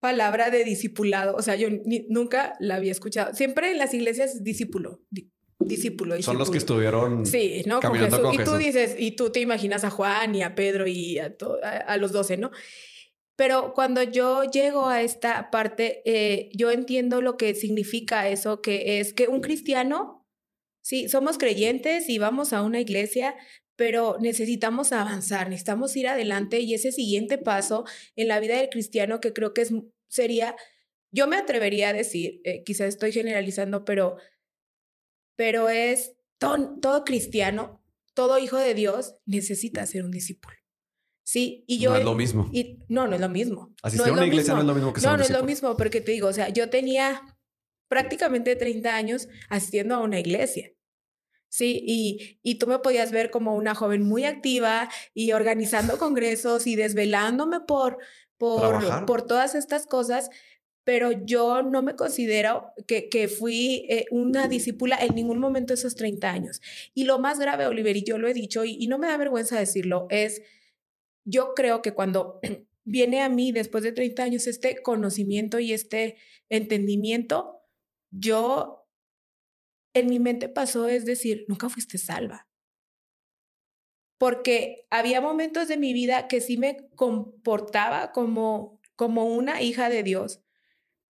palabra 0.00 0.50
de 0.50 0.62
discipulado, 0.64 1.34
o 1.36 1.40
sea, 1.42 1.56
yo 1.56 1.68
ni- 1.70 2.04
nunca 2.10 2.54
la 2.60 2.74
había 2.74 2.92
escuchado. 2.92 3.32
Siempre 3.34 3.70
en 3.70 3.78
las 3.78 3.94
iglesias 3.94 4.34
es 4.34 4.44
discípulo, 4.44 5.00
di- 5.10 5.30
discípulo, 5.58 6.20
Son 6.20 6.36
los 6.36 6.50
que 6.50 6.58
estuvieron 6.58 7.24
Sí, 7.24 7.62
¿no? 7.66 7.76
Con 7.80 7.92
caminando 7.92 8.16
Jesús. 8.18 8.36
con 8.36 8.40
y 8.40 8.44
tú 8.44 8.56
dices, 8.62 8.96
y 8.98 9.12
tú 9.12 9.30
te 9.30 9.40
imaginas 9.40 9.84
a 9.84 9.90
Juan 9.90 10.34
y 10.34 10.42
a 10.42 10.54
Pedro 10.54 10.86
y 10.86 11.18
a, 11.18 11.34
to- 11.34 11.56
a, 11.62 11.70
a 11.78 11.96
los 11.96 12.12
doce, 12.12 12.36
¿no? 12.36 12.50
Pero 13.36 13.72
cuando 13.74 14.02
yo 14.02 14.44
llego 14.44 14.86
a 14.88 15.00
esta 15.00 15.50
parte, 15.50 16.02
eh, 16.04 16.50
yo 16.54 16.70
entiendo 16.70 17.22
lo 17.22 17.36
que 17.38 17.54
significa 17.54 18.28
eso, 18.28 18.60
que 18.60 19.00
es 19.00 19.14
que 19.14 19.28
un 19.28 19.40
cristiano, 19.40 20.26
sí, 20.82 21.08
somos 21.08 21.38
creyentes 21.38 22.08
y 22.10 22.18
vamos 22.18 22.52
a 22.52 22.60
una 22.62 22.80
iglesia, 22.80 23.34
pero 23.76 24.16
necesitamos 24.20 24.92
avanzar, 24.92 25.48
necesitamos 25.48 25.94
ir 25.96 26.08
adelante 26.08 26.60
y 26.60 26.74
ese 26.74 26.92
siguiente 26.92 27.38
paso 27.38 27.84
en 28.16 28.28
la 28.28 28.40
vida 28.40 28.56
del 28.56 28.68
cristiano 28.68 29.20
que 29.20 29.32
creo 29.32 29.52
que 29.52 29.62
es, 29.62 29.72
sería, 30.08 30.54
yo 31.12 31.26
me 31.26 31.36
atrevería 31.36 31.88
a 31.88 31.92
decir, 31.92 32.40
eh, 32.44 32.62
quizás 32.64 32.88
estoy 32.88 33.12
generalizando, 33.12 33.84
pero, 33.84 34.16
pero 35.36 35.68
es 35.68 36.14
todo, 36.38 36.78
todo 36.80 37.04
cristiano, 37.04 37.82
todo 38.14 38.38
hijo 38.38 38.56
de 38.56 38.74
Dios 38.74 39.16
necesita 39.26 39.84
ser 39.86 40.04
un 40.04 40.10
discípulo. 40.10 40.56
Sí, 41.26 41.64
y 41.66 41.78
yo... 41.78 41.90
no 41.90 41.96
es 41.96 42.04
lo 42.04 42.14
mismo. 42.14 42.50
y, 42.52 42.84
no, 42.88 43.08
no 43.08 43.14
es 43.14 43.20
lo 43.20 43.30
mismo. 43.30 43.74
Asistir 43.82 44.06
no 44.08 44.12
a 44.12 44.16
una 44.18 44.26
iglesia 44.26 44.54
mismo. 44.54 44.56
no 44.56 44.60
es 44.62 44.66
lo 44.66 44.74
mismo 44.74 44.92
que 44.92 45.00
ser 45.00 45.08
No, 45.08 45.14
un 45.14 45.18
no 45.18 45.24
es 45.24 45.30
lo 45.30 45.42
mismo, 45.42 45.76
porque 45.76 46.00
te 46.00 46.12
digo, 46.12 46.28
o 46.28 46.32
sea, 46.32 46.50
yo 46.50 46.68
tenía 46.68 47.22
prácticamente 47.88 48.56
30 48.56 48.94
años 48.94 49.28
asistiendo 49.48 49.94
a 49.94 50.00
una 50.00 50.20
iglesia. 50.20 50.70
Sí, 51.54 51.84
y, 51.86 52.40
y 52.42 52.56
tú 52.56 52.66
me 52.66 52.80
podías 52.80 53.12
ver 53.12 53.30
como 53.30 53.54
una 53.54 53.76
joven 53.76 54.02
muy 54.02 54.24
activa 54.24 54.88
y 55.14 55.30
organizando 55.30 55.98
congresos 55.98 56.66
y 56.66 56.74
desvelándome 56.74 57.60
por, 57.60 57.98
por, 58.38 59.06
por 59.06 59.22
todas 59.22 59.54
estas 59.54 59.86
cosas, 59.86 60.30
pero 60.82 61.12
yo 61.12 61.62
no 61.62 61.80
me 61.80 61.94
considero 61.94 62.72
que, 62.88 63.08
que 63.08 63.28
fui 63.28 63.86
eh, 63.88 64.06
una 64.10 64.48
discípula 64.48 64.98
en 65.00 65.14
ningún 65.14 65.38
momento 65.38 65.72
de 65.72 65.78
esos 65.78 65.94
30 65.94 66.28
años. 66.28 66.60
Y 66.92 67.04
lo 67.04 67.20
más 67.20 67.38
grave, 67.38 67.66
Oliver, 67.66 67.96
y 67.96 68.02
yo 68.02 68.18
lo 68.18 68.26
he 68.26 68.34
dicho, 68.34 68.64
y, 68.64 68.76
y 68.80 68.88
no 68.88 68.98
me 68.98 69.06
da 69.06 69.16
vergüenza 69.16 69.56
decirlo, 69.56 70.08
es, 70.10 70.42
yo 71.24 71.52
creo 71.54 71.82
que 71.82 71.94
cuando 71.94 72.40
viene 72.82 73.22
a 73.22 73.28
mí 73.28 73.52
después 73.52 73.84
de 73.84 73.92
30 73.92 74.24
años 74.24 74.48
este 74.48 74.82
conocimiento 74.82 75.60
y 75.60 75.72
este 75.72 76.16
entendimiento, 76.48 77.60
yo 78.10 78.83
en 79.94 80.06
mi 80.08 80.18
mente 80.18 80.48
pasó 80.48 80.88
es 80.88 81.04
decir, 81.04 81.44
nunca 81.48 81.68
fuiste 81.68 81.98
salva. 81.98 82.46
Porque 84.18 84.86
había 84.90 85.20
momentos 85.20 85.68
de 85.68 85.76
mi 85.76 85.92
vida 85.92 86.28
que 86.28 86.40
sí 86.40 86.56
me 86.56 86.88
comportaba 86.94 88.12
como, 88.12 88.80
como 88.96 89.24
una 89.26 89.60
hija 89.60 89.88
de 89.88 90.02
Dios, 90.02 90.40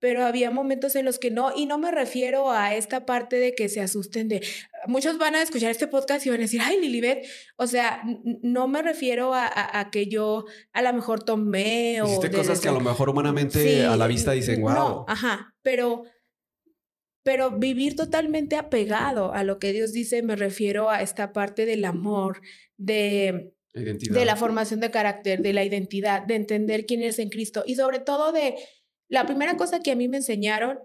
pero 0.00 0.24
había 0.26 0.50
momentos 0.50 0.96
en 0.96 1.04
los 1.04 1.18
que 1.18 1.30
no, 1.30 1.52
y 1.56 1.66
no 1.66 1.78
me 1.78 1.90
refiero 1.90 2.50
a 2.50 2.74
esta 2.74 3.06
parte 3.06 3.36
de 3.36 3.54
que 3.54 3.68
se 3.68 3.80
asusten 3.80 4.28
de, 4.28 4.42
muchos 4.86 5.16
van 5.18 5.34
a 5.34 5.42
escuchar 5.42 5.70
este 5.70 5.86
podcast 5.86 6.26
y 6.26 6.30
van 6.30 6.40
a 6.40 6.42
decir, 6.42 6.60
ay, 6.62 6.80
Lilibet, 6.80 7.26
o 7.56 7.66
sea, 7.66 8.02
no 8.42 8.68
me 8.68 8.82
refiero 8.82 9.32
a, 9.34 9.46
a- 9.46 9.80
a 9.80 9.90
que 9.90 10.06
yo 10.08 10.44
a 10.72 10.82
lo 10.82 10.92
mejor 10.92 11.22
tomé 11.24 12.02
o... 12.02 12.06
Hiciste 12.06 12.28
de 12.30 12.36
cosas 12.36 12.60
que 12.60 12.68
a 12.68 12.72
lo 12.72 12.80
mejor 12.80 13.08
humanamente 13.10 13.62
Sí, 13.62 13.80
a 13.80 13.96
la 13.96 14.06
vista 14.06 14.32
dicen, 14.32 14.60
wow. 14.60 14.72
No, 14.74 15.04
ajá, 15.08 15.54
pero, 15.62 16.04
pero 17.24 17.58
vivir 17.58 17.96
totalmente 17.96 18.54
apegado 18.54 19.32
a 19.32 19.42
lo 19.42 19.58
que 19.58 19.72
Dios 19.72 19.92
dice, 19.92 20.22
me 20.22 20.36
refiero 20.36 20.90
a 20.90 21.02
esta 21.02 21.32
parte 21.32 21.64
del 21.66 21.84
amor, 21.86 22.42
de, 22.76 23.54
Identidad. 23.72 24.14
de 24.14 24.24
la 24.26 24.36
formación 24.36 24.78
de 24.78 24.90
carácter, 24.90 25.40
de 25.40 25.54
la 25.54 25.64
identidad, 25.64 26.22
de 26.22 26.36
entender 26.36 26.84
quién 26.86 27.00
eres 27.00 27.18
en 27.18 27.30
Cristo 27.30 27.64
y 27.66 27.74
sobre 27.74 27.98
todo 27.98 28.30
de 28.30 28.56
la 29.08 29.26
primera 29.26 29.56
cosa 29.56 29.80
que 29.80 29.90
a 29.90 29.96
mí 29.96 30.06
me 30.06 30.18
enseñaron 30.18 30.78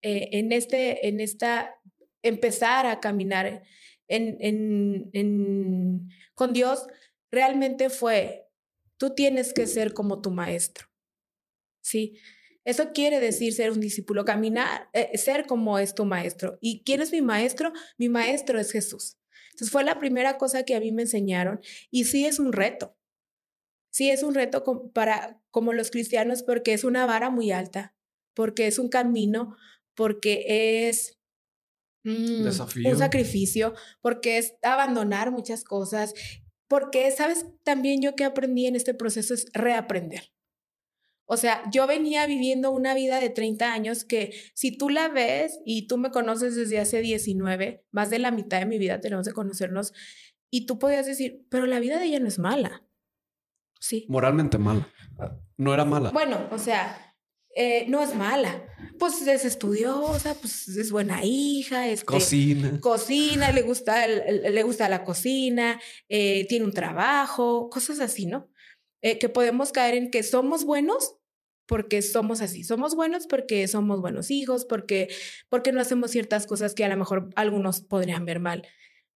eh, 0.00 0.28
en, 0.32 0.52
este, 0.52 1.08
en 1.08 1.20
esta, 1.20 1.74
empezar 2.22 2.86
a 2.86 3.00
caminar 3.00 3.64
en, 4.06 4.36
en, 4.40 5.10
en, 5.12 6.08
con 6.34 6.52
Dios, 6.52 6.86
realmente 7.32 7.90
fue, 7.90 8.46
tú 8.96 9.14
tienes 9.14 9.52
que 9.52 9.66
ser 9.66 9.92
como 9.92 10.20
tu 10.20 10.30
maestro. 10.30 10.86
¿Sí? 11.82 12.16
Eso 12.64 12.92
quiere 12.92 13.20
decir 13.20 13.52
ser 13.52 13.70
un 13.72 13.80
discípulo, 13.80 14.24
caminar, 14.24 14.88
eh, 14.92 15.16
ser 15.18 15.46
como 15.46 15.78
es 15.78 15.94
tu 15.94 16.04
maestro. 16.04 16.58
¿Y 16.60 16.82
quién 16.84 17.00
es 17.02 17.12
mi 17.12 17.22
maestro? 17.22 17.72
Mi 17.98 18.08
maestro 18.08 18.58
es 18.58 18.72
Jesús. 18.72 19.18
Entonces 19.50 19.70
fue 19.70 19.84
la 19.84 19.98
primera 20.00 20.38
cosa 20.38 20.64
que 20.64 20.74
a 20.74 20.80
mí 20.80 20.90
me 20.92 21.02
enseñaron 21.02 21.60
y 21.90 22.04
sí 22.04 22.24
es 22.26 22.38
un 22.38 22.52
reto. 22.52 22.96
Sí 23.92 24.10
es 24.10 24.22
un 24.22 24.34
reto 24.34 24.64
com- 24.64 24.90
para 24.92 25.40
como 25.50 25.72
los 25.72 25.90
cristianos 25.90 26.42
porque 26.42 26.72
es 26.72 26.84
una 26.84 27.06
vara 27.06 27.30
muy 27.30 27.52
alta, 27.52 27.94
porque 28.34 28.66
es 28.66 28.78
un 28.78 28.88
camino, 28.88 29.56
porque 29.94 30.88
es 30.88 31.18
mm, 32.04 32.42
un 32.92 32.98
sacrificio, 32.98 33.74
porque 34.00 34.38
es 34.38 34.54
abandonar 34.62 35.30
muchas 35.30 35.64
cosas, 35.64 36.14
porque 36.68 37.10
sabes 37.12 37.46
también 37.62 38.02
yo 38.02 38.16
que 38.16 38.24
aprendí 38.24 38.66
en 38.66 38.76
este 38.76 38.94
proceso 38.94 39.34
es 39.34 39.46
reaprender. 39.52 40.33
O 41.26 41.36
sea, 41.36 41.62
yo 41.72 41.86
venía 41.86 42.26
viviendo 42.26 42.70
una 42.70 42.94
vida 42.94 43.18
de 43.18 43.30
30 43.30 43.72
años 43.72 44.04
que 44.04 44.34
si 44.54 44.76
tú 44.76 44.90
la 44.90 45.08
ves 45.08 45.58
y 45.64 45.86
tú 45.86 45.96
me 45.96 46.10
conoces 46.10 46.54
desde 46.54 46.78
hace 46.78 47.00
19, 47.00 47.84
más 47.92 48.10
de 48.10 48.18
la 48.18 48.30
mitad 48.30 48.58
de 48.58 48.66
mi 48.66 48.78
vida 48.78 49.00
tenemos 49.00 49.24
de 49.24 49.32
conocernos, 49.32 49.92
y 50.50 50.66
tú 50.66 50.78
podías 50.78 51.06
decir, 51.06 51.46
pero 51.48 51.66
la 51.66 51.80
vida 51.80 51.98
de 51.98 52.06
ella 52.06 52.20
no 52.20 52.28
es 52.28 52.38
mala. 52.38 52.84
Sí. 53.80 54.06
Moralmente 54.08 54.58
mala. 54.58 54.88
No 55.56 55.74
era 55.74 55.84
mala. 55.84 56.10
Bueno, 56.10 56.48
o 56.50 56.58
sea, 56.58 57.14
eh, 57.56 57.86
no 57.88 58.02
es 58.02 58.14
mala. 58.14 58.66
Pues 58.98 59.26
es 59.26 59.44
estudiosa, 59.44 60.34
pues 60.34 60.68
es 60.68 60.90
buena 60.90 61.24
hija, 61.24 61.88
este, 61.88 62.06
cocina. 62.06 62.78
Cocina, 62.80 63.52
le 63.52 63.62
gusta, 63.62 64.06
le 64.06 64.62
gusta 64.62 64.88
la 64.88 65.04
cocina, 65.04 65.80
eh, 66.08 66.46
tiene 66.48 66.64
un 66.64 66.72
trabajo, 66.72 67.68
cosas 67.70 68.00
así, 68.00 68.26
¿no? 68.26 68.48
Eh, 69.04 69.18
que 69.18 69.28
podemos 69.28 69.70
caer 69.70 69.94
en 69.94 70.10
que 70.10 70.22
somos 70.22 70.64
buenos 70.64 71.18
porque 71.66 72.00
somos 72.00 72.40
así, 72.40 72.64
somos 72.64 72.94
buenos 72.94 73.26
porque 73.26 73.68
somos 73.68 74.00
buenos 74.00 74.30
hijos, 74.30 74.64
porque, 74.64 75.08
porque 75.50 75.72
no 75.72 75.80
hacemos 75.80 76.10
ciertas 76.10 76.46
cosas 76.46 76.74
que 76.74 76.84
a 76.84 76.88
lo 76.88 76.96
mejor 76.96 77.28
algunos 77.36 77.82
podrían 77.82 78.24
ver 78.24 78.40
mal. 78.40 78.66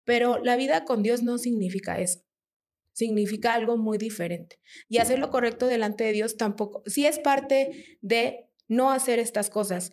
Pero 0.04 0.42
la 0.42 0.56
vida 0.56 0.84
con 0.84 1.04
Dios 1.04 1.22
no 1.22 1.38
significa 1.38 2.00
eso 2.00 2.26
significa 2.96 3.52
algo 3.52 3.76
muy 3.76 3.98
diferente. 3.98 4.58
Y 4.88 4.98
hacer 4.98 5.18
lo 5.18 5.30
correcto 5.30 5.66
delante 5.66 6.02
de 6.04 6.12
Dios 6.12 6.38
tampoco, 6.38 6.82
sí 6.86 7.04
es 7.04 7.18
parte 7.18 7.98
de 8.00 8.48
no 8.68 8.90
hacer 8.90 9.18
estas 9.18 9.50
cosas, 9.50 9.92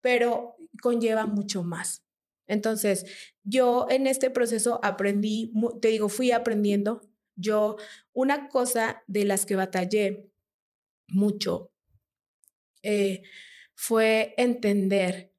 pero 0.00 0.56
conlleva 0.82 1.26
mucho 1.26 1.62
más. 1.62 2.04
Entonces, 2.48 3.06
yo 3.44 3.86
en 3.88 4.08
este 4.08 4.30
proceso 4.30 4.80
aprendí, 4.82 5.52
te 5.80 5.88
digo, 5.88 6.08
fui 6.08 6.32
aprendiendo. 6.32 7.02
Yo, 7.40 7.76
una 8.12 8.48
cosa 8.48 9.02
de 9.06 9.24
las 9.24 9.46
que 9.46 9.56
batallé 9.56 10.30
mucho 11.08 11.72
eh, 12.82 13.22
fue 13.74 14.34
entender 14.36 15.32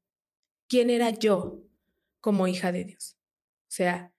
quién 0.67 0.89
era 0.89 1.11
yo 1.11 1.63
como 2.19 2.47
hija 2.47 2.71
de 2.71 2.85
Dios. 2.85 3.17
O 3.67 3.73
sea, 3.73 4.13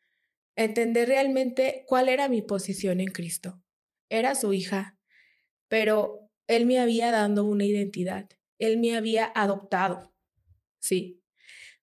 entender 0.56 1.08
realmente 1.08 1.84
cuál 1.86 2.08
era 2.08 2.28
mi 2.28 2.42
posición 2.42 3.00
en 3.00 3.08
Cristo. 3.08 3.62
Era 4.08 4.34
su 4.34 4.52
hija, 4.52 4.98
pero 5.68 6.30
Él 6.46 6.66
me 6.66 6.78
había 6.78 7.10
dado 7.10 7.44
una 7.44 7.64
identidad, 7.64 8.28
Él 8.58 8.78
me 8.78 8.96
había 8.96 9.32
adoptado, 9.34 10.12
sí. 10.78 11.22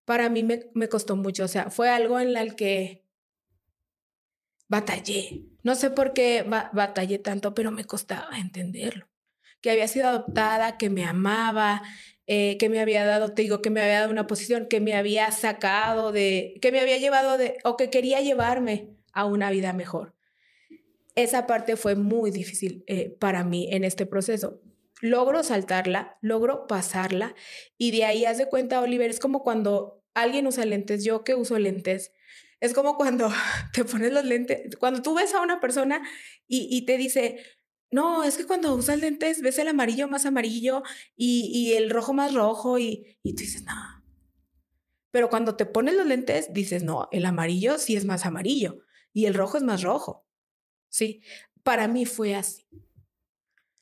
Para 0.06 0.30
mí 0.30 0.44
me, 0.44 0.66
me 0.74 0.90
costó 0.90 1.16
mucho, 1.16 1.46
o 1.46 1.48
sea, 1.48 1.70
fue 1.70 1.90
algo 1.90 2.20
en 2.20 2.36
el 2.38 2.56
que 2.56 3.06
batallé. 4.70 5.44
No 5.64 5.76
sé 5.76 5.90
por 5.90 6.14
qué 6.14 6.46
batallé 6.48 7.20
tanto, 7.20 7.54
pero 7.54 7.72
me 7.72 7.84
costaba 7.84 8.38
entenderlo. 8.40 9.10
Que 9.60 9.72
había 9.72 9.90
sido 9.90 10.08
adoptada, 10.08 10.78
que 10.78 10.90
me 10.90 11.04
amaba, 11.04 11.82
eh, 12.28 12.58
que 12.58 12.70
me 12.70 12.80
había 12.80 13.04
dado, 13.06 13.34
te 13.34 13.42
digo, 13.42 13.62
que 13.62 13.72
me 13.72 13.82
había 13.82 14.00
dado 14.00 14.12
una 14.12 14.28
posición, 14.28 14.68
que 14.68 14.80
me 14.80 14.94
había 14.94 15.30
sacado 15.32 16.14
de, 16.14 16.58
que 16.62 16.72
me 16.72 16.80
había 16.80 16.98
llevado 16.98 17.38
de, 17.38 17.58
o 17.66 17.76
que 17.76 17.90
quería 17.90 18.22
llevarme 18.22 18.96
a 19.12 19.26
una 19.26 19.52
vida 19.52 19.74
mejor. 19.74 20.16
Esa 21.16 21.48
parte 21.48 21.76
fue 21.76 21.96
muy 21.96 22.32
difícil 22.32 22.84
eh, 22.88 23.10
para 23.20 23.44
mí 23.44 23.68
en 23.72 23.84
este 23.84 24.06
proceso. 24.06 24.62
Logro 25.02 25.44
saltarla, 25.44 26.18
logro 26.22 26.68
pasarla 26.68 27.36
y 27.78 27.92
de 27.92 28.06
ahí 28.06 28.26
haz 28.26 28.38
de 28.38 28.48
cuenta, 28.48 28.80
Oliver, 28.80 29.10
es 29.10 29.20
como 29.20 29.44
cuando 29.44 30.04
alguien 30.14 30.46
usa 30.48 30.66
lentes, 30.66 31.04
yo 31.04 31.24
que 31.24 31.36
uso 31.36 31.58
lentes, 31.58 32.14
es 32.60 32.74
como 32.74 32.98
cuando 32.98 33.30
te 33.74 33.86
pones 33.86 34.12
los 34.12 34.26
lentes, 34.26 34.76
cuando 34.78 35.02
tú 35.02 35.16
ves 35.16 35.34
a 35.34 35.42
una 35.42 35.60
persona 35.60 36.02
y, 36.48 36.86
te 36.86 36.98
dice, 36.98 37.44
no, 37.92 38.24
es 38.24 38.38
que 38.38 38.46
cuando 38.46 38.74
usas 38.76 39.00
lentes 39.00 39.42
ves 39.42 39.60
el 39.60 39.68
amarillo 39.68 40.08
más 40.08 40.26
amarillo 40.26 40.84
y, 41.16 41.74
el 41.74 41.90
rojo 41.90 42.14
más 42.14 42.34
rojo 42.34 42.80
y, 42.80 43.18
y 43.24 43.36
tú 43.36 43.42
dices, 43.42 43.64
no. 43.64 43.74
Pero 45.12 45.30
cuando 45.30 45.56
te 45.56 45.66
pones 45.66 45.96
los 45.96 46.06
lentes, 46.06 46.54
dices, 46.54 46.84
no, 46.84 47.10
el 47.12 47.26
amarillo 47.26 47.78
sí 47.78 47.96
es 47.96 48.06
más 48.06 48.26
amarillo 48.26 48.84
y 49.14 49.26
el 49.26 49.34
rojo 49.34 49.58
es 49.58 49.64
más 49.64 49.82
rojo. 49.82 50.28
Sí, 50.90 51.22
para 51.64 51.88
mí 51.88 52.06
fue 52.06 52.36
así. 52.36 52.68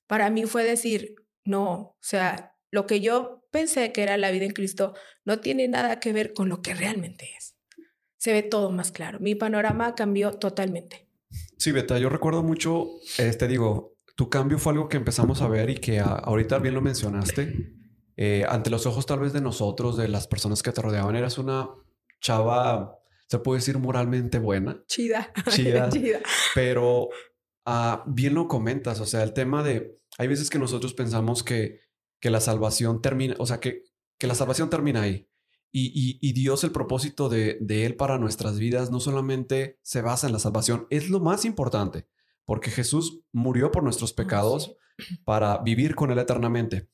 Para 0.08 0.30
mí 0.30 0.46
fue 0.46 0.64
decir, 0.64 1.16
no, 1.44 1.74
o 1.74 1.98
sea, 2.00 2.56
lo 2.72 2.86
que 2.86 3.02
yo 3.02 3.46
pensé 3.52 3.92
que 3.92 4.04
era 4.04 4.18
la 4.18 4.32
vida 4.32 4.46
en 4.46 4.52
Cristo 4.52 4.94
no 5.26 5.40
tiene 5.40 5.68
nada 5.68 6.00
que 6.00 6.14
ver 6.14 6.34
con 6.34 6.50
lo 6.50 6.62
que 6.62 6.74
realmente 6.74 7.30
es. 7.38 7.47
Se 8.18 8.34
ve 8.34 8.44
todo 8.44 8.72
más 8.72 8.92
claro. 8.92 9.20
Mi 9.20 9.36
panorama 9.36 9.96
cambió 9.96 10.34
totalmente. 10.34 11.08
Sí, 11.58 11.72
Beta, 11.72 11.98
yo 12.00 12.10
recuerdo 12.10 12.44
mucho, 12.44 12.88
este 13.18 13.48
digo, 13.48 13.98
tu 14.16 14.30
cambio 14.30 14.58
fue 14.58 14.74
algo 14.74 14.90
que 14.90 14.98
empezamos 14.98 15.42
a 15.42 15.48
ver 15.48 15.70
y 15.70 15.76
que 15.76 16.00
ahorita 16.00 16.60
bien 16.60 16.74
lo 16.74 16.82
mencionaste. 16.82 17.74
Eh, 18.16 18.46
ante 18.50 18.72
los 18.72 18.86
ojos 18.88 19.06
tal 19.06 19.20
vez 19.20 19.34
de 19.34 19.42
nosotros, 19.42 19.96
de 19.96 20.08
las 20.08 20.28
personas 20.28 20.64
que 20.64 20.72
te 20.72 20.82
rodeaban, 20.82 21.16
eras 21.16 21.38
una 21.38 21.70
chava, 22.20 22.98
se 23.28 23.40
puede 23.40 23.60
decir 23.60 23.78
moralmente 23.78 24.40
buena. 24.40 24.84
Chida. 24.88 25.32
Chida. 25.50 25.90
Chida. 25.92 26.22
Pero 26.56 27.10
ah, 27.66 28.04
bien 28.08 28.34
lo 28.34 28.48
comentas, 28.48 29.00
o 29.00 29.06
sea, 29.06 29.22
el 29.22 29.34
tema 29.34 29.62
de, 29.64 29.96
hay 30.18 30.28
veces 30.28 30.50
que 30.50 30.58
nosotros 30.58 30.94
pensamos 30.94 31.44
que, 31.44 31.82
que 32.20 32.32
la 32.32 32.40
salvación 32.40 33.02
termina, 33.02 33.36
o 33.38 33.46
sea, 33.46 33.60
que, 33.60 33.84
que 34.18 34.28
la 34.28 34.36
salvación 34.36 34.70
termina 34.70 35.02
ahí. 35.02 35.30
Y, 35.80 35.92
y, 35.94 36.18
y, 36.28 36.34
Dios, 36.34 36.64
el 36.64 36.72
propósito 36.72 37.30
de, 37.30 37.58
de 37.62 37.86
Él 37.86 37.96
para 37.96 38.18
nuestras 38.18 38.58
vidas 38.58 38.90
no 38.90 39.00
solamente 39.00 39.78
se 39.84 40.02
basa 40.02 40.26
en 40.26 40.34
la 40.34 40.40
salvación, 40.40 40.88
es 40.90 41.10
lo 41.10 41.20
más 41.20 41.46
importante 41.46 42.08
porque 42.48 42.72
Jesús 42.72 43.20
murió 43.34 43.72
por 43.72 43.84
nuestros 43.84 44.14
pecados 44.14 44.76
para 45.26 45.60
vivir 45.60 45.94
con 45.94 46.10
Él 46.10 46.18
eternamente. 46.18 46.90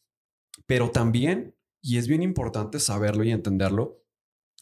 Pero 0.66 0.90
también, 0.90 1.56
y 1.82 1.98
es 1.98 2.08
bien 2.08 2.24
importante 2.24 2.80
saberlo 2.80 3.24
y 3.24 3.32
entenderlo, 3.32 4.04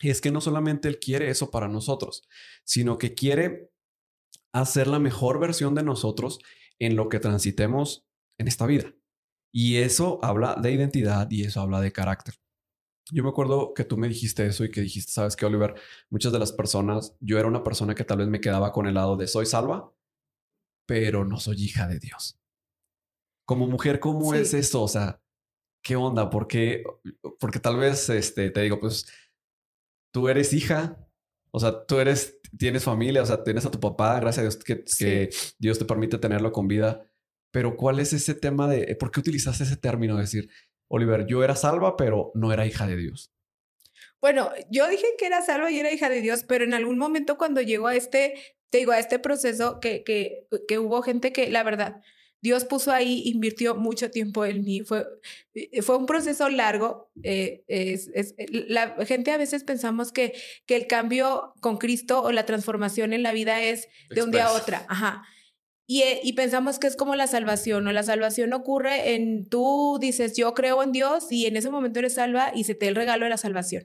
es 0.02 0.20
que 0.20 0.32
no 0.32 0.42
solamente 0.42 0.90
Él 0.90 1.00
quiere 1.00 1.30
eso 1.30 1.50
para 1.50 1.70
nosotros, 1.70 2.28
sino 2.66 2.98
que 2.98 3.14
quiere 3.14 3.72
hacer 4.52 4.88
la 4.88 5.00
mejor 5.00 5.40
versión 5.40 5.76
de 5.76 5.84
nosotros 5.84 6.40
en 6.78 6.96
lo 6.98 7.08
que 7.08 7.20
transitemos 7.20 8.06
en 8.38 8.50
esta 8.50 8.66
vida. 8.66 8.94
Y 9.54 9.78
eso 9.78 10.20
habla 10.24 10.56
de 10.62 10.74
identidad 10.74 11.30
y 11.32 11.44
eso 11.44 11.62
habla 11.62 11.80
de 11.80 11.94
carácter. 11.94 12.41
Yo 13.12 13.24
me 13.24 13.30
acuerdo 13.30 13.74
que 13.74 13.84
tú 13.84 13.98
me 13.98 14.08
dijiste 14.08 14.46
eso 14.46 14.64
y 14.64 14.72
que 14.72 14.82
dijiste, 14.82 15.12
sabes 15.12 15.36
que 15.36 15.46
Oliver, 15.46 15.76
muchas 16.10 16.32
de 16.32 16.40
las 16.40 16.52
personas, 16.52 17.16
yo 17.20 17.38
era 17.38 17.48
una 17.48 17.64
persona 17.64 17.94
que 17.94 18.06
tal 18.06 18.20
vez 18.20 18.28
me 18.28 18.42
quedaba 18.42 18.72
con 18.72 18.88
el 18.88 18.94
lado 18.94 19.18
de 19.18 19.28
soy 19.28 19.46
salva, 19.46 19.94
pero 20.88 21.26
no 21.26 21.40
soy 21.40 21.62
hija 21.62 21.88
de 21.88 22.00
Dios. 22.00 22.40
Como 23.46 23.68
mujer, 23.68 24.00
¿cómo 24.00 24.34
es 24.34 24.54
esto? 24.54 24.82
O 24.82 24.88
sea, 24.88 25.22
¿qué 25.84 25.96
onda? 25.96 26.30
Porque, 26.30 26.84
porque 27.40 27.60
tal 27.60 27.78
vez, 27.78 28.10
este, 28.10 28.50
te 28.50 28.62
digo, 28.62 28.80
pues, 28.80 29.08
tú 30.14 30.30
eres 30.30 30.54
hija, 30.54 30.98
o 31.52 31.60
sea, 31.60 31.86
tú 31.86 32.00
eres, 32.00 32.40
tienes 32.58 32.84
familia, 32.84 33.24
o 33.24 33.26
sea, 33.26 33.44
tienes 33.44 33.66
a 33.66 33.72
tu 33.72 33.80
papá, 33.80 34.20
gracias 34.20 34.40
a 34.40 34.42
Dios 34.44 34.58
que, 34.64 34.84
que 34.98 35.30
Dios 35.60 35.78
te 35.80 35.86
permite 35.86 36.18
tenerlo 36.18 36.52
con 36.52 36.68
vida. 36.68 37.06
Pero 37.52 37.76
¿cuál 37.76 38.00
es 38.00 38.14
ese 38.14 38.34
tema 38.34 38.68
de, 38.68 38.96
por 38.96 39.12
qué 39.12 39.20
utilizas 39.20 39.60
ese 39.60 39.76
término 39.76 40.16
de 40.16 40.22
decir, 40.22 40.50
Oliver, 40.92 41.26
yo 41.26 41.44
era 41.44 41.56
salva, 41.56 41.98
pero 41.98 42.32
no 42.36 42.54
era 42.54 42.66
hija 42.66 42.86
de 42.86 42.98
Dios? 42.98 43.32
Bueno, 44.20 44.52
yo 44.70 44.88
dije 44.88 45.08
que 45.18 45.26
era 45.26 45.42
salva 45.42 45.72
y 45.72 45.80
era 45.80 45.92
hija 45.92 46.10
de 46.10 46.22
Dios, 46.22 46.44
pero 46.48 46.64
en 46.64 46.74
algún 46.74 46.98
momento 46.98 47.38
cuando 47.38 47.62
llegó 47.62 47.88
a 47.88 47.96
este 47.96 48.36
te 48.72 48.80
digo, 48.80 48.94
a 48.94 49.00
este 49.00 49.20
proceso 49.20 49.80
que, 49.80 50.04
que, 50.04 50.48
que 50.68 50.80
hubo 50.80 51.02
gente 51.02 51.34
que, 51.34 51.50
la 51.50 51.62
verdad, 51.62 52.02
Dios 52.42 52.64
puso 52.66 52.92
ahí, 52.92 53.22
invirtió 53.26 53.76
mucho 53.76 54.10
tiempo 54.10 54.46
en 54.46 54.64
mí. 54.64 54.82
Fue, 54.82 55.06
eh, 55.54 55.82
fue 55.82 55.98
un 55.98 56.06
proceso 56.06 56.50
largo. 56.50 57.12
Eh, 57.22 57.64
es, 57.68 58.10
es, 58.16 58.34
la 58.50 58.96
gente 59.06 59.32
a 59.32 59.38
veces 59.38 59.66
pensamos 59.66 60.12
que, 60.12 60.34
que 60.66 60.78
el 60.78 60.88
cambio 60.88 61.54
con 61.60 61.78
Cristo 61.78 62.24
o 62.24 62.32
la 62.32 62.46
transformación 62.46 63.12
en 63.14 63.24
la 63.24 63.34
vida 63.34 63.62
es 63.62 63.90
de 64.10 64.24
un 64.24 64.32
día 64.32 64.48
a 64.48 64.54
otra. 64.54 64.86
Ajá. 64.88 65.24
Y, 65.92 66.04
eh, 66.04 66.22
y, 66.24 66.32
pensamos 66.34 66.80
que 66.80 66.88
es 66.88 66.96
como 66.96 67.16
la 67.16 67.28
salvación, 67.28 67.86
o 67.86 67.92
la 67.92 68.04
salvación 68.04 68.54
ocurre 68.54 69.14
en 69.14 69.50
tú 69.50 69.98
dices, 70.00 70.38
yo 70.38 70.54
creo 70.54 70.82
en 70.84 70.94
Dios 70.94 71.30
y 71.30 71.48
en 71.48 71.58
ese 71.58 71.70
momento 71.70 72.00
eres 72.00 72.14
salva 72.14 72.54
y 72.56 72.64
se 72.64 72.76
te 72.76 72.86
da 72.86 72.92
el 72.92 72.96
regalo 72.96 73.26
de 73.26 73.30
la 73.30 73.36
salvación. 73.36 73.84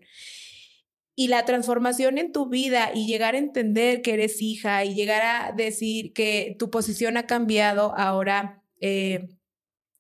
Y 1.17 1.27
la 1.27 1.45
transformación 1.45 2.19
en 2.19 2.31
tu 2.31 2.49
vida 2.49 2.93
y 2.95 3.09
llegar 3.09 3.35
a 3.35 3.39
entender 3.39 4.03
que 4.03 4.15
eres 4.15 4.41
hija 4.41 4.85
y 4.85 4.95
llegar 4.95 5.23
a 5.23 5.51
decir 5.51 6.13
que 6.13 6.55
tu 6.61 6.71
posición 6.71 7.17
ha 7.17 7.27
cambiado 7.27 7.93
ahora, 7.97 8.63
eh, 8.81 9.27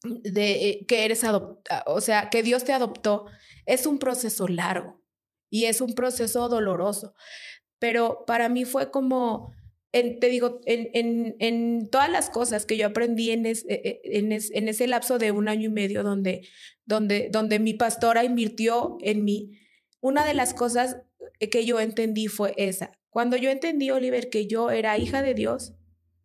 de 0.04 0.68
eh, 0.68 0.86
que 0.86 1.07
eres 1.07 1.24
adoptada, 1.24 1.82
o 1.88 2.00
sea, 2.00 2.30
que 2.30 2.44
Dios 2.44 2.62
te 2.62 2.72
adoptó, 2.72 3.26
es 3.64 3.84
un 3.84 3.98
proceso 3.98 4.46
largo 4.46 5.02
y 5.50 5.64
es 5.64 5.80
un 5.80 5.96
proceso 5.96 6.48
doloroso. 6.48 7.16
Pero 7.80 8.22
para 8.28 8.48
mí 8.48 8.64
fue 8.64 8.92
como, 8.92 9.52
te 10.03 10.28
digo, 10.28 10.61
en, 10.66 11.88
todas 11.90 12.11
las 12.11 12.30
cosas 12.30 12.66
que 12.66 12.76
yo 12.76 12.86
aprendí 12.86 13.30
en, 13.30 13.47
eh, 13.47 14.01
en, 14.05 14.32
ese 14.32 14.86
lapso 14.86 15.18
de 15.18 15.30
un 15.32 15.49
año 15.49 15.66
y 15.68 15.72
medio 15.72 16.03
donde, 16.03 16.47
donde, 16.84 17.28
donde 17.30 17.59
mi 17.59 17.74
pastora 17.74 18.24
invirtió 18.24 18.99
en 19.01 19.24
mí, 19.24 19.59
una 20.01 20.26
de 20.26 20.34
las 20.34 20.55
cosas 20.55 20.99
que 21.38 21.64
yo 21.64 21.80
entendí 21.80 22.28
fue 22.28 22.55
esa. 22.57 22.92
Cuando 23.11 23.36
yo 23.36 23.51
entendí, 23.51 23.90
Oliver, 23.90 24.28
que 24.28 24.47
yo 24.47 24.70
era 24.70 24.99
hija 24.99 25.22
de 25.22 25.34
Dios, 25.34 25.72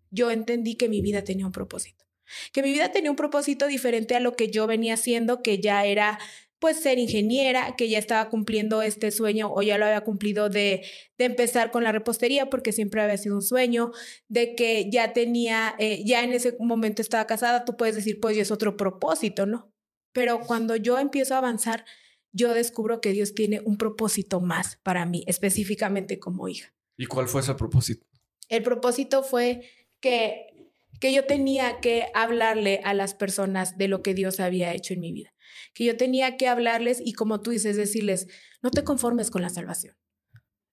yo 0.10 0.30
entendí 0.30 0.76
que 0.76 0.90
mi 0.90 1.02
vida 1.02 1.24
tenía 1.24 1.46
un 1.46 1.52
propósito. 1.52 2.06
Que 2.52 2.62
mi 2.62 2.72
vida 2.72 2.92
tenía 2.92 3.10
un 3.10 3.18
propósito 3.18 3.68
diferente 3.68 4.16
a 4.16 4.20
lo 4.20 4.36
que 4.36 4.50
yo 4.50 4.68
venía 4.68 4.94
haciendo, 4.94 5.42
que 5.42 5.60
ya 5.60 5.86
era 5.86 6.20
pues 6.62 6.80
ser 6.80 7.00
ingeniera, 7.00 7.76
que 7.76 7.90
ya 7.90 7.98
estaba 7.98 8.30
cumpliendo 8.30 8.84
este 8.84 9.10
sueño 9.10 9.52
o 9.52 9.64
ya 9.64 9.80
lo 9.80 9.86
había 9.86 10.02
cumplido 10.02 10.48
de, 10.48 10.86
de 11.18 11.26
empezar 11.26 11.72
con 11.72 11.84
la 11.84 11.92
repostería 11.92 12.52
porque 12.52 12.72
siempre 12.72 13.02
había 13.02 13.18
sido 13.18 13.34
un 13.34 13.42
sueño, 13.42 13.92
de 14.28 14.54
que 14.54 14.88
ya 14.92 15.12
tenía, 15.12 15.74
eh, 15.80 16.04
ya 16.06 16.24
en 16.24 16.34
ese 16.34 16.56
momento 16.60 17.02
estaba 17.02 17.26
casada, 17.26 17.66
tú 17.66 17.76
puedes 17.76 17.96
decir, 17.96 18.20
pues 18.22 18.36
ya 18.36 18.44
es 18.44 18.52
otro 18.52 18.78
propósito, 18.78 19.48
¿no? 19.48 19.74
Pero 20.14 20.40
cuando 20.42 20.76
yo 20.76 21.00
empiezo 21.00 21.34
a 21.34 21.40
avanzar, 21.40 21.84
yo 22.32 22.54
descubro 22.54 23.02
que 23.02 23.12
Dios 23.12 23.34
tiene 23.34 23.60
un 23.66 23.78
propósito 23.78 24.40
más 24.40 24.78
para 24.84 25.08
mí, 25.08 25.24
específicamente 25.26 26.20
como 26.20 26.48
hija. 26.48 26.76
¿Y 26.96 27.08
cuál 27.08 27.28
fue 27.28 27.42
ese 27.42 27.56
propósito? 27.56 28.06
El 28.50 28.62
propósito 28.62 29.24
fue 29.24 29.68
que, 30.00 30.70
que 31.00 31.12
yo 31.12 31.26
tenía 31.26 31.80
que 31.80 32.06
hablarle 32.14 32.82
a 32.84 32.94
las 32.94 33.16
personas 33.16 33.80
de 33.80 33.88
lo 33.88 34.04
que 34.04 34.14
Dios 34.14 34.40
había 34.40 34.76
hecho 34.76 34.94
en 34.94 35.00
mi 35.00 35.12
vida. 35.12 35.34
Que 35.74 35.86
yo 35.86 35.98
tenía 35.98 36.38
que 36.38 36.48
hablarles 36.48 37.02
y 37.04 37.14
como 37.14 37.42
tú 37.42 37.52
dices, 37.52 37.78
decirles, 37.78 38.28
no 38.62 38.72
te 38.72 38.84
conformes 38.84 39.32
con 39.32 39.42
la 39.42 39.50
salvación. 39.50 39.96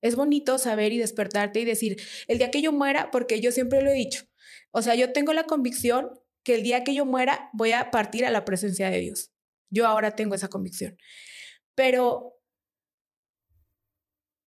Es 0.01 0.15
bonito 0.15 0.59
saber 0.59 0.93
y 0.93 0.99
despertarte 0.99 1.61
y 1.61 1.65
decir, 1.65 2.01
el 2.29 2.39
día 2.39 2.51
que 2.51 2.63
yo 2.63 2.73
muera, 2.73 3.11
porque 3.11 3.41
yo 3.41 3.51
siempre 3.53 3.83
lo 3.83 3.91
he 3.91 3.95
dicho, 3.95 4.25
o 4.71 4.83
sea, 4.83 4.95
yo 4.95 5.13
tengo 5.13 5.33
la 5.33 5.45
convicción 5.45 6.11
que 6.45 6.55
el 6.55 6.63
día 6.63 6.85
que 6.85 6.95
yo 6.95 7.05
muera 7.05 7.51
voy 7.53 7.73
a 7.73 7.91
partir 7.91 8.25
a 8.25 8.31
la 8.31 8.45
presencia 8.45 8.91
de 8.91 9.01
Dios. 9.01 9.33
Yo 9.71 9.87
ahora 9.87 10.15
tengo 10.15 10.35
esa 10.35 10.49
convicción. 10.49 10.97
Pero, 11.75 12.35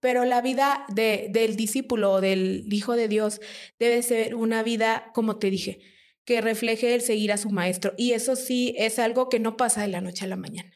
pero 0.01 0.25
la 0.25 0.43
vida 0.43 0.85
de, 0.89 1.29
del 1.31 1.57
discípulo 1.57 2.13
o 2.13 2.21
del 2.21 2.67
Hijo 2.71 2.97
de 2.97 3.09
Dios 3.09 3.41
debe 3.79 4.03
ser 4.03 4.35
una 4.35 4.63
vida, 4.63 5.11
como 5.15 5.39
te 5.39 5.51
dije, 5.51 5.81
que 6.27 6.41
refleje 6.43 6.95
el 6.95 7.01
seguir 7.01 7.33
a 7.33 7.39
su 7.39 7.49
maestro. 7.51 7.95
Y 7.97 8.13
eso 8.13 8.37
sí 8.37 8.75
es 8.77 8.99
algo 8.99 9.31
que 9.31 9.41
no 9.41 9.57
pasa 9.57 9.81
de 9.81 9.89
la 9.89 10.03
noche 10.03 10.25
a 10.27 10.29
la 10.29 10.37
mañana. 10.37 10.73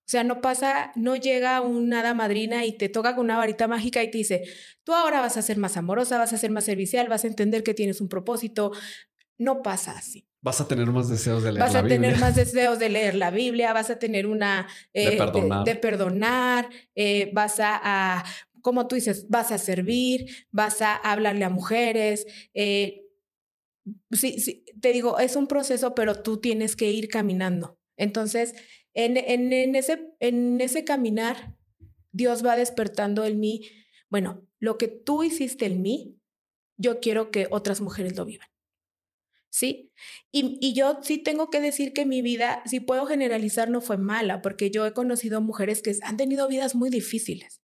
O 0.00 0.10
sea, 0.10 0.24
no 0.24 0.40
pasa, 0.40 0.92
no 0.94 1.16
llega 1.16 1.60
una 1.60 2.00
hada 2.00 2.14
madrina 2.14 2.64
y 2.64 2.76
te 2.76 2.88
toca 2.88 3.14
con 3.14 3.24
una 3.24 3.36
varita 3.36 3.66
mágica 3.66 4.02
y 4.02 4.10
te 4.10 4.18
dice, 4.18 4.42
tú 4.84 4.92
ahora 4.92 5.20
vas 5.20 5.36
a 5.36 5.42
ser 5.42 5.56
más 5.56 5.76
amorosa, 5.76 6.18
vas 6.18 6.32
a 6.32 6.38
ser 6.38 6.50
más 6.50 6.64
servicial, 6.64 7.08
vas 7.08 7.24
a 7.24 7.28
entender 7.28 7.62
que 7.62 7.74
tienes 7.74 8.00
un 8.00 8.08
propósito. 8.08 8.72
No 9.38 9.62
pasa 9.62 9.92
así. 9.92 10.26
Vas 10.42 10.60
a 10.60 10.68
tener 10.68 10.86
más 10.88 11.08
deseos 11.08 11.42
de 11.42 11.52
leer 11.52 11.62
vas 11.62 11.72
la 11.72 11.82
Biblia. 11.82 11.98
Vas 11.98 12.08
a 12.08 12.10
tener 12.10 12.20
más 12.20 12.36
deseos 12.36 12.78
de 12.78 12.88
leer 12.88 13.14
la 13.14 13.30
Biblia, 13.30 13.72
vas 13.72 13.90
a 13.90 13.98
tener 13.98 14.26
una... 14.26 14.68
Eh, 14.92 15.10
de 15.10 15.16
perdonar. 15.16 15.64
De, 15.64 15.74
perdonar 15.76 16.68
eh, 16.94 17.30
vas 17.32 17.60
a, 17.60 17.80
a, 17.82 18.24
como 18.60 18.86
tú 18.86 18.96
dices, 18.96 19.26
vas 19.28 19.50
a 19.52 19.58
servir, 19.58 20.26
vas 20.50 20.82
a 20.82 20.94
hablarle 20.96 21.44
a 21.44 21.50
mujeres. 21.50 22.26
Eh, 22.52 23.09
sí, 24.10 24.40
sí, 24.40 24.64
te 24.80 24.92
digo, 24.92 25.18
es 25.18 25.36
un 25.36 25.46
proceso, 25.46 25.94
pero 25.94 26.22
tú 26.22 26.40
tienes 26.40 26.76
que 26.76 26.90
ir 26.90 27.08
caminando. 27.08 27.78
Entonces, 27.96 28.54
en, 28.94 29.16
en, 29.16 29.74
ese, 29.74 30.14
en 30.20 30.60
ese 30.60 30.84
caminar, 30.84 31.56
Dios 32.12 32.44
va 32.44 32.56
despertando 32.56 33.24
en 33.24 33.38
mí, 33.38 33.68
bueno, 34.08 34.46
lo 34.58 34.78
que 34.78 34.88
tú 34.88 35.22
hiciste 35.22 35.66
en 35.66 35.82
mí, 35.82 36.18
yo 36.76 37.00
quiero 37.00 37.30
que 37.30 37.46
otras 37.50 37.80
mujeres 37.80 38.16
lo 38.16 38.24
vivan. 38.24 38.48
¿Sí? 39.52 39.92
Y, 40.30 40.58
y, 40.60 40.74
yo 40.74 41.00
sí 41.02 41.18
tengo 41.18 41.50
que 41.50 41.60
decir 41.60 41.92
que 41.92 42.06
mi 42.06 42.22
vida, 42.22 42.62
si 42.66 42.78
puedo 42.78 43.04
generalizar, 43.06 43.68
no 43.68 43.80
fue 43.80 43.98
mala, 43.98 44.42
porque 44.42 44.70
yo 44.70 44.86
he 44.86 44.92
conocido 44.92 45.40
mujeres 45.40 45.82
que 45.82 45.96
han 46.02 46.16
tenido 46.16 46.46
vidas 46.46 46.76
muy 46.76 46.88
difíciles. 46.88 47.60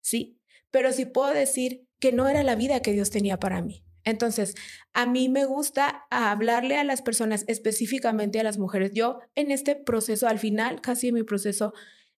¿Sí? 0.00 0.40
Pero 0.70 0.92
sí 0.92 1.04
puedo 1.04 1.32
decir 1.32 1.86
que 2.00 2.12
no 2.12 2.28
era 2.28 2.42
la 2.42 2.56
vida 2.56 2.80
que 2.80 2.92
Dios 2.92 3.10
tenía 3.10 3.38
para 3.38 3.60
mí. 3.62 3.85
Entonces, 4.06 4.54
a 4.94 5.04
mí 5.04 5.28
me 5.28 5.44
gusta 5.44 6.06
hablarle 6.10 6.76
a 6.76 6.84
las 6.84 7.02
personas, 7.02 7.44
específicamente 7.48 8.38
a 8.38 8.44
las 8.44 8.56
mujeres. 8.56 8.92
Yo 8.94 9.18
en 9.34 9.50
este 9.50 9.74
proceso, 9.74 10.28
al 10.28 10.38
final, 10.38 10.80
casi 10.80 11.08
en 11.08 11.14
mi 11.14 11.24
proceso, 11.24 11.74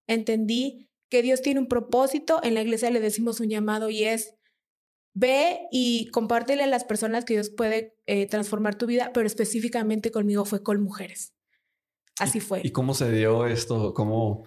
entendí 0.07 0.91
que 1.09 1.23
Dios 1.23 1.41
tiene 1.41 1.61
un 1.61 1.67
propósito. 1.67 2.41
En 2.43 2.53
la 2.53 2.61
iglesia 2.61 2.91
le 2.91 3.01
decimos 3.01 3.41
un 3.41 3.49
llamado 3.49 3.89
y 3.89 4.05
es, 4.05 4.35
ve 5.15 5.61
y 5.73 6.11
compártele 6.11 6.63
a 6.63 6.67
las 6.67 6.85
personas 6.85 7.25
que 7.25 7.35
Dios 7.35 7.49
puede 7.49 7.97
eh, 8.05 8.27
transformar 8.27 8.77
tu 8.77 8.85
vida, 8.85 9.11
pero 9.15 9.27
específicamente 9.27 10.11
conmigo 10.11 10.45
fue 10.45 10.63
con 10.63 10.83
mujeres. 10.83 11.33
Así 12.21 12.41
fue. 12.41 12.61
¿Y 12.65 12.71
cómo 12.71 12.93
se 12.93 13.11
dio 13.11 13.47
esto? 13.47 13.95
¿Cómo? 13.95 14.45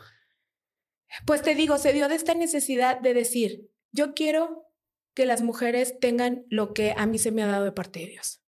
Pues 1.26 1.42
te 1.42 1.56
digo, 1.56 1.80
se 1.80 1.92
dio 1.92 2.08
de 2.08 2.16
esta 2.16 2.36
necesidad 2.36 3.02
de 3.02 3.16
decir, 3.16 3.72
yo 3.92 4.14
quiero 4.14 4.71
que 5.14 5.26
las 5.26 5.42
mujeres 5.42 6.00
tengan 6.00 6.46
lo 6.50 6.74
que 6.74 6.94
a 6.96 7.06
mí 7.06 7.18
se 7.18 7.32
me 7.32 7.44
ha 7.44 7.48
dado 7.48 7.66
de 7.66 7.72
parte 7.72 8.00
de 8.00 8.08
Dios. 8.08 8.42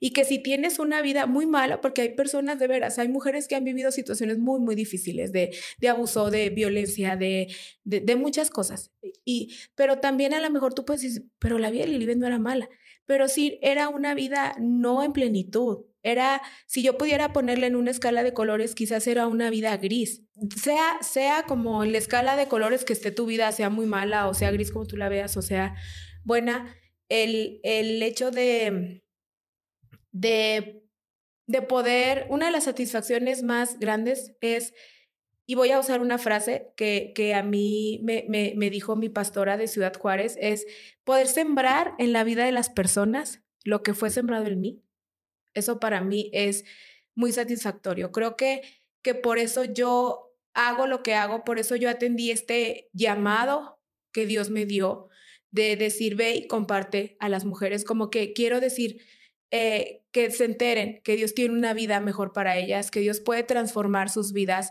Y 0.00 0.12
que 0.12 0.24
si 0.24 0.38
tienes 0.38 0.78
una 0.78 1.00
vida 1.02 1.26
muy 1.26 1.46
mala, 1.46 1.80
porque 1.80 2.02
hay 2.02 2.14
personas 2.14 2.58
de 2.58 2.66
veras, 2.66 2.98
hay 2.98 3.08
mujeres 3.08 3.48
que 3.48 3.54
han 3.54 3.64
vivido 3.64 3.90
situaciones 3.90 4.38
muy, 4.38 4.60
muy 4.60 4.74
difíciles 4.74 5.32
de, 5.32 5.56
de 5.78 5.88
abuso, 5.88 6.30
de 6.30 6.50
violencia, 6.50 7.16
de, 7.16 7.54
de, 7.84 8.16
muchas 8.16 8.50
cosas. 8.50 8.92
Y, 9.24 9.54
pero 9.74 9.98
también 9.98 10.34
a 10.34 10.40
lo 10.40 10.50
mejor 10.50 10.74
tú 10.74 10.84
puedes 10.84 11.02
decir, 11.02 11.24
pero 11.38 11.58
la 11.58 11.70
vida 11.70 11.84
de 11.84 11.90
Lilibet 11.92 12.18
no 12.18 12.26
era 12.26 12.38
mala. 12.38 12.68
Pero 13.06 13.28
sí, 13.28 13.58
era 13.62 13.88
una 13.88 14.14
vida 14.14 14.54
no 14.60 15.02
en 15.02 15.12
plenitud. 15.12 15.86
Era, 16.02 16.42
si 16.66 16.82
yo 16.82 16.98
pudiera 16.98 17.32
ponerle 17.32 17.66
en 17.68 17.76
una 17.76 17.90
escala 17.90 18.22
de 18.22 18.34
colores, 18.34 18.74
quizás 18.74 19.06
era 19.06 19.26
una 19.26 19.50
vida 19.50 19.76
gris. 19.76 20.22
Sea, 20.60 20.98
sea 21.00 21.44
como 21.44 21.84
en 21.84 21.92
la 21.92 21.98
escala 21.98 22.36
de 22.36 22.48
colores 22.48 22.84
que 22.84 22.92
esté 22.92 23.12
tu 23.12 23.26
vida, 23.26 23.52
sea 23.52 23.70
muy 23.70 23.86
mala 23.86 24.26
o 24.28 24.34
sea 24.34 24.50
gris 24.50 24.72
como 24.72 24.86
tú 24.86 24.96
la 24.96 25.08
veas, 25.08 25.36
o 25.36 25.42
sea 25.42 25.76
buena, 26.24 26.74
el, 27.08 27.60
el 27.62 28.02
hecho 28.02 28.30
de, 28.30 29.04
de, 30.12 30.84
de 31.46 31.62
poder, 31.62 32.26
una 32.30 32.46
de 32.46 32.52
las 32.52 32.64
satisfacciones 32.64 33.42
más 33.42 33.78
grandes 33.78 34.34
es, 34.40 34.74
y 35.46 35.54
voy 35.54 35.70
a 35.70 35.80
usar 35.80 36.00
una 36.00 36.18
frase 36.18 36.72
que, 36.76 37.12
que 37.14 37.34
a 37.34 37.42
mí 37.42 38.00
me, 38.04 38.24
me, 38.28 38.54
me 38.56 38.70
dijo 38.70 38.96
mi 38.96 39.08
pastora 39.08 39.56
de 39.56 39.68
Ciudad 39.68 39.94
Juárez, 39.94 40.36
es 40.40 40.66
poder 41.04 41.26
sembrar 41.26 41.94
en 41.98 42.12
la 42.12 42.24
vida 42.24 42.44
de 42.44 42.52
las 42.52 42.70
personas 42.70 43.42
lo 43.64 43.82
que 43.82 43.94
fue 43.94 44.10
sembrado 44.10 44.46
en 44.46 44.60
mí. 44.60 44.82
Eso 45.54 45.80
para 45.80 46.00
mí 46.00 46.30
es 46.32 46.64
muy 47.14 47.32
satisfactorio. 47.32 48.12
Creo 48.12 48.36
que, 48.36 48.62
que 49.02 49.14
por 49.14 49.38
eso 49.38 49.64
yo 49.64 50.32
hago 50.54 50.86
lo 50.86 51.02
que 51.02 51.14
hago, 51.14 51.44
por 51.44 51.58
eso 51.58 51.76
yo 51.76 51.88
atendí 51.88 52.30
este 52.30 52.90
llamado 52.92 53.80
que 54.12 54.26
Dios 54.26 54.50
me 54.50 54.66
dio 54.66 55.08
de 55.50 55.76
decir, 55.76 56.16
ve 56.16 56.34
y 56.34 56.46
comparte 56.46 57.16
a 57.20 57.28
las 57.28 57.44
mujeres, 57.44 57.84
como 57.84 58.10
que 58.10 58.32
quiero 58.32 58.60
decir 58.60 59.02
eh, 59.50 60.02
que 60.12 60.30
se 60.30 60.44
enteren 60.46 61.02
que 61.04 61.16
Dios 61.16 61.34
tiene 61.34 61.54
una 61.54 61.74
vida 61.74 62.00
mejor 62.00 62.32
para 62.32 62.56
ellas, 62.56 62.90
que 62.90 63.00
Dios 63.00 63.20
puede 63.20 63.42
transformar 63.42 64.08
sus 64.08 64.32
vidas, 64.32 64.70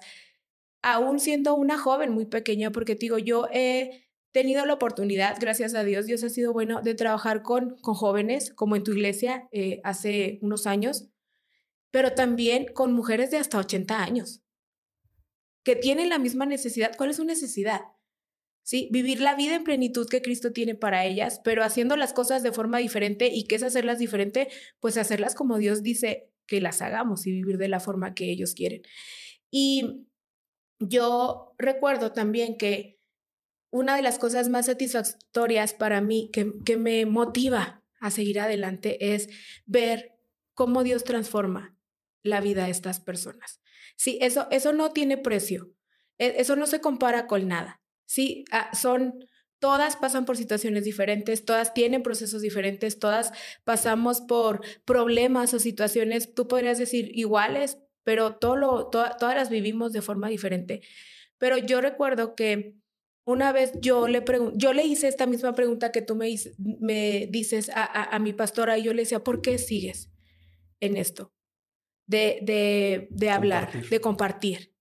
aún 0.82 1.20
siendo 1.20 1.56
una 1.56 1.78
joven 1.78 2.12
muy 2.12 2.26
pequeña, 2.26 2.72
porque 2.72 2.96
digo, 2.96 3.20
yo 3.20 3.48
he 3.54 4.08
tenido 4.32 4.66
la 4.66 4.74
oportunidad, 4.74 5.38
gracias 5.40 5.74
a 5.76 5.84
Dios, 5.84 6.06
Dios 6.06 6.24
ha 6.24 6.30
sido 6.30 6.54
bueno 6.54 6.82
de 6.82 6.96
trabajar 6.96 7.42
con, 7.42 7.78
con 7.82 7.96
jóvenes, 7.96 8.54
como 8.54 8.76
en 8.76 8.84
tu 8.84 8.92
iglesia 8.92 9.48
eh, 9.52 9.82
hace 9.84 10.40
unos 10.42 10.68
años, 10.68 11.10
pero 11.92 12.14
también 12.14 12.68
con 12.74 12.94
mujeres 12.94 13.32
de 13.32 13.38
hasta 13.38 13.58
80 13.58 14.02
años, 14.02 14.42
que 15.64 15.76
tienen 15.76 16.10
la 16.10 16.20
misma 16.20 16.46
necesidad. 16.46 16.92
¿Cuál 16.98 17.12
es 17.12 17.18
su 17.18 17.26
necesidad? 17.26 17.82
¿sí? 18.64 18.90
Vivir 18.92 19.20
la 19.20 19.36
vida 19.36 19.56
en 19.56 19.64
plenitud 19.64 20.08
que 20.08 20.22
Cristo 20.22 20.52
tiene 20.54 20.76
para 20.76 21.06
ellas, 21.06 21.42
pero 21.44 21.64
haciendo 21.64 21.96
las 21.98 22.14
cosas 22.14 22.44
de 22.44 22.52
forma 22.52 22.78
diferente. 22.78 23.28
¿Y 23.28 23.46
qué 23.46 23.56
es 23.56 23.64
hacerlas 23.64 24.00
diferente? 24.00 24.48
Pues 24.80 24.98
hacerlas 24.98 25.36
como 25.36 25.58
Dios 25.58 25.84
dice 25.84 26.30
que 26.48 26.62
las 26.62 26.82
hagamos 26.82 27.28
y 27.28 27.32
vivir 27.32 27.58
de 27.58 27.68
la 27.68 27.80
forma 27.80 28.14
que 28.14 28.32
ellos 28.32 28.54
quieren. 28.54 28.82
Y 29.50 30.08
yo 30.80 31.54
recuerdo 31.58 32.12
también 32.12 32.58
que 32.58 33.01
una 33.72 33.96
de 33.96 34.02
las 34.02 34.20
cosas 34.20 34.50
más 34.50 34.68
satisfactorias 34.68 35.74
para 35.74 36.02
mí, 36.02 36.30
que, 36.32 36.52
que 36.66 36.78
me 36.78 37.06
motiva 37.06 37.84
a 38.00 38.12
seguir 38.12 38.40
adelante, 38.40 39.14
es 39.14 39.30
ver 39.66 40.12
cómo 40.54 40.84
Dios 40.84 41.04
transforma 41.04 41.76
la 42.24 42.42
vida 42.42 42.66
de 42.66 42.72
estas 42.72 43.00
personas. 43.00 43.62
Sí, 43.96 44.18
eso, 44.22 44.48
eso 44.52 44.74
no 44.74 44.92
tiene 44.92 45.18
precio. 45.18 45.74
E, 46.18 46.36
eso 46.42 46.56
no 46.56 46.68
se 46.68 46.82
compara 46.82 47.28
con 47.28 47.48
nada. 47.48 47.82
Sí, 48.06 48.44
ah, 48.52 48.70
son, 48.76 49.26
todas 49.60 49.96
pasan 49.96 50.26
por 50.26 50.38
situaciones 50.38 50.84
diferentes, 50.84 51.46
todas 51.46 51.74
tienen 51.74 52.04
procesos 52.04 52.42
diferentes, 52.42 53.00
todas 53.00 53.32
pasamos 53.64 54.22
por 54.22 54.62
problemas 54.86 55.54
o 55.54 55.60
situaciones, 55.60 56.34
tú 56.34 56.48
podrías 56.48 56.78
decir 56.78 57.12
iguales, 57.18 57.78
pero 58.04 58.36
todo 58.36 58.56
lo, 58.56 58.88
todas 58.88 59.36
las 59.36 59.50
vivimos 59.50 59.94
de 59.94 60.02
forma 60.02 60.28
diferente. 60.28 60.82
Pero 61.38 61.58
yo 61.58 61.80
recuerdo 61.80 62.36
que 62.36 62.76
una 63.26 63.52
vez 63.52 63.72
yo 63.82 64.08
le, 64.08 64.24
yo 64.56 64.74
le 64.74 64.84
hice 64.84 65.08
esta 65.08 65.26
misma 65.26 65.54
pregunta 65.54 65.92
que 65.92 66.02
tú 66.02 66.16
me, 66.16 66.34
me 66.58 67.28
dices 67.30 67.70
a, 67.70 67.84
a, 67.84 68.16
a, 68.16 68.20
mi 68.20 68.34
pastora 68.34 68.78
y 68.78 68.84
yo 68.84 68.94
le 68.94 69.04
decía, 69.04 69.24
¿por 69.24 69.42
qué 69.42 69.58
sigues 69.58 70.12
en 70.80 70.98
esto? 70.98 71.34
De, 72.08 72.40
de, 72.42 73.08
de 73.12 73.30
hablar, 73.30 73.66
compartir. 73.66 73.90
de 73.90 74.02
compartir. 74.02 74.76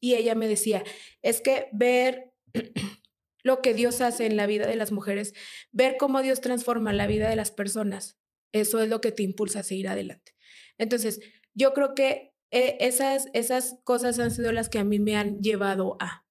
Y 0.00 0.14
ella 0.14 0.34
me 0.34 0.48
decía, 0.48 0.82
es 1.22 1.40
que 1.40 1.68
ver 1.72 2.32
lo 3.42 3.60
que 3.60 3.74
Dios 3.74 4.00
hace 4.00 4.26
en 4.26 4.36
la 4.36 4.46
vida 4.46 4.66
de 4.66 4.76
las 4.76 4.92
mujeres, 4.92 5.34
ver 5.70 5.96
cómo 5.98 6.22
Dios 6.22 6.40
transforma 6.40 6.92
la 6.92 7.06
vida 7.06 7.28
de 7.28 7.36
las 7.36 7.50
personas, 7.50 8.18
eso 8.52 8.82
es 8.82 8.88
lo 8.88 9.00
que 9.00 9.12
te 9.12 9.22
impulsa 9.22 9.60
a 9.60 9.64
seguir 9.64 9.88
adelante. 9.88 10.34
Entonces, 10.78 11.20
yo 11.54 11.72
creo 11.72 11.94
que 11.94 12.32
eh, 12.50 12.78
esas, 12.80 13.28
esas 13.32 13.78
cosas 13.84 14.18
han 14.18 14.30
sido 14.30 14.50
las 14.52 14.68
que 14.68 14.78
a 14.78 14.84
mí 14.84 14.98
me 14.98 15.16
han 15.16 15.40
llevado 15.40 15.96
a. 16.00 16.24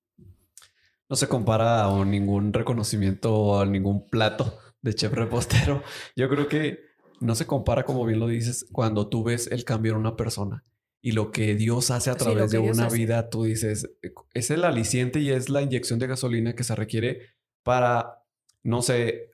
No 1.09 1.15
se 1.15 1.27
compara 1.27 1.85
a 1.85 2.05
ningún 2.05 2.53
reconocimiento 2.53 3.35
o 3.35 3.59
a 3.59 3.65
ningún 3.65 4.07
plato 4.07 4.59
de 4.81 4.93
chef 4.93 5.11
repostero. 5.13 5.81
Yo 6.15 6.29
creo 6.29 6.47
que 6.47 6.79
no 7.19 7.35
se 7.35 7.45
compara, 7.45 7.83
como 7.83 8.05
bien 8.05 8.19
lo 8.19 8.27
dices, 8.27 8.65
cuando 8.71 9.09
tú 9.09 9.23
ves 9.23 9.47
el 9.47 9.65
cambio 9.65 9.93
en 9.93 9.99
una 9.99 10.15
persona 10.15 10.63
y 11.01 11.13
lo 11.13 11.31
que 11.31 11.55
Dios 11.55 11.91
hace 11.91 12.09
a 12.09 12.15
través 12.15 12.51
de 12.51 12.59
una 12.59 12.89
vida, 12.89 13.29
tú 13.29 13.43
dices, 13.43 13.89
es 14.33 14.51
el 14.51 14.63
aliciente 14.63 15.19
y 15.19 15.31
es 15.31 15.49
la 15.49 15.61
inyección 15.61 15.99
de 15.99 16.07
gasolina 16.07 16.53
que 16.53 16.63
se 16.63 16.75
requiere 16.75 17.21
para, 17.63 18.23
no 18.63 18.81
sé, 18.81 19.31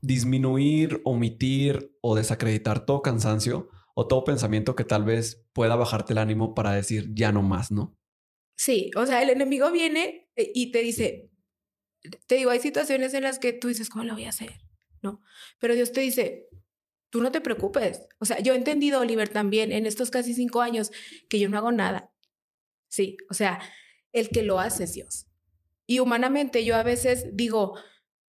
disminuir, 0.00 1.00
omitir 1.04 1.96
o 2.02 2.14
desacreditar 2.14 2.84
todo 2.84 3.02
cansancio 3.02 3.68
o 3.94 4.06
todo 4.06 4.24
pensamiento 4.24 4.74
que 4.74 4.84
tal 4.84 5.04
vez 5.04 5.46
pueda 5.52 5.76
bajarte 5.76 6.12
el 6.12 6.18
ánimo 6.18 6.54
para 6.54 6.72
decir 6.72 7.14
ya 7.14 7.32
no 7.32 7.42
más, 7.42 7.70
¿no? 7.70 7.96
Sí, 8.56 8.90
o 8.96 9.06
sea, 9.06 9.22
el 9.22 9.30
enemigo 9.30 9.70
viene 9.72 10.28
eh, 10.36 10.50
y 10.54 10.70
te 10.72 10.80
dice, 10.80 11.30
te 12.26 12.36
digo, 12.36 12.50
hay 12.50 12.60
situaciones 12.60 13.14
en 13.14 13.24
las 13.24 13.38
que 13.38 13.52
tú 13.52 13.68
dices, 13.68 13.88
¿cómo 13.88 14.04
lo 14.04 14.14
voy 14.14 14.24
a 14.24 14.30
hacer? 14.30 14.60
¿No? 15.02 15.22
Pero 15.58 15.74
Dios 15.74 15.92
te 15.92 16.00
dice, 16.00 16.48
tú 17.10 17.20
no 17.20 17.32
te 17.32 17.40
preocupes. 17.40 18.06
O 18.18 18.24
sea, 18.24 18.40
yo 18.40 18.54
he 18.54 18.56
entendido, 18.56 19.00
Oliver, 19.00 19.28
también 19.28 19.72
en 19.72 19.86
estos 19.86 20.10
casi 20.10 20.34
cinco 20.34 20.60
años 20.62 20.90
que 21.28 21.38
yo 21.38 21.48
no 21.48 21.58
hago 21.58 21.72
nada. 21.72 22.12
Sí, 22.88 23.16
o 23.30 23.34
sea, 23.34 23.60
el 24.12 24.28
que 24.28 24.42
lo 24.42 24.60
hace 24.60 24.84
es 24.84 24.94
Dios. 24.94 25.26
Y 25.86 25.98
humanamente 25.98 26.64
yo 26.64 26.76
a 26.76 26.82
veces 26.82 27.26
digo, 27.36 27.78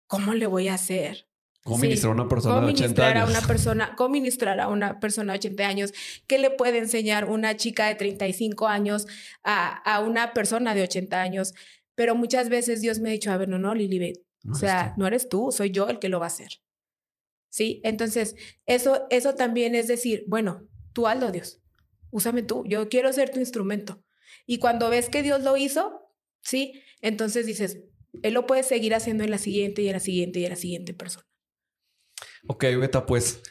¿cómo 0.08 0.34
le 0.34 0.48
voy 0.48 0.68
a 0.68 0.76
hacer? 0.76 1.25
¿Cómo 1.66 1.80
ministrar 1.80 2.12
a 2.12 2.14
una 2.14 2.30
persona 2.30 2.62
de 2.62 2.68
80 2.68 3.08
años? 3.08 3.24
A 3.24 3.32
una 3.32 3.48
persona, 3.48 3.96
¿Cómo 3.98 4.10
ministrar 4.10 4.60
a 4.60 4.68
una 4.68 5.00
persona 5.00 5.34
de 5.34 5.40
80 5.40 5.68
años? 5.68 5.94
¿Qué 6.28 6.38
le 6.38 6.52
puede 6.52 6.78
enseñar 6.78 7.28
una 7.28 7.58
chica 7.58 7.88
de 7.88 7.96
35 7.96 8.68
años 8.68 9.08
a, 9.44 9.76
a 9.78 10.00
una 10.02 10.34
persona 10.34 10.76
de 10.76 10.84
80 10.84 11.20
años? 11.20 11.56
Pero 11.96 12.14
muchas 12.14 12.50
veces 12.50 12.82
Dios 12.82 13.00
me 13.00 13.10
ha 13.10 13.14
dicho, 13.14 13.32
a 13.32 13.38
ver, 13.38 13.50
no, 13.50 13.58
no, 13.58 13.74
Lilibet, 13.74 14.22
o 14.48 14.54
sea, 14.54 14.94
no 14.98 15.08
eres 15.08 15.28
tú, 15.28 15.52
soy 15.52 15.72
yo 15.72 15.90
el 15.90 15.98
que 15.98 16.08
lo 16.08 16.20
va 16.20 16.28
a 16.28 16.28
hacer. 16.28 16.62
¿Sí? 17.50 17.82
Entonces, 17.84 18.36
eso, 18.68 19.08
eso 19.10 19.34
también 19.34 19.74
es 19.74 19.88
decir, 19.88 20.24
bueno, 20.28 20.68
tú 20.94 21.08
hazlo, 21.08 21.32
Dios, 21.32 21.64
úsame 22.12 22.44
tú, 22.44 22.64
yo 22.68 22.90
quiero 22.90 23.12
ser 23.12 23.32
tu 23.32 23.40
instrumento. 23.40 24.04
Y 24.46 24.60
cuando 24.60 24.92
ves 24.92 25.10
que 25.10 25.24
Dios 25.24 25.42
lo 25.42 25.58
hizo, 25.58 26.12
¿sí? 26.44 26.84
Entonces 27.02 27.48
dices, 27.48 27.80
Él 28.22 28.36
lo 28.36 28.46
puede 28.46 28.62
seguir 28.62 28.94
haciendo 28.94 29.24
en 29.24 29.32
la 29.32 29.40
siguiente 29.40 29.82
y 29.82 29.88
en 29.88 29.94
la 29.94 30.00
siguiente 30.00 30.40
y 30.42 30.44
en 30.44 30.52
la 30.52 30.58
siguiente 30.58 30.94
persona. 30.94 31.26
Ok, 32.48 32.64
Beta, 32.80 33.06
pues 33.06 33.42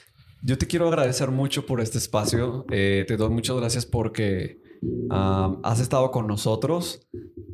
yo 0.43 0.59
te 0.59 0.67
quiero 0.67 0.87
agradecer 0.89 1.31
mucho 1.31 1.67
por 1.67 1.81
este 1.81 1.99
espacio. 1.99 2.65
Eh, 2.71 3.05
te 3.09 3.17
doy 3.17 3.31
muchas 3.31 3.57
gracias 3.57 3.87
porque 3.87 4.63
has 5.11 5.81
estado 5.81 6.11
con 6.11 6.27
nosotros 6.27 7.09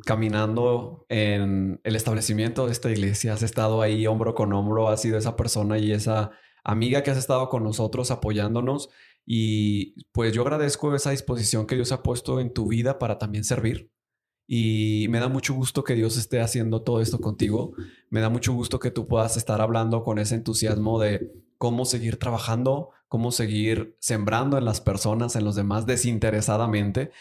caminando 0.05 1.05
en 1.07 1.79
el 1.83 1.95
establecimiento 1.95 2.65
de 2.65 2.73
esta 2.73 2.91
iglesia. 2.91 3.33
Has 3.33 3.43
estado 3.43 3.81
ahí 3.81 4.05
hombro 4.07 4.35
con 4.35 4.53
hombro. 4.53 4.89
Has 4.89 5.01
sido 5.01 5.17
esa 5.17 5.35
persona 5.35 5.77
y 5.77 5.91
esa 5.91 6.31
amiga 6.63 7.01
que 7.01 7.11
has 7.11 7.17
estado 7.17 7.49
con 7.49 7.63
nosotros 7.63 8.11
apoyándonos. 8.11 8.89
Y 9.25 10.03
pues 10.11 10.33
yo 10.33 10.41
agradezco 10.41 10.93
esa 10.93 11.11
disposición 11.11 11.65
que 11.65 11.75
Dios 11.75 11.91
ha 11.91 12.03
puesto 12.03 12.39
en 12.39 12.53
tu 12.53 12.67
vida 12.67 12.99
para 12.99 13.17
también 13.17 13.43
servir. 13.43 13.89
Y 14.53 15.07
me 15.07 15.21
da 15.21 15.29
mucho 15.29 15.53
gusto 15.53 15.85
que 15.85 15.95
Dios 15.95 16.17
esté 16.17 16.41
haciendo 16.41 16.81
todo 16.81 16.99
esto 16.99 17.21
contigo. 17.21 17.71
Me 18.09 18.19
da 18.19 18.27
mucho 18.27 18.51
gusto 18.51 18.79
que 18.79 18.91
tú 18.91 19.07
puedas 19.07 19.37
estar 19.37 19.61
hablando 19.61 20.03
con 20.03 20.19
ese 20.19 20.35
entusiasmo 20.35 20.99
de 20.99 21.31
cómo 21.57 21.85
seguir 21.85 22.17
trabajando, 22.17 22.89
cómo 23.07 23.31
seguir 23.31 23.95
sembrando 23.99 24.57
en 24.57 24.65
las 24.65 24.81
personas, 24.81 25.37
en 25.37 25.45
los 25.45 25.55
demás 25.55 25.85
desinteresadamente. 25.85 27.11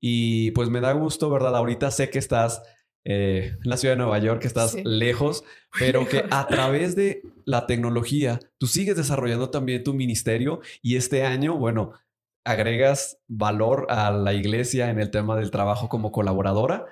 Y 0.00 0.50
pues 0.50 0.68
me 0.68 0.80
da 0.80 0.90
gusto, 0.90 1.30
¿verdad? 1.30 1.54
Ahorita 1.54 1.92
sé 1.92 2.10
que 2.10 2.18
estás 2.18 2.60
eh, 3.04 3.56
en 3.62 3.70
la 3.70 3.76
ciudad 3.76 3.94
de 3.94 3.98
Nueva 3.98 4.18
York, 4.18 4.40
que 4.40 4.48
estás 4.48 4.76
lejos, 4.82 5.44
pero 5.78 6.08
que 6.08 6.24
a 6.28 6.48
través 6.48 6.96
de 6.96 7.22
la 7.44 7.68
tecnología 7.68 8.40
tú 8.58 8.66
sigues 8.66 8.96
desarrollando 8.96 9.50
también 9.50 9.84
tu 9.84 9.94
ministerio 9.94 10.60
y 10.82 10.96
este 10.96 11.24
año, 11.24 11.56
bueno, 11.56 11.92
agregas 12.44 13.18
valor 13.28 13.86
a 13.90 14.10
la 14.10 14.34
iglesia 14.34 14.90
en 14.90 14.98
el 14.98 15.10
tema 15.10 15.36
del 15.36 15.50
trabajo 15.50 15.88
como 15.88 16.12
colaboradora. 16.12 16.86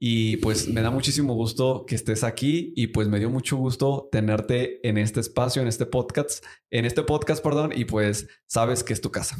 Y 0.00 0.36
pues 0.36 0.68
me 0.68 0.80
da 0.80 0.90
muchísimo 0.90 1.34
gusto 1.34 1.84
que 1.84 1.96
estés 1.96 2.22
aquí 2.22 2.72
y 2.76 2.88
pues 2.88 3.08
me 3.08 3.18
dio 3.18 3.30
mucho 3.30 3.56
gusto 3.56 4.08
tenerte 4.12 4.86
en 4.88 4.96
este 4.96 5.18
espacio, 5.18 5.60
en 5.60 5.66
este 5.66 5.86
podcast, 5.86 6.44
en 6.70 6.84
este 6.84 7.02
podcast, 7.02 7.42
perdón, 7.42 7.72
y 7.74 7.84
pues 7.84 8.28
sabes 8.46 8.84
que 8.84 8.92
es 8.92 9.00
tu 9.00 9.10
casa. 9.10 9.36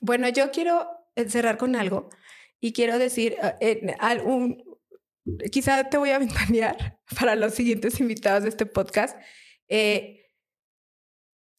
Bueno, 0.00 0.26
yo 0.30 0.50
quiero 0.50 0.86
cerrar 1.28 1.58
con 1.58 1.76
algo 1.76 2.08
y 2.60 2.72
quiero 2.72 2.98
decir, 2.98 3.36
eh, 3.60 3.94
quizá 5.52 5.90
te 5.90 5.98
voy 5.98 6.10
a 6.10 6.18
ventanear 6.18 6.98
para 7.18 7.36
los 7.36 7.52
siguientes 7.52 8.00
invitados 8.00 8.44
de 8.44 8.48
este 8.48 8.64
podcast. 8.64 9.18
Eh, 9.68 10.30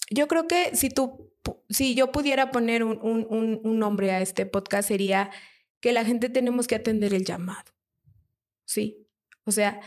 yo 0.09 0.27
creo 0.27 0.47
que 0.47 0.75
si 0.75 0.89
tú 0.89 1.34
si 1.69 1.95
yo 1.95 2.11
pudiera 2.11 2.51
poner 2.51 2.83
un, 2.83 2.99
un, 3.01 3.59
un, 3.63 3.79
nombre 3.79 4.11
a 4.11 4.21
este 4.21 4.45
podcast 4.45 4.87
sería 4.87 5.31
que 5.79 5.93
la 5.93 6.05
gente 6.05 6.29
tenemos 6.29 6.67
que 6.67 6.75
atender 6.75 7.13
el 7.13 7.25
llamado. 7.25 7.71
Sí. 8.65 9.07
O 9.45 9.51
sea, 9.51 9.79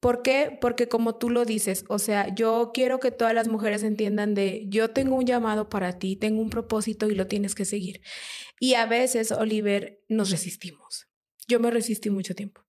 ¿por 0.00 0.22
qué? 0.22 0.56
Porque 0.60 0.88
como 0.88 1.16
tú 1.16 1.30
lo 1.30 1.44
dices, 1.44 1.84
o 1.88 1.98
sea, 1.98 2.34
yo 2.34 2.70
quiero 2.74 3.00
que 3.00 3.10
todas 3.10 3.34
las 3.34 3.48
mujeres 3.48 3.82
entiendan 3.82 4.34
de 4.34 4.64
yo 4.68 4.90
tengo 4.90 5.16
un 5.16 5.26
llamado 5.26 5.68
para 5.68 5.98
ti, 5.98 6.16
tengo 6.16 6.40
un 6.40 6.50
propósito 6.50 7.08
y 7.08 7.14
lo 7.14 7.26
tienes 7.26 7.54
que 7.54 7.64
seguir. 7.64 8.00
Y 8.60 8.74
a 8.74 8.86
veces, 8.86 9.32
Oliver, 9.32 10.00
nos 10.08 10.30
resistimos. 10.30 11.08
Yo 11.46 11.60
me 11.60 11.70
resistí 11.70 12.10
mucho 12.10 12.34
tiempo. 12.34 12.62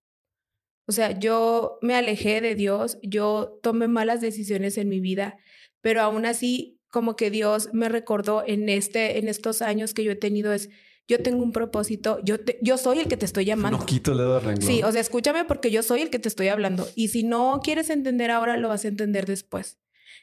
O 0.88 0.92
sea, 0.92 1.18
yo 1.20 1.78
me 1.82 1.96
alejé 1.96 2.42
de 2.42 2.56
Dios, 2.56 2.98
yo 3.04 3.60
tomé 3.62 3.88
malas 3.88 4.22
decisiones 4.22 4.78
en 4.78 4.90
mi 4.90 5.00
vida, 5.00 5.38
pero 5.82 6.02
aún 6.02 6.26
así 6.26 6.79
como 6.90 7.16
que 7.16 7.30
Dios 7.30 7.70
me 7.74 7.90
recordó 7.90 8.44
en, 8.46 8.70
este, 8.70 9.20
en 9.20 9.28
estos 9.28 9.62
años 9.62 9.94
que 9.94 10.04
yo 10.04 10.12
he 10.12 10.16
tenido 10.16 10.54
es, 10.54 10.70
yo 11.08 11.22
tengo 11.22 11.44
un 11.44 11.52
propósito, 11.52 12.20
yo, 12.24 12.36
yo 12.62 12.78
soy 12.78 13.00
el 13.00 13.08
que 13.08 13.18
te 13.18 13.26
estoy 13.26 13.46
llamando. 13.46 13.80
No 13.80 13.86
quito 13.86 14.12
el 14.12 14.20
dedo 14.20 14.42
Sí, 14.62 14.84
o 14.84 14.92
sea, 14.92 15.02
escúchame 15.02 15.44
porque 15.44 15.72
yo 15.72 15.82
soy 15.82 16.02
el 16.02 16.10
que 16.12 16.20
te 16.20 16.30
estoy 16.30 16.50
hablando. 16.50 16.88
Y 16.96 17.08
si 17.08 17.24
no 17.24 17.62
quieres 17.64 17.90
entender 17.90 18.30
ahora, 18.30 18.58
lo 18.58 18.70
vas 18.70 18.86
a 18.86 18.90
entender 18.90 19.26
después. 19.26 19.80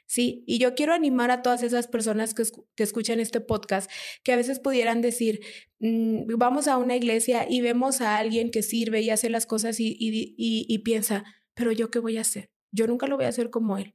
Sí, 0.06 0.44
y 0.46 0.58
yo 0.58 0.76
quiero 0.76 0.94
animar 0.94 1.32
a 1.32 1.42
todas 1.42 1.64
esas 1.64 1.88
personas 1.88 2.34
que, 2.34 2.44
que 2.76 2.84
escuchan 2.84 3.18
este 3.18 3.40
podcast, 3.40 3.90
que 4.22 4.32
a 4.32 4.36
veces 4.36 4.60
pudieran 4.60 5.02
decir, 5.02 5.40
mm, 5.80 6.36
vamos 6.38 6.68
a 6.68 6.76
una 6.76 6.94
iglesia 6.94 7.46
y 7.48 7.60
vemos 7.60 8.00
a 8.00 8.16
alguien 8.16 8.52
que 8.52 8.62
sirve 8.62 9.00
y 9.00 9.10
hace 9.10 9.28
las 9.28 9.46
cosas 9.46 9.80
y, 9.80 9.96
y, 9.98 10.34
y 10.38 10.78
piensa, 10.78 11.24
pero 11.54 11.72
yo 11.72 11.90
qué 11.90 11.98
voy 11.98 12.18
a 12.18 12.20
hacer? 12.20 12.50
Yo 12.70 12.86
nunca 12.86 13.08
lo 13.08 13.16
voy 13.16 13.24
a 13.24 13.30
hacer 13.30 13.50
como 13.50 13.78
él. 13.78 13.92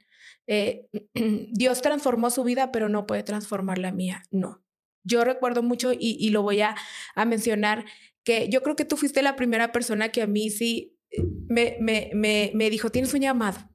Eh, 0.48 0.89
Dios 1.52 1.82
transformó 1.82 2.30
su 2.30 2.44
vida, 2.44 2.72
pero 2.72 2.89
no 2.89 3.06
puede 3.06 3.24
transformar 3.24 3.78
la 3.78 3.92
mía. 3.92 4.24
No. 4.32 4.64
Yo 5.04 5.24
recuerdo 5.24 5.64
mucho 5.64 5.92
y, 5.98 6.30
lo 6.30 6.44
voy 6.44 6.62
a, 6.62 6.76
mencionar 7.26 7.86
que 8.24 8.50
yo 8.50 8.62
creo 8.62 8.76
que 8.76 8.86
tú 8.86 8.98
fuiste 8.98 9.24
la 9.24 9.36
primera 9.36 9.72
persona 9.72 10.10
que 10.10 10.22
a 10.22 10.28
mí 10.28 10.52
sí 10.52 10.96
eh, 11.10 11.24
me, 11.50 11.78
me, 11.80 12.12
me, 12.14 12.52
me 12.54 12.70
dijo, 12.70 12.92
tienes 12.92 13.14
un 13.16 13.22
llamado, 13.22 13.68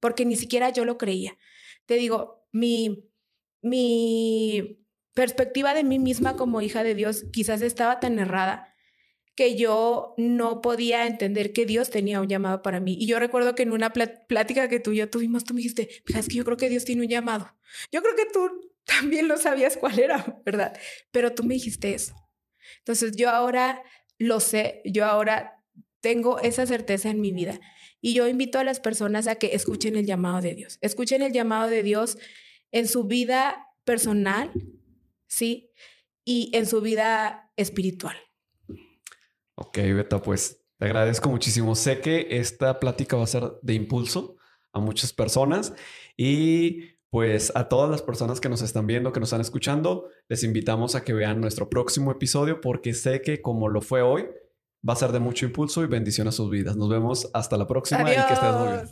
porque 0.00 0.26
ni 0.26 0.36
siquiera 0.36 0.68
yo 0.68 0.84
lo 0.84 0.98
creía. 0.98 1.38
Te 1.86 1.94
digo, 1.94 2.46
mi, 2.52 3.08
mi 3.62 4.84
perspectiva 5.14 5.72
de 5.72 5.82
mí 5.82 5.98
misma 5.98 6.36
como 6.36 6.60
hija 6.60 6.84
de 6.84 6.94
Dios 6.94 7.24
quizás 7.32 7.62
estaba 7.62 8.00
tan 8.00 8.18
errada 8.18 8.75
que 9.36 9.54
yo 9.54 10.14
no 10.16 10.62
podía 10.62 11.06
entender 11.06 11.52
que 11.52 11.66
Dios 11.66 11.90
tenía 11.90 12.22
un 12.22 12.28
llamado 12.28 12.62
para 12.62 12.80
mí. 12.80 12.96
Y 12.98 13.06
yo 13.06 13.18
recuerdo 13.18 13.54
que 13.54 13.64
en 13.64 13.72
una 13.72 13.92
plática 13.92 14.68
que 14.68 14.80
tú 14.80 14.92
y 14.92 14.96
yo 14.96 15.10
tuvimos, 15.10 15.44
tú 15.44 15.52
me 15.52 15.58
dijiste, 15.58 15.90
es 16.06 16.28
que 16.28 16.36
yo 16.36 16.44
creo 16.44 16.56
que 16.56 16.70
Dios 16.70 16.86
tiene 16.86 17.02
un 17.02 17.08
llamado. 17.08 17.54
Yo 17.92 18.02
creo 18.02 18.16
que 18.16 18.24
tú 18.32 18.72
también 18.84 19.28
lo 19.28 19.36
sabías 19.36 19.76
cuál 19.76 19.98
era, 19.98 20.40
¿verdad? 20.44 20.76
Pero 21.10 21.34
tú 21.34 21.44
me 21.44 21.54
dijiste 21.54 21.94
eso. 21.94 22.14
Entonces 22.78 23.14
yo 23.14 23.28
ahora 23.28 23.82
lo 24.18 24.40
sé, 24.40 24.80
yo 24.86 25.04
ahora 25.04 25.62
tengo 26.00 26.38
esa 26.40 26.64
certeza 26.66 27.10
en 27.10 27.20
mi 27.20 27.30
vida. 27.30 27.60
Y 28.00 28.14
yo 28.14 28.28
invito 28.28 28.58
a 28.58 28.64
las 28.64 28.80
personas 28.80 29.26
a 29.26 29.34
que 29.34 29.54
escuchen 29.54 29.96
el 29.96 30.06
llamado 30.06 30.40
de 30.40 30.54
Dios. 30.54 30.78
Escuchen 30.80 31.20
el 31.20 31.32
llamado 31.32 31.68
de 31.68 31.82
Dios 31.82 32.16
en 32.72 32.88
su 32.88 33.04
vida 33.04 33.68
personal, 33.84 34.50
¿sí? 35.26 35.72
Y 36.24 36.50
en 36.54 36.66
su 36.66 36.80
vida 36.80 37.52
espiritual. 37.56 38.16
Ok, 39.56 39.78
Beta, 39.78 40.20
pues 40.20 40.62
te 40.78 40.86
agradezco 40.86 41.30
muchísimo. 41.30 41.74
Sé 41.74 42.00
que 42.00 42.28
esta 42.30 42.78
plática 42.78 43.16
va 43.16 43.24
a 43.24 43.28
ser 43.28 43.52
de 43.62 43.74
impulso 43.74 44.36
a 44.72 44.80
muchas 44.80 45.12
personas 45.12 45.74
y 46.16 46.96
pues 47.08 47.50
a 47.54 47.68
todas 47.68 47.90
las 47.90 48.02
personas 48.02 48.40
que 48.40 48.50
nos 48.50 48.60
están 48.60 48.86
viendo, 48.86 49.12
que 49.12 49.20
nos 49.20 49.28
están 49.28 49.40
escuchando, 49.40 50.10
les 50.28 50.44
invitamos 50.44 50.94
a 50.94 51.02
que 51.02 51.14
vean 51.14 51.40
nuestro 51.40 51.70
próximo 51.70 52.12
episodio 52.12 52.60
porque 52.60 52.92
sé 52.92 53.22
que 53.22 53.40
como 53.40 53.68
lo 53.68 53.80
fue 53.80 54.02
hoy, 54.02 54.26
va 54.86 54.92
a 54.92 54.96
ser 54.96 55.12
de 55.12 55.20
mucho 55.20 55.46
impulso 55.46 55.82
y 55.82 55.86
bendición 55.86 56.28
a 56.28 56.32
sus 56.32 56.50
vidas. 56.50 56.76
Nos 56.76 56.90
vemos 56.90 57.30
hasta 57.32 57.56
la 57.56 57.66
próxima 57.66 58.02
y 58.02 58.16
que 58.16 58.32
estés 58.32 58.54
muy 58.54 58.68
bien. 58.68 58.88